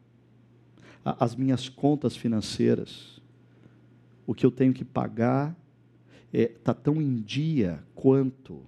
as 1.04 1.34
minhas 1.34 1.68
contas 1.68 2.16
financeiras, 2.16 3.20
o 4.24 4.36
que 4.36 4.46
eu 4.46 4.52
tenho 4.52 4.72
que 4.72 4.84
pagar 4.84 5.52
está 6.43 6.72
é, 6.72 6.74
tá 6.74 6.74
tão 6.74 7.01
em 7.01 7.16
dia 7.16 7.82
quanto 7.95 8.62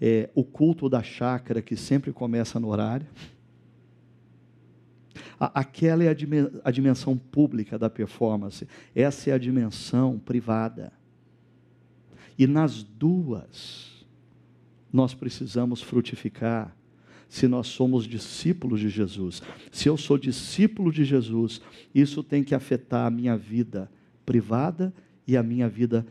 é, 0.00 0.30
o 0.34 0.44
culto 0.44 0.88
da 0.88 1.02
chácara 1.02 1.60
que 1.60 1.76
sempre 1.76 2.12
começa 2.12 2.60
no 2.60 2.68
horário. 2.68 3.06
aquela 5.38 6.04
é 6.04 6.08
a 6.64 6.70
dimensão 6.70 7.16
pública 7.16 7.78
da 7.78 7.90
performance, 7.90 8.68
essa 8.94 9.30
é 9.30 9.32
a 9.32 9.38
dimensão 9.38 10.18
privada. 10.18 10.92
E 12.38 12.46
nas 12.46 12.82
duas, 12.82 14.06
nós 14.92 15.14
precisamos 15.14 15.82
frutificar 15.82 16.76
se 17.28 17.48
nós 17.48 17.66
somos 17.66 18.06
discípulos 18.06 18.78
de 18.78 18.88
Jesus. 18.88 19.42
Se 19.72 19.88
eu 19.88 19.96
sou 19.96 20.16
discípulo 20.16 20.92
de 20.92 21.04
Jesus, 21.04 21.60
isso 21.92 22.22
tem 22.22 22.44
que 22.44 22.54
afetar 22.54 23.06
a 23.06 23.10
minha 23.10 23.36
vida 23.36 23.90
privada 24.24 24.94
e 25.26 25.36
a 25.36 25.42
minha 25.42 25.68
vida 25.68 26.06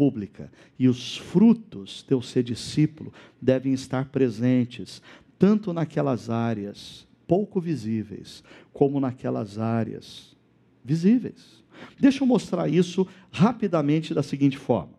pública. 0.00 0.50
E 0.78 0.88
os 0.88 1.18
frutos 1.18 2.02
de 2.08 2.14
eu 2.14 2.22
ser 2.22 2.42
discípulo 2.42 3.12
devem 3.38 3.74
estar 3.74 4.06
presentes, 4.06 5.02
tanto 5.38 5.74
naquelas 5.74 6.30
áreas 6.30 7.06
pouco 7.26 7.60
visíveis, 7.60 8.42
como 8.72 8.98
naquelas 8.98 9.58
áreas 9.58 10.34
visíveis. 10.82 11.62
Deixa 11.98 12.24
eu 12.24 12.26
mostrar 12.26 12.66
isso 12.66 13.06
rapidamente 13.30 14.14
da 14.14 14.22
seguinte 14.22 14.56
forma. 14.56 14.94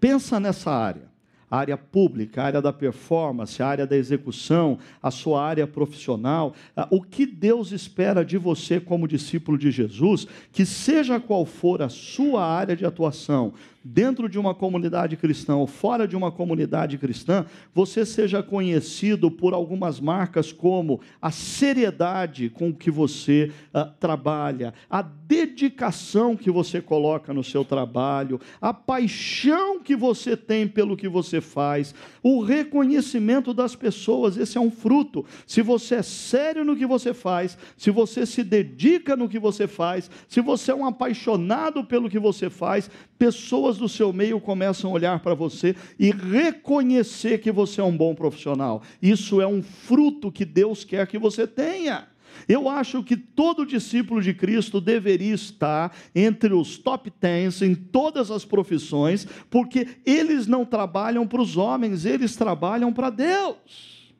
Pensa 0.00 0.40
nessa 0.40 0.70
área 0.70 1.10
área 1.50 1.76
pública, 1.76 2.44
área 2.44 2.62
da 2.62 2.72
performance, 2.72 3.60
área 3.62 3.86
da 3.86 3.96
execução, 3.96 4.78
a 5.02 5.10
sua 5.10 5.44
área 5.44 5.66
profissional. 5.66 6.54
Ah, 6.76 6.86
o 6.90 7.02
que 7.02 7.26
Deus 7.26 7.72
espera 7.72 8.24
de 8.24 8.38
você 8.38 8.78
como 8.78 9.08
discípulo 9.08 9.58
de 9.58 9.70
Jesus, 9.70 10.26
que 10.52 10.64
seja 10.64 11.18
qual 11.18 11.44
for 11.44 11.82
a 11.82 11.88
sua 11.88 12.46
área 12.46 12.76
de 12.76 12.86
atuação, 12.86 13.52
dentro 13.82 14.28
de 14.28 14.38
uma 14.38 14.54
comunidade 14.54 15.16
cristã 15.16 15.56
ou 15.56 15.66
fora 15.66 16.06
de 16.06 16.16
uma 16.16 16.30
comunidade 16.30 16.98
cristã, 16.98 17.46
você 17.74 18.04
seja 18.04 18.42
conhecido 18.42 19.30
por 19.30 19.54
algumas 19.54 19.98
marcas 19.98 20.52
como 20.52 21.00
a 21.20 21.30
seriedade 21.30 22.50
com 22.50 22.72
que 22.72 22.90
você 22.90 23.50
uh, 23.74 23.90
trabalha, 23.98 24.74
a 24.88 25.02
dedicação 25.02 26.36
que 26.36 26.50
você 26.50 26.80
coloca 26.80 27.32
no 27.32 27.42
seu 27.42 27.64
trabalho, 27.64 28.40
a 28.60 28.74
paixão 28.74 29.80
que 29.80 29.96
você 29.96 30.36
tem 30.36 30.66
pelo 30.66 30.96
que 30.96 31.08
você 31.08 31.40
faz, 31.40 31.94
o 32.22 32.42
reconhecimento 32.42 33.54
das 33.54 33.74
pessoas, 33.74 34.36
esse 34.36 34.58
é 34.58 34.60
um 34.60 34.70
fruto. 34.70 35.24
Se 35.46 35.62
você 35.62 35.96
é 35.96 36.02
sério 36.02 36.64
no 36.64 36.76
que 36.76 36.86
você 36.86 37.14
faz, 37.14 37.56
se 37.76 37.90
você 37.90 38.26
se 38.26 38.42
dedica 38.42 39.16
no 39.16 39.28
que 39.28 39.38
você 39.38 39.66
faz, 39.66 40.10
se 40.28 40.40
você 40.40 40.70
é 40.72 40.74
um 40.74 40.86
apaixonado 40.86 41.84
pelo 41.84 42.10
que 42.10 42.18
você 42.18 42.50
faz, 42.50 42.90
pessoas 43.18 43.69
do 43.78 43.88
seu 43.88 44.12
meio 44.12 44.40
começam 44.40 44.90
a 44.90 44.94
olhar 44.94 45.20
para 45.20 45.34
você 45.34 45.74
e 45.98 46.10
reconhecer 46.10 47.38
que 47.38 47.50
você 47.50 47.80
é 47.80 47.84
um 47.84 47.96
bom 47.96 48.14
profissional. 48.14 48.82
Isso 49.00 49.40
é 49.40 49.46
um 49.46 49.62
fruto 49.62 50.30
que 50.32 50.44
Deus 50.44 50.84
quer 50.84 51.06
que 51.06 51.18
você 51.18 51.46
tenha. 51.46 52.08
Eu 52.48 52.68
acho 52.68 53.02
que 53.02 53.16
todo 53.16 53.66
discípulo 53.66 54.20
de 54.20 54.32
Cristo 54.32 54.80
deveria 54.80 55.34
estar 55.34 55.94
entre 56.14 56.54
os 56.54 56.78
top 56.78 57.10
tens 57.10 57.60
em 57.62 57.74
todas 57.74 58.30
as 58.30 58.44
profissões, 58.44 59.26
porque 59.50 59.86
eles 60.04 60.46
não 60.46 60.64
trabalham 60.64 61.26
para 61.26 61.40
os 61.40 61.56
homens, 61.56 62.04
eles 62.04 62.36
trabalham 62.36 62.92
para 62.92 63.10
Deus. 63.10 64.14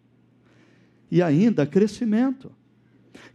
E 1.11 1.23
ainda 1.23 1.67
crescimento. 1.67 2.53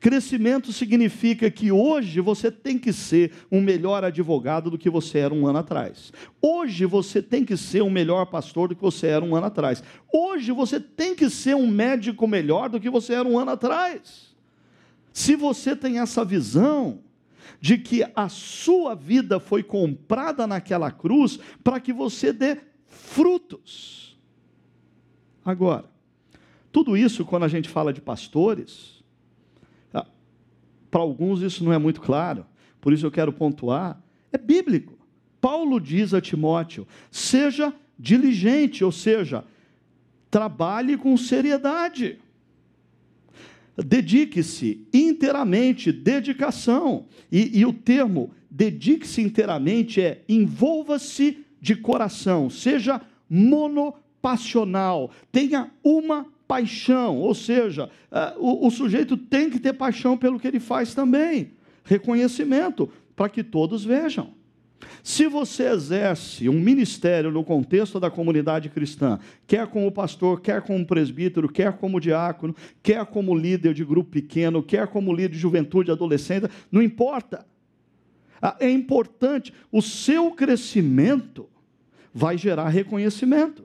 Crescimento 0.05 0.71
significa 0.71 1.49
que 1.49 1.71
hoje 1.71 2.21
você 2.21 2.51
tem 2.51 2.77
que 2.77 2.93
ser 2.93 3.31
um 3.51 3.59
melhor 3.59 4.03
advogado 4.03 4.69
do 4.69 4.77
que 4.77 4.87
você 4.87 5.17
era 5.17 5.33
um 5.33 5.47
ano 5.47 5.57
atrás. 5.57 6.13
Hoje 6.39 6.85
você 6.85 7.23
tem 7.23 7.43
que 7.43 7.57
ser 7.57 7.81
um 7.81 7.89
melhor 7.89 8.27
pastor 8.27 8.67
do 8.67 8.75
que 8.75 8.83
você 8.83 9.07
era 9.07 9.25
um 9.25 9.35
ano 9.35 9.47
atrás. 9.47 9.83
Hoje 10.13 10.51
você 10.51 10.79
tem 10.79 11.15
que 11.15 11.27
ser 11.27 11.55
um 11.55 11.65
médico 11.65 12.27
melhor 12.27 12.69
do 12.69 12.79
que 12.79 12.87
você 12.87 13.15
era 13.15 13.27
um 13.27 13.39
ano 13.39 13.49
atrás. 13.49 14.35
Se 15.11 15.35
você 15.35 15.75
tem 15.75 15.97
essa 15.97 16.23
visão 16.23 16.99
de 17.59 17.79
que 17.79 18.05
a 18.15 18.29
sua 18.29 18.93
vida 18.93 19.39
foi 19.39 19.63
comprada 19.63 20.45
naquela 20.45 20.91
cruz 20.91 21.39
para 21.63 21.79
que 21.79 21.91
você 21.91 22.31
dê 22.31 22.59
frutos. 22.87 24.15
Agora, 25.43 25.89
tudo 26.71 26.95
isso, 26.95 27.25
quando 27.25 27.41
a 27.41 27.47
gente 27.47 27.67
fala 27.67 27.91
de 27.91 28.01
pastores, 28.01 29.03
para 30.95 31.01
alguns 31.01 31.41
isso 31.41 31.61
não 31.61 31.73
é 31.73 31.77
muito 31.77 31.99
claro, 31.99 32.45
por 32.79 32.93
isso 32.93 33.05
eu 33.05 33.11
quero 33.11 33.33
pontuar, 33.33 34.01
é 34.31 34.37
bíblico. 34.37 34.97
Paulo 35.41 35.77
diz 35.77 36.13
a 36.13 36.21
Timóteo: 36.21 36.87
seja 37.11 37.73
diligente, 37.99 38.81
ou 38.81 38.93
seja, 38.93 39.43
trabalhe 40.31 40.95
com 40.95 41.17
seriedade. 41.17 42.17
Dedique-se 43.75 44.87
inteiramente, 44.93 45.91
dedicação. 45.91 47.07
E, 47.29 47.59
e 47.59 47.65
o 47.65 47.73
termo 47.73 48.31
dedique-se 48.49 49.21
inteiramente 49.21 49.99
é 49.99 50.23
envolva-se 50.29 51.45
de 51.59 51.75
coração, 51.75 52.49
seja 52.49 53.01
monopassional, 53.29 55.11
tenha 55.29 55.69
uma 55.83 56.25
paixão, 56.47 57.17
ou 57.17 57.33
seja, 57.33 57.89
o, 58.37 58.67
o 58.67 58.71
sujeito 58.71 59.17
tem 59.17 59.49
que 59.49 59.59
ter 59.59 59.73
paixão 59.73 60.17
pelo 60.17 60.39
que 60.39 60.47
ele 60.47 60.59
faz 60.59 60.93
também, 60.93 61.51
reconhecimento, 61.83 62.89
para 63.15 63.29
que 63.29 63.43
todos 63.43 63.83
vejam. 63.83 64.33
Se 65.03 65.27
você 65.27 65.69
exerce 65.69 66.49
um 66.49 66.59
ministério 66.59 67.31
no 67.31 67.43
contexto 67.43 67.99
da 67.99 68.09
comunidade 68.09 68.69
cristã, 68.69 69.19
quer 69.47 69.67
como 69.67 69.91
pastor, 69.91 70.41
quer 70.41 70.61
como 70.61 70.85
presbítero, 70.85 71.49
quer 71.49 71.73
como 71.73 71.99
diácono, 71.99 72.55
quer 72.81 73.05
como 73.05 73.35
líder 73.35 73.73
de 73.73 73.85
grupo 73.85 74.11
pequeno, 74.11 74.63
quer 74.63 74.87
como 74.87 75.13
líder 75.13 75.29
de 75.29 75.37
juventude, 75.37 75.91
adolescente, 75.91 76.47
não 76.71 76.81
importa. 76.81 77.45
Ah, 78.41 78.55
é 78.59 78.69
importante, 78.69 79.53
o 79.71 79.81
seu 79.81 80.31
crescimento 80.31 81.49
vai 82.13 82.37
gerar 82.37 82.69
reconhecimento. 82.69 83.64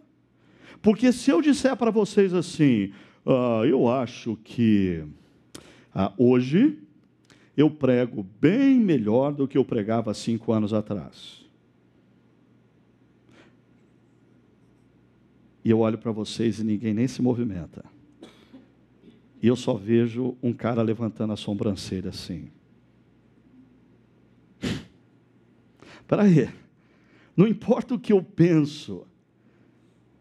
Porque 0.82 1.12
se 1.12 1.30
eu 1.30 1.42
disser 1.42 1.76
para 1.76 1.90
vocês 1.90 2.32
assim, 2.32 2.92
ah, 3.26 3.62
eu 3.66 3.88
acho 3.88 4.36
que 4.42 5.04
ah, 5.94 6.12
hoje 6.16 6.78
eu 7.56 7.70
prego 7.70 8.26
bem 8.40 8.78
melhor 8.78 9.32
do 9.32 9.46
que 9.46 9.58
eu 9.58 9.64
pregava 9.64 10.14
cinco 10.14 10.52
anos 10.52 10.72
atrás. 10.72 11.40
E 15.62 15.70
eu 15.70 15.80
olho 15.80 15.98
para 15.98 16.10
vocês 16.10 16.58
e 16.58 16.64
ninguém 16.64 16.94
nem 16.94 17.06
se 17.06 17.20
movimenta. 17.20 17.84
E 19.42 19.46
eu 19.46 19.56
só 19.56 19.74
vejo 19.74 20.36
um 20.42 20.52
cara 20.52 20.80
levantando 20.82 21.32
a 21.32 21.36
sobrancelha 21.36 22.10
assim. 22.10 22.50
Espera 26.00 26.22
aí. 26.22 26.48
Não 27.36 27.46
importa 27.46 27.94
o 27.94 27.98
que 27.98 28.12
eu 28.12 28.22
penso, 28.22 29.06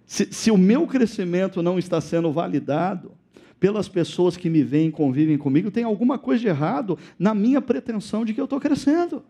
se, 0.10 0.28
se, 0.32 0.49
o 0.49 0.57
meu 0.57 0.88
crescimento 0.88 1.62
não 1.62 1.78
está 1.78 2.01
sendo 2.01 2.32
validado, 2.32 3.12
pelas 3.60 3.88
pessoas 3.88 4.36
que 4.36 4.49
me 4.49 4.64
veem, 4.64 4.89
convivem 4.89 5.38
comigo, 5.38 5.70
tem 5.70 5.84
alguma 5.84 6.18
coisa 6.18 6.41
de 6.41 6.47
errado 6.47 6.97
na 7.20 7.36
minha 7.36 7.62
pretensão 7.62 8.26
de 8.26 8.34
que 8.34 8.41
eu 8.41 8.45
estou 8.45 8.60
crescendo. 8.60 9.24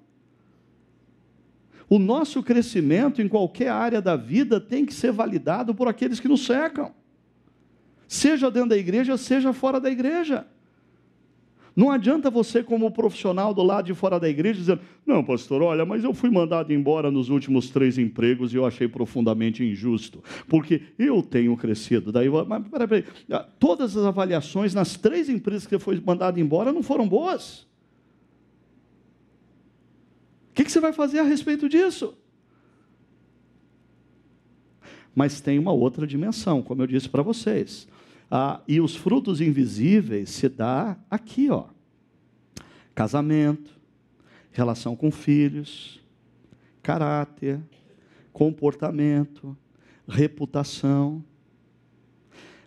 O 1.89 1.99
nosso 1.99 2.41
crescimento 2.41 3.21
em 3.21 3.27
qualquer 3.27 3.67
área 3.67 4.01
da 4.01 4.15
vida 4.15 4.57
tem 4.57 4.86
que 4.86 4.93
ser 4.93 5.11
validado 5.11 5.75
por 5.75 5.89
aqueles 5.89 6.17
que 6.17 6.30
nos 6.30 6.45
cercam, 6.45 6.93
seja 8.07 8.49
dentro 8.49 8.69
da 8.69 8.77
igreja, 8.77 9.17
seja 9.17 9.51
fora 9.51 9.82
da 9.82 9.91
igreja. 9.91 10.47
Não 11.76 11.91
adianta 11.91 12.30
você, 12.30 12.63
como 12.63 12.91
profissional 12.91 13.53
do 13.53 13.63
lado 13.63 13.86
de 13.86 13.93
fora 13.93 14.20
da 14.20 14.28
igreja, 14.28 14.59
dizer: 14.59 14.80
Não, 15.05 15.24
pastor, 15.24 15.61
olha, 15.61 15.86
mas 15.86 16.03
eu 16.03 16.13
fui 16.13 16.30
mandado 16.30 16.74
embora 16.74 17.11
nos 17.11 17.30
últimos 17.30 17.70
três 17.70 17.97
empregos 17.97 18.53
e 18.53 18.57
eu 18.57 18.65
achei 18.65 18.88
profundamente 18.88 19.63
injusto, 19.63 20.24
porque 20.47 20.82
eu 20.97 21.22
tenho 21.22 21.55
crescido. 21.55 22.11
Daí, 22.11 22.30
mas 22.30 22.67
peraí, 22.67 22.88
peraí, 22.88 23.05
ah, 23.32 23.47
todas 23.59 23.95
as 23.95 24.05
avaliações 24.05 24.74
nas 24.74 24.95
três 24.95 25.30
empresas 25.30 25.65
que 25.65 25.72
você 25.72 25.80
foi 25.80 26.01
mandado 26.03 26.39
embora 26.39 26.74
não 26.74 26.84
foram 26.84 27.07
boas. 27.07 27.67
O 30.49 30.53
que, 30.53 30.65
que 30.65 30.72
você 30.72 30.80
vai 30.80 30.91
fazer 30.91 31.20
a 31.20 31.24
respeito 31.24 31.70
disso? 31.70 32.17
Mas 35.15 35.39
tem 35.39 35.57
uma 35.57 35.72
outra 35.72 36.05
dimensão, 36.05 36.61
como 36.61 36.82
eu 36.82 36.88
disse 36.88 37.07
para 37.07 37.22
vocês. 37.22 37.88
Ah, 38.30 38.61
e 38.67 38.80
os 38.80 38.95
frutos 38.95 39.41
invisíveis 39.41 40.30
se 40.30 40.47
dá 40.47 40.97
aqui, 41.09 41.49
ó. 41.49 41.65
Casamento, 42.93 43.80
relação 44.51 44.95
com 44.95 45.09
filhos, 45.09 45.99
caráter, 46.84 47.59
comportamento, 48.32 49.57
reputação. 50.07 51.23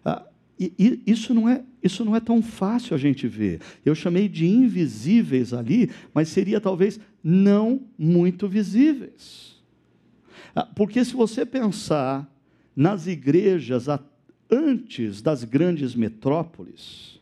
Ah, 0.05 0.25
e, 0.59 0.73
e, 0.79 1.03
isso, 1.07 1.33
não 1.33 1.49
é, 1.49 1.65
isso 1.83 2.05
não 2.05 2.17
é 2.17 2.21
tão 2.21 2.43
fácil 2.43 2.95
a 2.95 2.99
gente 2.99 3.29
ver. 3.29 3.61
Eu 3.85 3.95
chamei 3.95 4.29
de 4.29 4.47
invisíveis 4.47 5.53
ali, 5.53 5.91
mas 6.13 6.29
seria 6.29 6.61
talvez 6.61 6.99
não 7.23 7.83
muito 7.97 8.49
visíveis. 8.49 9.63
Ah, 10.55 10.67
porque 10.67 11.05
se 11.05 11.15
você 11.15 11.47
pensar 11.47 12.29
nas 12.75 13.07
igrejas 13.07 13.89
antes 14.53 15.23
das 15.23 15.43
grandes 15.43 15.95
metrópoles. 15.95 17.19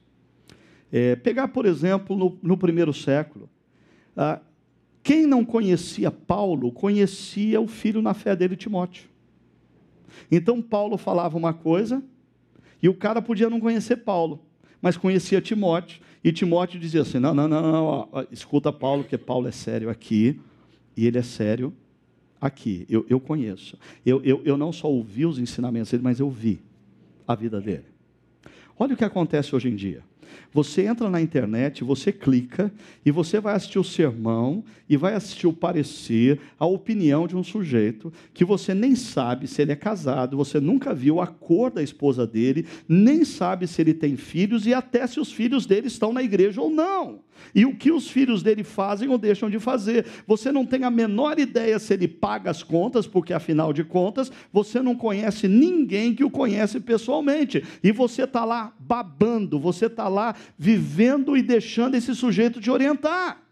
É, 0.90 1.14
pegar, 1.14 1.48
por 1.48 1.64
exemplo, 1.64 2.16
no, 2.16 2.36
no 2.42 2.56
primeiro 2.56 2.92
século, 2.92 3.48
ah, 4.16 4.40
quem 5.04 5.24
não 5.24 5.44
conhecia 5.44 6.10
Paulo, 6.10 6.72
conhecia 6.72 7.60
o 7.60 7.68
filho 7.68 8.02
na 8.02 8.12
fé 8.12 8.34
dele, 8.34 8.56
Timóteo. 8.56 9.08
Então, 10.30 10.60
Paulo 10.60 10.98
falava 10.98 11.38
uma 11.38 11.54
coisa, 11.54 12.02
e 12.82 12.88
o 12.88 12.94
cara 12.94 13.22
podia 13.22 13.48
não 13.48 13.60
conhecer 13.60 13.98
Paulo, 13.98 14.44
mas 14.82 14.96
conhecia 14.96 15.40
Timóteo, 15.40 16.00
e 16.24 16.32
Timóteo 16.32 16.80
dizia 16.80 17.02
assim: 17.02 17.20
não, 17.20 17.32
não, 17.32 17.46
não, 17.46 17.62
não 17.72 17.84
ó, 17.84 18.24
escuta 18.32 18.72
Paulo, 18.72 19.04
porque 19.04 19.16
Paulo 19.16 19.46
é 19.46 19.52
sério 19.52 19.88
aqui, 19.88 20.40
e 20.96 21.06
ele 21.06 21.18
é 21.18 21.22
sério 21.22 21.72
aqui, 22.40 22.84
eu, 22.88 23.06
eu 23.08 23.20
conheço. 23.20 23.78
Eu, 24.04 24.20
eu, 24.24 24.42
eu 24.44 24.56
não 24.56 24.72
só 24.72 24.90
ouvi 24.90 25.24
os 25.24 25.38
ensinamentos 25.38 25.92
dele, 25.92 26.02
mas 26.02 26.18
eu 26.18 26.28
vi 26.28 26.60
a 27.32 27.34
vida 27.34 27.60
dele. 27.60 27.84
Olha 28.78 28.94
o 28.94 28.96
que 28.96 29.04
acontece 29.04 29.54
hoje 29.54 29.68
em 29.68 29.76
dia. 29.76 30.02
Você 30.52 30.82
entra 30.82 31.08
na 31.08 31.20
internet, 31.20 31.84
você 31.84 32.10
clica 32.10 32.72
e 33.04 33.10
você 33.10 33.38
vai 33.38 33.54
assistir 33.54 33.78
o 33.78 33.84
sermão 33.84 34.64
e 34.88 34.96
vai 34.96 35.14
assistir 35.14 35.46
o 35.46 35.52
parecer, 35.52 36.40
a 36.58 36.66
opinião 36.66 37.26
de 37.26 37.36
um 37.36 37.42
sujeito 37.42 38.12
que 38.34 38.44
você 38.44 38.74
nem 38.74 38.96
sabe 38.96 39.46
se 39.46 39.62
ele 39.62 39.72
é 39.72 39.76
casado, 39.76 40.36
você 40.36 40.58
nunca 40.58 40.92
viu 40.92 41.20
a 41.20 41.26
cor 41.26 41.70
da 41.70 41.82
esposa 41.82 42.26
dele, 42.26 42.66
nem 42.88 43.24
sabe 43.24 43.66
se 43.66 43.80
ele 43.80 43.94
tem 43.94 44.16
filhos 44.16 44.66
e 44.66 44.74
até 44.74 45.06
se 45.06 45.20
os 45.20 45.32
filhos 45.32 45.66
dele 45.66 45.86
estão 45.86 46.12
na 46.12 46.22
igreja 46.22 46.60
ou 46.60 46.70
não. 46.70 47.20
E 47.54 47.64
o 47.64 47.74
que 47.74 47.90
os 47.90 48.10
filhos 48.10 48.42
dele 48.42 48.64
fazem 48.64 49.08
ou 49.08 49.18
deixam 49.18 49.50
de 49.50 49.58
fazer. 49.58 50.06
Você 50.26 50.52
não 50.52 50.64
tem 50.64 50.84
a 50.84 50.90
menor 50.90 51.38
ideia 51.38 51.78
se 51.78 51.94
ele 51.94 52.08
paga 52.08 52.50
as 52.50 52.62
contas, 52.62 53.06
porque 53.06 53.32
afinal 53.32 53.72
de 53.72 53.84
contas, 53.84 54.30
você 54.52 54.80
não 54.80 54.94
conhece 54.94 55.48
ninguém 55.48 56.14
que 56.14 56.24
o 56.24 56.30
conhece 56.30 56.80
pessoalmente. 56.80 57.64
E 57.82 57.92
você 57.92 58.24
está 58.24 58.44
lá 58.44 58.72
babando, 58.78 59.58
você 59.58 59.86
está 59.86 60.08
lá 60.08 60.34
vivendo 60.58 61.36
e 61.36 61.42
deixando 61.42 61.94
esse 61.94 62.14
sujeito 62.14 62.60
te 62.60 62.70
orientar. 62.70 63.42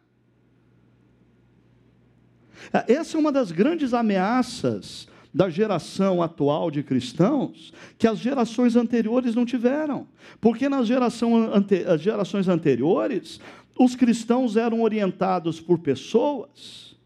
Essa 2.86 3.16
é 3.16 3.20
uma 3.20 3.32
das 3.32 3.50
grandes 3.50 3.94
ameaças 3.94 5.08
da 5.32 5.48
geração 5.48 6.22
atual 6.22 6.70
de 6.70 6.82
cristãos 6.82 7.72
que 7.98 8.06
as 8.06 8.18
gerações 8.18 8.76
anteriores 8.76 9.34
não 9.34 9.44
tiveram. 9.44 10.06
Porque 10.40 10.68
nas 10.68 10.86
geração 10.86 11.36
ante, 11.52 11.84
gerações 11.98 12.48
anteriores, 12.48 13.40
os 13.78 13.94
cristãos 13.94 14.56
eram 14.56 14.82
orientados 14.82 15.60
por 15.60 15.78
pessoas 15.78 16.96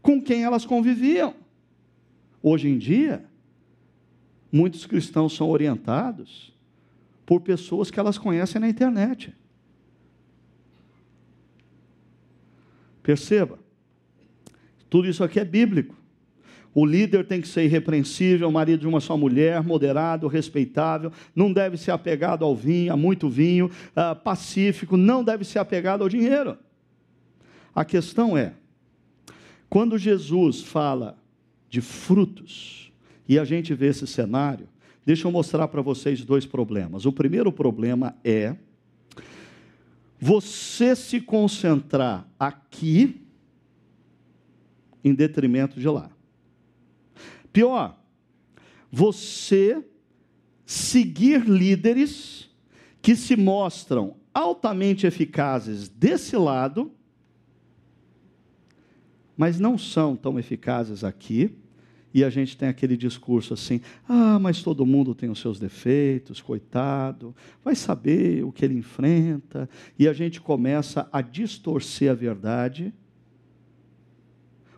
com 0.00 0.20
quem 0.20 0.42
elas 0.42 0.64
conviviam. 0.64 1.34
Hoje 2.42 2.68
em 2.68 2.78
dia, 2.78 3.24
muitos 4.50 4.86
cristãos 4.86 5.34
são 5.34 5.50
orientados 5.50 6.52
por 7.26 7.40
pessoas 7.40 7.90
que 7.90 8.00
elas 8.00 8.18
conhecem 8.18 8.60
na 8.60 8.68
internet. 8.68 9.34
Perceba, 13.02 13.58
tudo 14.88 15.08
isso 15.08 15.22
aqui 15.22 15.38
é 15.38 15.44
bíblico. 15.44 15.94
O 16.74 16.84
líder 16.84 17.24
tem 17.26 17.40
que 17.40 17.46
ser 17.46 17.64
irrepreensível, 17.64 18.50
marido 18.50 18.80
de 18.80 18.88
uma 18.88 19.00
só 19.00 19.16
mulher, 19.16 19.62
moderado, 19.62 20.26
respeitável, 20.26 21.12
não 21.34 21.52
deve 21.52 21.76
ser 21.76 21.92
apegado 21.92 22.44
ao 22.44 22.56
vinho, 22.56 22.92
a 22.92 22.96
muito 22.96 23.28
vinho, 23.28 23.66
uh, 23.66 24.16
pacífico, 24.16 24.96
não 24.96 25.22
deve 25.22 25.44
ser 25.44 25.60
apegado 25.60 26.02
ao 26.02 26.08
dinheiro. 26.08 26.58
A 27.74 27.84
questão 27.84 28.36
é, 28.36 28.54
quando 29.68 29.96
Jesus 29.96 30.62
fala 30.62 31.16
de 31.68 31.80
frutos, 31.80 32.84
e 33.28 33.38
a 33.38 33.44
gente 33.44 33.74
vê 33.74 33.86
esse 33.86 34.06
cenário, 34.06 34.68
deixa 35.04 35.26
eu 35.26 35.32
mostrar 35.32 35.68
para 35.68 35.82
vocês 35.82 36.24
dois 36.24 36.44
problemas. 36.44 37.06
O 37.06 37.12
primeiro 37.12 37.50
problema 37.50 38.14
é 38.22 38.54
você 40.20 40.94
se 40.94 41.20
concentrar 41.20 42.26
aqui 42.38 43.20
em 45.02 45.14
detrimento 45.14 45.78
de 45.78 45.88
lá. 45.88 46.10
Pior, 47.54 47.96
você 48.90 49.80
seguir 50.66 51.48
líderes 51.48 52.50
que 53.00 53.14
se 53.14 53.36
mostram 53.36 54.16
altamente 54.34 55.06
eficazes 55.06 55.88
desse 55.88 56.36
lado, 56.36 56.90
mas 59.36 59.60
não 59.60 59.78
são 59.78 60.16
tão 60.16 60.36
eficazes 60.36 61.04
aqui, 61.04 61.56
e 62.12 62.24
a 62.24 62.30
gente 62.30 62.56
tem 62.56 62.68
aquele 62.68 62.96
discurso 62.96 63.54
assim: 63.54 63.80
ah, 64.08 64.36
mas 64.40 64.60
todo 64.60 64.84
mundo 64.84 65.14
tem 65.14 65.30
os 65.30 65.38
seus 65.38 65.60
defeitos, 65.60 66.42
coitado, 66.42 67.36
vai 67.62 67.76
saber 67.76 68.44
o 68.44 68.50
que 68.50 68.64
ele 68.64 68.74
enfrenta, 68.74 69.70
e 69.96 70.08
a 70.08 70.12
gente 70.12 70.40
começa 70.40 71.08
a 71.12 71.22
distorcer 71.22 72.10
a 72.10 72.14
verdade, 72.14 72.92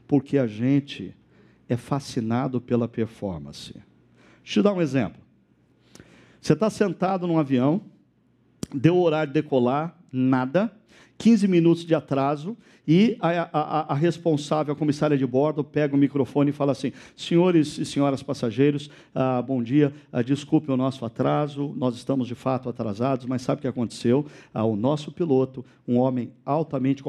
porque 0.07 0.37
a 0.37 0.47
gente 0.47 1.17
é 1.69 1.77
fascinado 1.77 2.61
pela 2.61 2.89
performance. 2.89 3.75
Deixa 4.43 4.61
eu 4.61 4.63
dar 4.63 4.73
um 4.73 4.81
exemplo. 4.81 5.21
Você 6.41 6.53
está 6.53 6.71
sentado 6.71 7.27
num 7.27 7.39
avião, 7.39 7.83
deu 8.73 8.97
o 8.97 9.03
horário 9.03 9.33
de 9.33 9.41
decolar, 9.43 9.99
nada. 10.13 10.73
15 11.19 11.49
minutos 11.49 11.85
de 11.85 11.95
atraso, 11.95 12.57
e 12.87 13.17
a, 13.21 13.49
a, 13.53 13.93
a, 13.93 13.95
responsável, 13.95 14.73
a 14.73 14.77
comissária 14.77 15.19
de 15.19 15.27
bordo, 15.27 15.65
pega 15.65 15.95
o 15.95 15.99
microfone 15.99 16.51
e 16.51 16.53
fala 16.53 16.73
assim: 16.73 16.93
Senhores 17.17 17.79
e 17.79 17.85
senhoras 17.85 18.23
passageiros, 18.23 18.89
ah, 19.15 19.43
bom 19.43 19.63
dia, 19.63 19.93
ah, 20.13 20.23
desculpe 20.23 20.71
o 20.71 20.77
nosso 20.77 21.05
atraso, 21.05 21.75
nós 21.77 21.97
estamos 21.97 22.29
de 22.29 22.35
fato 22.35 22.69
atrasados, 22.69 23.27
mas 23.27 23.43
sabe 23.43 23.59
o 23.59 23.63
que 23.63 23.69
aconteceu? 23.69 24.27
Ah, 24.55 24.65
o 24.65 24.77
nosso 24.77 25.11
piloto, 25.11 25.65
um 25.87 25.97
homem 25.99 26.31
altamente. 26.45 27.03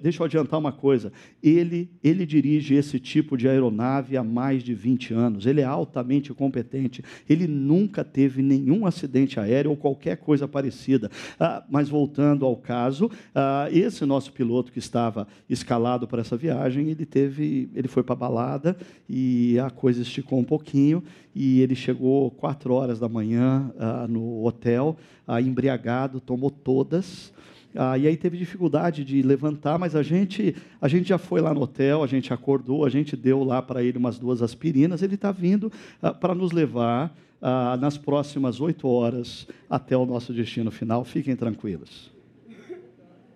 Deixa 0.00 0.22
eu 0.22 0.26
adiantar 0.26 0.60
uma 0.60 0.72
coisa: 0.72 1.12
ele, 1.42 1.90
ele 2.02 2.24
dirige 2.24 2.74
esse 2.74 3.00
tipo 3.00 3.36
de 3.36 3.48
aeronave 3.48 4.16
há 4.16 4.22
mais 4.22 4.62
de 4.62 4.74
20 4.74 5.14
anos, 5.14 5.46
ele 5.46 5.60
é 5.60 5.64
altamente 5.64 6.32
competente, 6.32 7.02
ele 7.28 7.46
nunca 7.46 8.04
teve 8.04 8.40
nenhum 8.42 8.86
acidente 8.86 9.40
aéreo 9.40 9.72
ou 9.72 9.76
qualquer 9.76 10.16
coisa 10.16 10.46
parecida. 10.46 11.10
Ah, 11.40 11.64
mas 11.68 11.88
voltando 11.88 12.46
ao 12.46 12.56
caso, 12.56 13.10
ah, 13.34 13.68
esse 13.72 14.04
nosso 14.04 14.32
piloto 14.32 14.70
que 14.70 14.78
estava 15.08 15.26
escalado 15.48 16.06
para 16.06 16.20
essa 16.20 16.36
viagem, 16.36 16.88
ele 16.88 17.06
teve, 17.06 17.68
ele 17.74 17.88
foi 17.88 18.02
para 18.02 18.12
a 18.12 18.16
balada 18.16 18.76
e 19.08 19.58
a 19.58 19.70
coisa 19.70 20.02
esticou 20.02 20.38
um 20.38 20.44
pouquinho 20.44 21.02
e 21.34 21.60
ele 21.60 21.74
chegou 21.74 22.30
quatro 22.30 22.74
horas 22.74 22.98
da 22.98 23.08
manhã 23.08 23.72
ah, 23.78 24.06
no 24.08 24.44
hotel, 24.44 24.96
ah, 25.26 25.40
embriagado, 25.40 26.20
tomou 26.20 26.50
todas. 26.50 27.32
Ah, 27.74 27.98
e 27.98 28.06
aí 28.06 28.16
teve 28.16 28.36
dificuldade 28.36 29.04
de 29.04 29.22
levantar, 29.22 29.78
mas 29.78 29.94
a 29.94 30.02
gente, 30.02 30.54
a 30.80 30.88
gente 30.88 31.08
já 31.08 31.18
foi 31.18 31.40
lá 31.40 31.52
no 31.52 31.62
hotel, 31.62 32.02
a 32.02 32.06
gente 32.06 32.32
acordou, 32.32 32.84
a 32.84 32.88
gente 32.88 33.16
deu 33.16 33.44
lá 33.44 33.60
para 33.62 33.82
ele 33.82 33.98
umas 33.98 34.18
duas 34.18 34.42
aspirinas. 34.42 35.02
Ele 35.02 35.14
está 35.14 35.30
vindo 35.30 35.70
ah, 36.02 36.12
para 36.12 36.34
nos 36.34 36.52
levar 36.52 37.14
ah, 37.40 37.76
nas 37.80 37.96
próximas 37.96 38.60
oito 38.60 38.88
horas 38.88 39.46
até 39.68 39.96
o 39.96 40.06
nosso 40.06 40.32
destino 40.32 40.70
final. 40.70 41.04
Fiquem 41.04 41.36
tranquilos. 41.36 42.10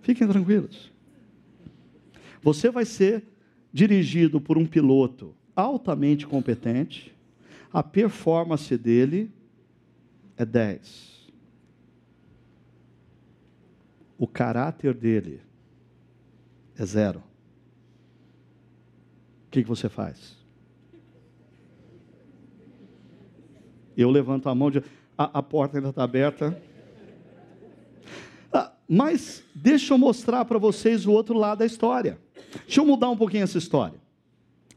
Fiquem 0.01 0.27
tranquilos. 0.27 0.92
Você 2.43 2.71
vai 2.71 2.85
ser 2.85 3.25
dirigido 3.73 4.41
por 4.41 4.59
um 4.59 4.67
piloto 4.67 5.35
altamente 5.55 6.27
competente, 6.27 7.15
a 7.73 7.83
performance 7.83 8.77
dele 8.77 9.31
é 10.37 10.45
10. 10.45 11.31
O 14.19 14.27
caráter 14.27 14.93
dele 14.95 15.41
é 16.77 16.85
zero. 16.85 17.23
O 19.47 19.51
que, 19.51 19.63
você 19.63 19.89
faz? 19.89 20.37
Eu 23.97 24.11
levanto 24.11 24.49
a 24.49 24.55
mão, 24.55 24.71
de, 24.71 24.83
a, 25.17 25.39
a 25.39 25.43
porta 25.43 25.77
ainda 25.77 25.91
está 25.91 26.03
aberta. 26.03 26.61
Mas 28.95 29.43
deixa 29.55 29.95
eu 29.95 29.99
mostrar 29.99 30.45
para 30.45 30.59
vocês 30.59 31.07
o 31.07 31.13
outro 31.13 31.35
lado 31.35 31.61
da 31.61 31.67
história. 31.67 32.19
Deixa 32.67 32.81
eu 32.81 32.87
mudar 32.87 33.11
um 33.11 33.17
pouquinho 33.17 33.45
essa 33.45 33.59
história. 33.59 33.99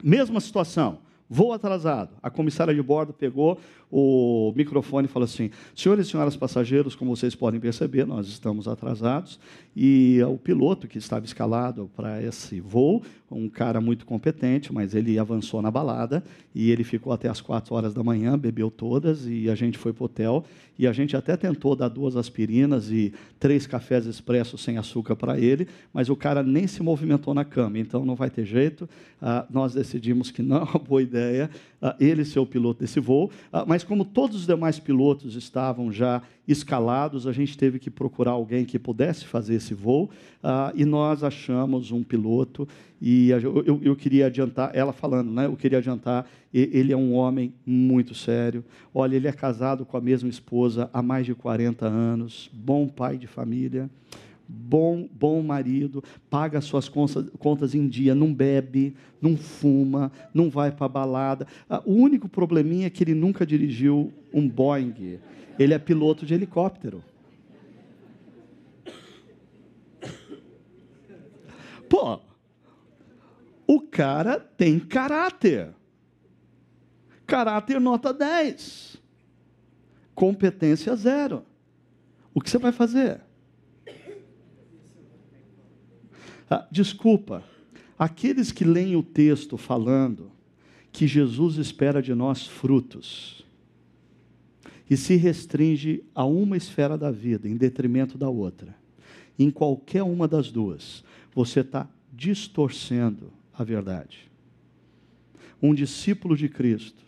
Mesma 0.03 0.39
situação. 0.39 0.99
Voo 1.29 1.53
atrasado. 1.53 2.11
A 2.21 2.29
comissária 2.29 2.73
de 2.73 2.81
bordo 2.81 3.11
pegou 3.11 3.59
o 3.97 4.51
microfone 4.57 5.05
e 5.05 5.09
falou 5.09 5.23
assim: 5.23 5.49
Senhores 5.73 6.07
e 6.07 6.11
senhoras 6.11 6.35
passageiros, 6.35 6.95
como 6.95 7.15
vocês 7.15 7.33
podem 7.33 7.61
perceber, 7.61 8.05
nós 8.05 8.27
estamos 8.27 8.67
atrasados. 8.67 9.39
E 9.73 10.21
o 10.27 10.37
piloto 10.37 10.85
que 10.85 10.97
estava 10.97 11.25
escalado 11.25 11.89
para 11.95 12.21
esse 12.21 12.59
voo, 12.59 13.03
um 13.31 13.47
cara 13.47 13.79
muito 13.79 14.05
competente, 14.05 14.73
mas 14.73 14.93
ele 14.93 15.17
avançou 15.17 15.61
na 15.61 15.71
balada 15.71 16.23
e 16.53 16.71
ele 16.71 16.83
ficou 16.83 17.11
até 17.11 17.29
as 17.29 17.39
quatro 17.39 17.73
horas 17.73 17.93
da 17.93 18.03
manhã, 18.03 18.37
bebeu 18.37 18.69
todas 18.69 19.25
e 19.27 19.49
a 19.49 19.55
gente 19.55 19.77
foi 19.77 19.93
para 19.93 20.03
o 20.03 20.05
hotel. 20.05 20.45
E 20.77 20.85
a 20.85 20.91
gente 20.91 21.15
até 21.15 21.37
tentou 21.37 21.73
dar 21.75 21.87
duas 21.87 22.17
aspirinas 22.17 22.91
e 22.91 23.13
três 23.39 23.65
cafés 23.65 24.05
expressos 24.05 24.61
sem 24.61 24.77
açúcar 24.77 25.15
para 25.15 25.39
ele, 25.39 25.67
mas 25.93 26.09
o 26.09 26.17
cara 26.17 26.43
nem 26.43 26.67
se 26.67 26.83
movimentou 26.83 27.33
na 27.33 27.45
cama, 27.45 27.79
então 27.79 28.05
não 28.05 28.15
vai 28.15 28.29
ter 28.29 28.45
jeito. 28.45 28.89
Ah, 29.21 29.45
nós 29.49 29.73
decidimos 29.73 30.31
que 30.31 30.41
não 30.41 30.57
é 30.57 30.63
uma 30.67 30.79
boa 30.79 31.01
ideia 31.01 31.49
ele 31.99 32.23
ser 32.23 32.39
o 32.39 32.45
piloto 32.45 32.79
desse 32.79 32.99
voo, 32.99 33.29
ah, 33.51 33.65
mas 33.67 33.83
como 33.83 34.05
todos 34.05 34.37
os 34.37 34.47
demais 34.47 34.79
pilotos 34.79 35.35
estavam 35.35 35.91
já 35.91 36.21
escalados, 36.47 37.27
a 37.27 37.31
gente 37.31 37.57
teve 37.57 37.79
que 37.79 37.89
procurar 37.89 38.31
alguém 38.31 38.65
que 38.65 38.79
pudesse 38.79 39.25
fazer 39.25 39.55
esse 39.55 39.73
voo, 39.73 40.09
uh, 40.43 40.71
e 40.75 40.85
nós 40.85 41.23
achamos 41.23 41.91
um 41.91 42.03
piloto, 42.03 42.67
e 43.01 43.29
eu, 43.29 43.95
queria 43.95 44.27
adiantar, 44.27 44.71
ela 44.73 44.93
falando, 44.93 45.31
né, 45.31 45.45
eu 45.45 45.55
queria 45.55 45.79
adiantar, 45.79 46.25
ele 46.53 46.93
é 46.93 46.97
um 46.97 47.13
homem 47.13 47.53
muito 47.65 48.13
sério, 48.15 48.63
olha, 48.93 49.15
ele 49.15 49.27
é 49.27 49.31
casado 49.31 49.85
com 49.85 49.97
a 49.97 50.01
mesma 50.01 50.29
esposa 50.29 50.89
há 50.93 51.01
mais 51.01 51.25
de 51.25 51.35
40 51.35 51.85
anos, 51.85 52.49
bom 52.53 52.87
pai 52.87 53.17
de 53.17 53.27
família, 53.27 53.89
bom, 54.47 55.07
bom 55.11 55.41
marido, 55.41 56.03
paga 56.29 56.61
suas 56.61 56.89
contas, 56.89 57.75
em 57.75 57.87
dia, 57.87 58.13
não 58.13 58.33
bebe, 58.33 58.95
não 59.21 59.35
fuma, 59.35 60.11
não 60.33 60.49
vai 60.49 60.71
para 60.71 60.87
balada. 60.87 61.47
Ah, 61.69 61.81
o 61.85 61.93
único 61.93 62.29
probleminha 62.29 62.87
é 62.87 62.89
que 62.89 63.03
ele 63.03 63.13
nunca 63.13 63.45
dirigiu 63.45 64.13
um 64.33 64.47
Boeing. 64.47 65.19
Ele 65.57 65.73
é 65.73 65.79
piloto 65.79 66.25
de 66.25 66.33
helicóptero. 66.33 67.03
Pô, 71.89 72.19
o 73.67 73.81
cara 73.81 74.39
tem 74.39 74.79
caráter. 74.79 75.73
Caráter 77.25 77.79
nota 77.79 78.13
10. 78.13 79.01
Competência 80.13 80.95
zero. 80.95 81.43
O 82.33 82.41
que 82.41 82.49
você 82.49 82.57
vai 82.57 82.71
fazer? 82.71 83.24
Ah, 86.49 86.67
desculpa, 86.71 87.43
aqueles 87.97 88.51
que 88.51 88.63
leem 88.63 88.95
o 88.95 89.03
texto 89.03 89.57
falando 89.57 90.31
que 90.91 91.07
Jesus 91.07 91.57
espera 91.57 92.01
de 92.01 92.13
nós 92.13 92.45
frutos 92.45 93.43
e 94.89 94.95
se 94.95 95.15
restringe 95.15 96.03
a 96.13 96.23
uma 96.23 96.55
esfera 96.55 96.97
da 96.97 97.11
vida 97.11 97.49
em 97.49 97.57
detrimento 97.57 98.17
da 98.17 98.29
outra, 98.29 98.75
em 99.37 99.49
qualquer 99.49 100.03
uma 100.03 100.27
das 100.27 100.51
duas, 100.51 101.03
você 101.33 101.61
está 101.61 101.89
distorcendo 102.13 103.33
a 103.53 103.63
verdade. 103.63 104.29
Um 105.61 105.73
discípulo 105.73 106.37
de 106.37 106.47
Cristo 106.47 107.03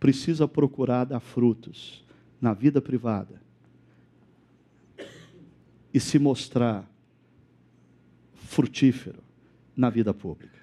precisa 0.00 0.48
procurar 0.48 1.04
dar 1.04 1.20
frutos 1.20 2.04
na 2.40 2.54
vida 2.54 2.80
privada 2.80 3.40
e 5.92 6.00
se 6.00 6.18
mostrar 6.18 6.88
frutífero 8.48 9.22
na 9.76 9.90
vida 9.90 10.14
pública. 10.14 10.58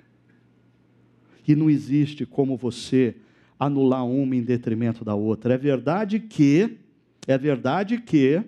E 1.48 1.56
não 1.56 1.70
existe 1.70 2.26
como 2.26 2.58
você 2.58 3.16
anular 3.60 4.04
uma 4.06 4.36
em 4.36 4.42
detrimento 4.42 5.06
da 5.06 5.14
outra. 5.14 5.54
É 5.54 5.58
verdade 5.58 6.20
que, 6.20 6.78
é 7.28 7.38
verdade 7.38 8.00
que 8.00 8.44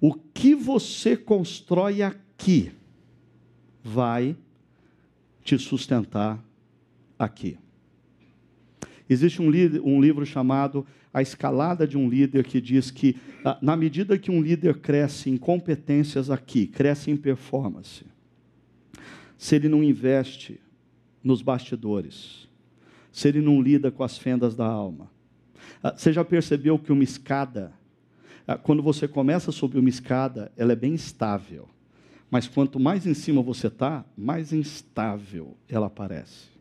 o 0.00 0.12
que 0.12 0.56
você 0.56 1.16
constrói 1.16 2.02
aqui 2.02 2.72
vai 3.82 4.36
te 5.44 5.56
sustentar 5.56 6.44
aqui. 7.16 7.56
Existe 9.08 9.40
um, 9.40 9.46
um, 9.84 10.00
livro 10.00 10.26
chamado 10.26 10.84
A 11.14 11.22
Escalada 11.22 11.86
de 11.86 11.96
um 11.96 12.08
Líder 12.08 12.44
que 12.44 12.60
diz 12.60 12.90
que, 12.90 13.16
ah, 13.44 13.56
na 13.62 13.76
medida 13.76 14.18
que 14.18 14.30
um 14.30 14.42
líder 14.42 14.78
cresce 14.78 15.30
em 15.30 15.36
competências 15.36 16.28
aqui, 16.28 16.66
cresce 16.66 17.10
em 17.10 17.16
performance, 17.16 18.04
se 19.38 19.54
ele 19.54 19.68
não 19.68 19.82
investe 19.82 20.60
nos 21.22 21.40
bastidores, 21.40 22.48
se 23.12 23.28
ele 23.28 23.40
não 23.40 23.62
lida 23.62 23.90
com 23.90 24.02
as 24.02 24.18
fendas 24.18 24.56
da 24.56 24.66
alma. 24.66 25.08
Ah, 25.82 25.94
você 25.96 26.12
já 26.12 26.24
percebeu 26.24 26.78
que 26.78 26.92
uma 26.92 27.04
escada, 27.04 27.72
ah, 28.46 28.58
quando 28.58 28.82
você 28.82 29.06
começa 29.06 29.50
a 29.50 29.52
subir 29.52 29.78
uma 29.78 29.88
escada, 29.88 30.50
ela 30.56 30.72
é 30.72 30.76
bem 30.76 30.94
estável. 30.94 31.68
Mas 32.30 32.48
quanto 32.48 32.80
mais 32.80 33.06
em 33.06 33.14
cima 33.14 33.40
você 33.40 33.68
está, 33.68 34.04
mais 34.16 34.52
instável 34.52 35.56
ela 35.68 35.88
parece 35.88 36.54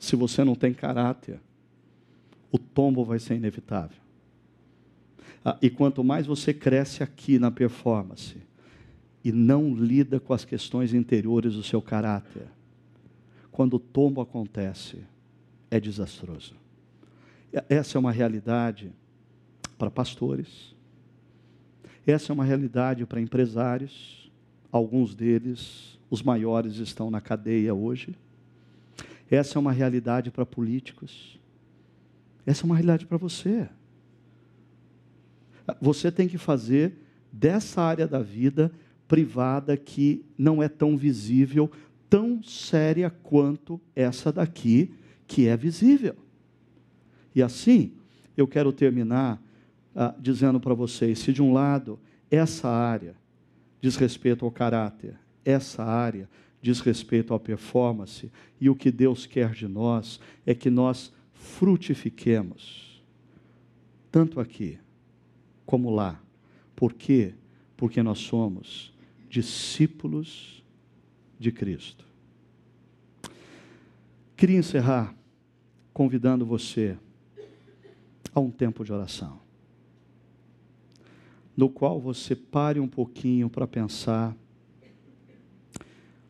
se 0.00 0.16
você 0.16 0.42
não 0.42 0.54
tem 0.54 0.72
caráter, 0.72 1.38
o 2.50 2.58
tombo 2.58 3.04
vai 3.04 3.18
ser 3.18 3.34
inevitável. 3.34 3.96
Ah, 5.44 5.56
e 5.62 5.70
quanto 5.70 6.04
mais 6.04 6.26
você 6.26 6.52
cresce 6.52 7.02
aqui 7.02 7.38
na 7.38 7.50
performance 7.50 8.36
e 9.24 9.32
não 9.32 9.74
lida 9.74 10.20
com 10.20 10.32
as 10.32 10.44
questões 10.44 10.92
interiores 10.92 11.54
do 11.54 11.62
seu 11.62 11.80
caráter, 11.80 12.46
quando 13.50 13.74
o 13.74 13.78
tombo 13.78 14.20
acontece, 14.20 14.98
é 15.70 15.78
desastroso. 15.78 16.54
Essa 17.68 17.96
é 17.96 17.98
uma 17.98 18.12
realidade 18.12 18.92
para 19.78 19.90
pastores, 19.90 20.74
essa 22.06 22.32
é 22.32 22.34
uma 22.34 22.44
realidade 22.44 23.04
para 23.06 23.20
empresários, 23.20 24.30
alguns 24.70 25.14
deles, 25.14 25.98
os 26.10 26.22
maiores, 26.22 26.76
estão 26.76 27.10
na 27.10 27.20
cadeia 27.20 27.74
hoje 27.74 28.14
essa 29.30 29.58
é 29.58 29.60
uma 29.60 29.72
realidade 29.72 30.30
para 30.30 30.44
políticos. 30.44 31.38
Essa 32.46 32.62
é 32.62 32.66
uma 32.66 32.74
realidade 32.74 33.06
para 33.06 33.18
você. 33.18 33.68
Você 35.80 36.10
tem 36.10 36.28
que 36.28 36.38
fazer 36.38 36.94
dessa 37.32 37.82
área 37.82 38.06
da 38.06 38.20
vida 38.20 38.72
privada 39.06 39.76
que 39.76 40.24
não 40.36 40.62
é 40.62 40.68
tão 40.68 40.96
visível, 40.96 41.70
tão 42.08 42.42
séria 42.42 43.10
quanto 43.10 43.80
essa 43.94 44.32
daqui, 44.32 44.94
que 45.26 45.46
é 45.46 45.56
visível. 45.56 46.16
E 47.34 47.42
assim, 47.42 47.92
eu 48.36 48.46
quero 48.46 48.72
terminar 48.72 49.40
ah, 49.94 50.14
dizendo 50.18 50.58
para 50.60 50.74
vocês: 50.74 51.18
se 51.18 51.32
de 51.32 51.42
um 51.42 51.52
lado 51.52 51.98
essa 52.30 52.68
área 52.68 53.14
diz 53.80 53.96
respeito 53.96 54.44
ao 54.44 54.50
caráter, 54.50 55.16
essa 55.44 55.84
área 55.84 56.28
diz 56.62 56.80
respeito 56.80 57.32
à 57.32 57.40
performance, 57.40 58.30
e 58.60 58.68
o 58.68 58.74
que 58.74 58.90
Deus 58.90 59.26
quer 59.26 59.52
de 59.52 59.66
nós 59.66 60.20
é 60.44 60.54
que 60.54 60.68
nós 60.68 61.12
frutifiquemos, 61.40 63.02
tanto 64.12 64.38
aqui 64.38 64.78
como 65.64 65.90
lá. 65.90 66.22
Por 66.76 66.92
quê? 66.92 67.34
Porque 67.76 68.02
nós 68.02 68.18
somos 68.18 68.92
discípulos 69.28 70.62
de 71.38 71.50
Cristo. 71.50 72.04
Queria 74.36 74.58
encerrar 74.58 75.14
convidando 75.94 76.44
você 76.44 76.98
a 78.34 78.40
um 78.40 78.50
tempo 78.50 78.84
de 78.84 78.92
oração, 78.92 79.40
no 81.56 81.70
qual 81.70 81.98
você 81.98 82.36
pare 82.36 82.78
um 82.78 82.88
pouquinho 82.88 83.48
para 83.48 83.66
pensar 83.66 84.36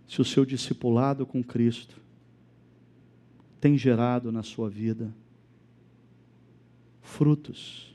se 0.06 0.20
o 0.20 0.24
seu 0.24 0.44
discipulado 0.44 1.26
com 1.26 1.42
Cristo 1.42 2.00
tem 3.60 3.76
gerado 3.76 4.32
na 4.32 4.42
sua 4.42 4.70
vida 4.70 5.14
frutos. 7.02 7.94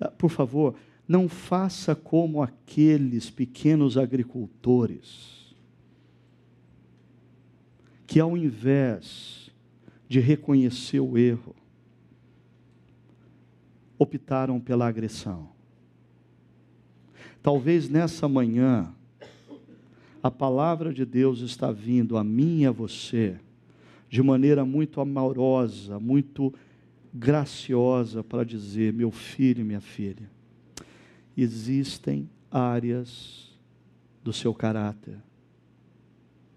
Ah, 0.00 0.10
por 0.10 0.30
favor, 0.30 0.74
não 1.06 1.28
faça 1.28 1.94
como 1.94 2.42
aqueles 2.42 3.28
pequenos 3.28 3.98
agricultores 3.98 5.54
que, 8.06 8.20
ao 8.20 8.36
invés 8.36 9.50
de 10.08 10.20
reconhecer 10.20 11.00
o 11.00 11.18
erro, 11.18 11.54
optaram 13.98 14.60
pela 14.60 14.86
agressão. 14.86 15.50
Talvez 17.42 17.88
nessa 17.88 18.28
manhã, 18.28 18.94
a 20.22 20.30
palavra 20.30 20.92
de 20.92 21.04
Deus 21.04 21.40
está 21.40 21.72
vindo 21.72 22.16
a 22.16 22.22
mim 22.22 22.60
e 22.60 22.66
a 22.66 22.70
você 22.70 23.38
de 24.08 24.22
maneira 24.22 24.64
muito 24.64 25.00
amorosa, 25.00 25.98
muito 25.98 26.54
graciosa 27.12 28.22
para 28.22 28.44
dizer: 28.44 28.92
meu 28.92 29.10
filho 29.10 29.62
e 29.62 29.64
minha 29.64 29.80
filha, 29.80 30.30
existem 31.36 32.30
áreas 32.50 33.50
do 34.22 34.32
seu 34.32 34.54
caráter 34.54 35.16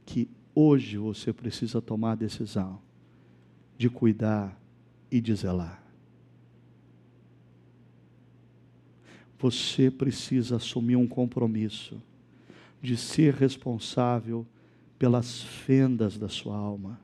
que 0.06 0.30
hoje 0.54 0.98
você 0.98 1.34
precisa 1.34 1.82
tomar 1.82 2.12
a 2.12 2.16
decisão 2.16 2.80
de 3.78 3.90
cuidar 3.90 4.60
e 5.10 5.20
de 5.20 5.34
zelar. 5.34 5.82
Você 9.40 9.90
precisa 9.90 10.58
assumir 10.58 10.96
um 10.96 11.08
compromisso 11.08 12.02
de 12.82 12.96
ser 12.98 13.34
responsável 13.34 14.46
pelas 14.98 15.42
fendas 15.42 16.18
da 16.18 16.30
sua 16.30 16.56
alma. 16.56 17.00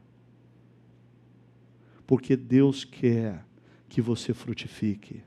Porque 2.06 2.36
Deus 2.36 2.84
quer 2.84 3.46
que 3.88 4.02
você 4.02 4.34
frutifique 4.34 5.24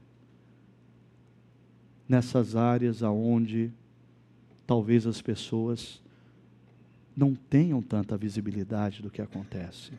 nessas 2.09 2.57
áreas 2.57 3.03
aonde 3.03 3.73
talvez 4.67 5.07
as 5.07 5.21
pessoas 5.21 6.03
não 7.17 7.35
tenham 7.35 7.81
tanta 7.81 8.17
visibilidade 8.17 9.03
do 9.03 9.11
que 9.11 9.23
acontece. 9.23 9.93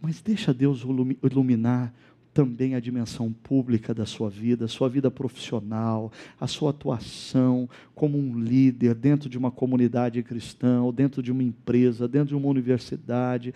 Mas 0.00 0.20
deixa 0.20 0.52
Deus 0.52 0.82
iluminar 1.22 1.94
também 2.32 2.74
a 2.74 2.80
dimensão 2.80 3.32
pública 3.32 3.92
da 3.92 4.06
sua 4.06 4.30
vida, 4.30 4.64
a 4.64 4.68
sua 4.68 4.88
vida 4.88 5.10
profissional, 5.10 6.10
a 6.40 6.46
sua 6.46 6.70
atuação 6.70 7.68
como 7.94 8.18
um 8.18 8.38
líder 8.38 8.94
dentro 8.94 9.28
de 9.28 9.36
uma 9.36 9.50
comunidade 9.50 10.22
cristã, 10.22 10.82
ou 10.82 10.92
dentro 10.92 11.22
de 11.22 11.30
uma 11.30 11.42
empresa, 11.42 12.08
dentro 12.08 12.28
de 12.28 12.34
uma 12.34 12.48
universidade. 12.48 13.54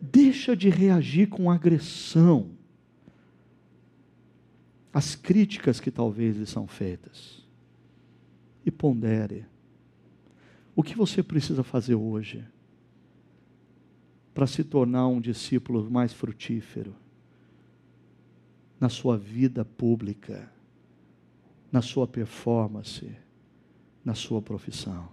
Deixa 0.00 0.56
de 0.56 0.70
reagir 0.70 1.28
com 1.28 1.50
agressão 1.50 2.50
às 4.92 5.14
críticas 5.14 5.78
que 5.78 5.90
talvez 5.90 6.36
lhe 6.36 6.46
são 6.46 6.66
feitas. 6.66 7.44
E 8.64 8.70
pondere. 8.70 9.44
O 10.74 10.82
que 10.82 10.96
você 10.96 11.22
precisa 11.22 11.62
fazer 11.62 11.94
hoje 11.94 12.42
para 14.32 14.46
se 14.46 14.64
tornar 14.64 15.06
um 15.06 15.20
discípulo 15.20 15.88
mais 15.90 16.12
frutífero? 16.14 17.03
Na 18.84 18.90
sua 18.90 19.16
vida 19.16 19.64
pública, 19.64 20.52
na 21.72 21.80
sua 21.80 22.06
performance, 22.06 23.16
na 24.04 24.14
sua 24.14 24.42
profissão. 24.42 25.08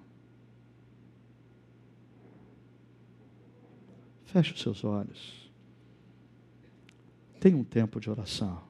Feche 4.26 4.54
os 4.54 4.60
seus 4.62 4.84
olhos. 4.84 5.50
Tenha 7.40 7.56
um 7.56 7.64
tempo 7.64 7.98
de 8.02 8.10
oração. 8.10 8.62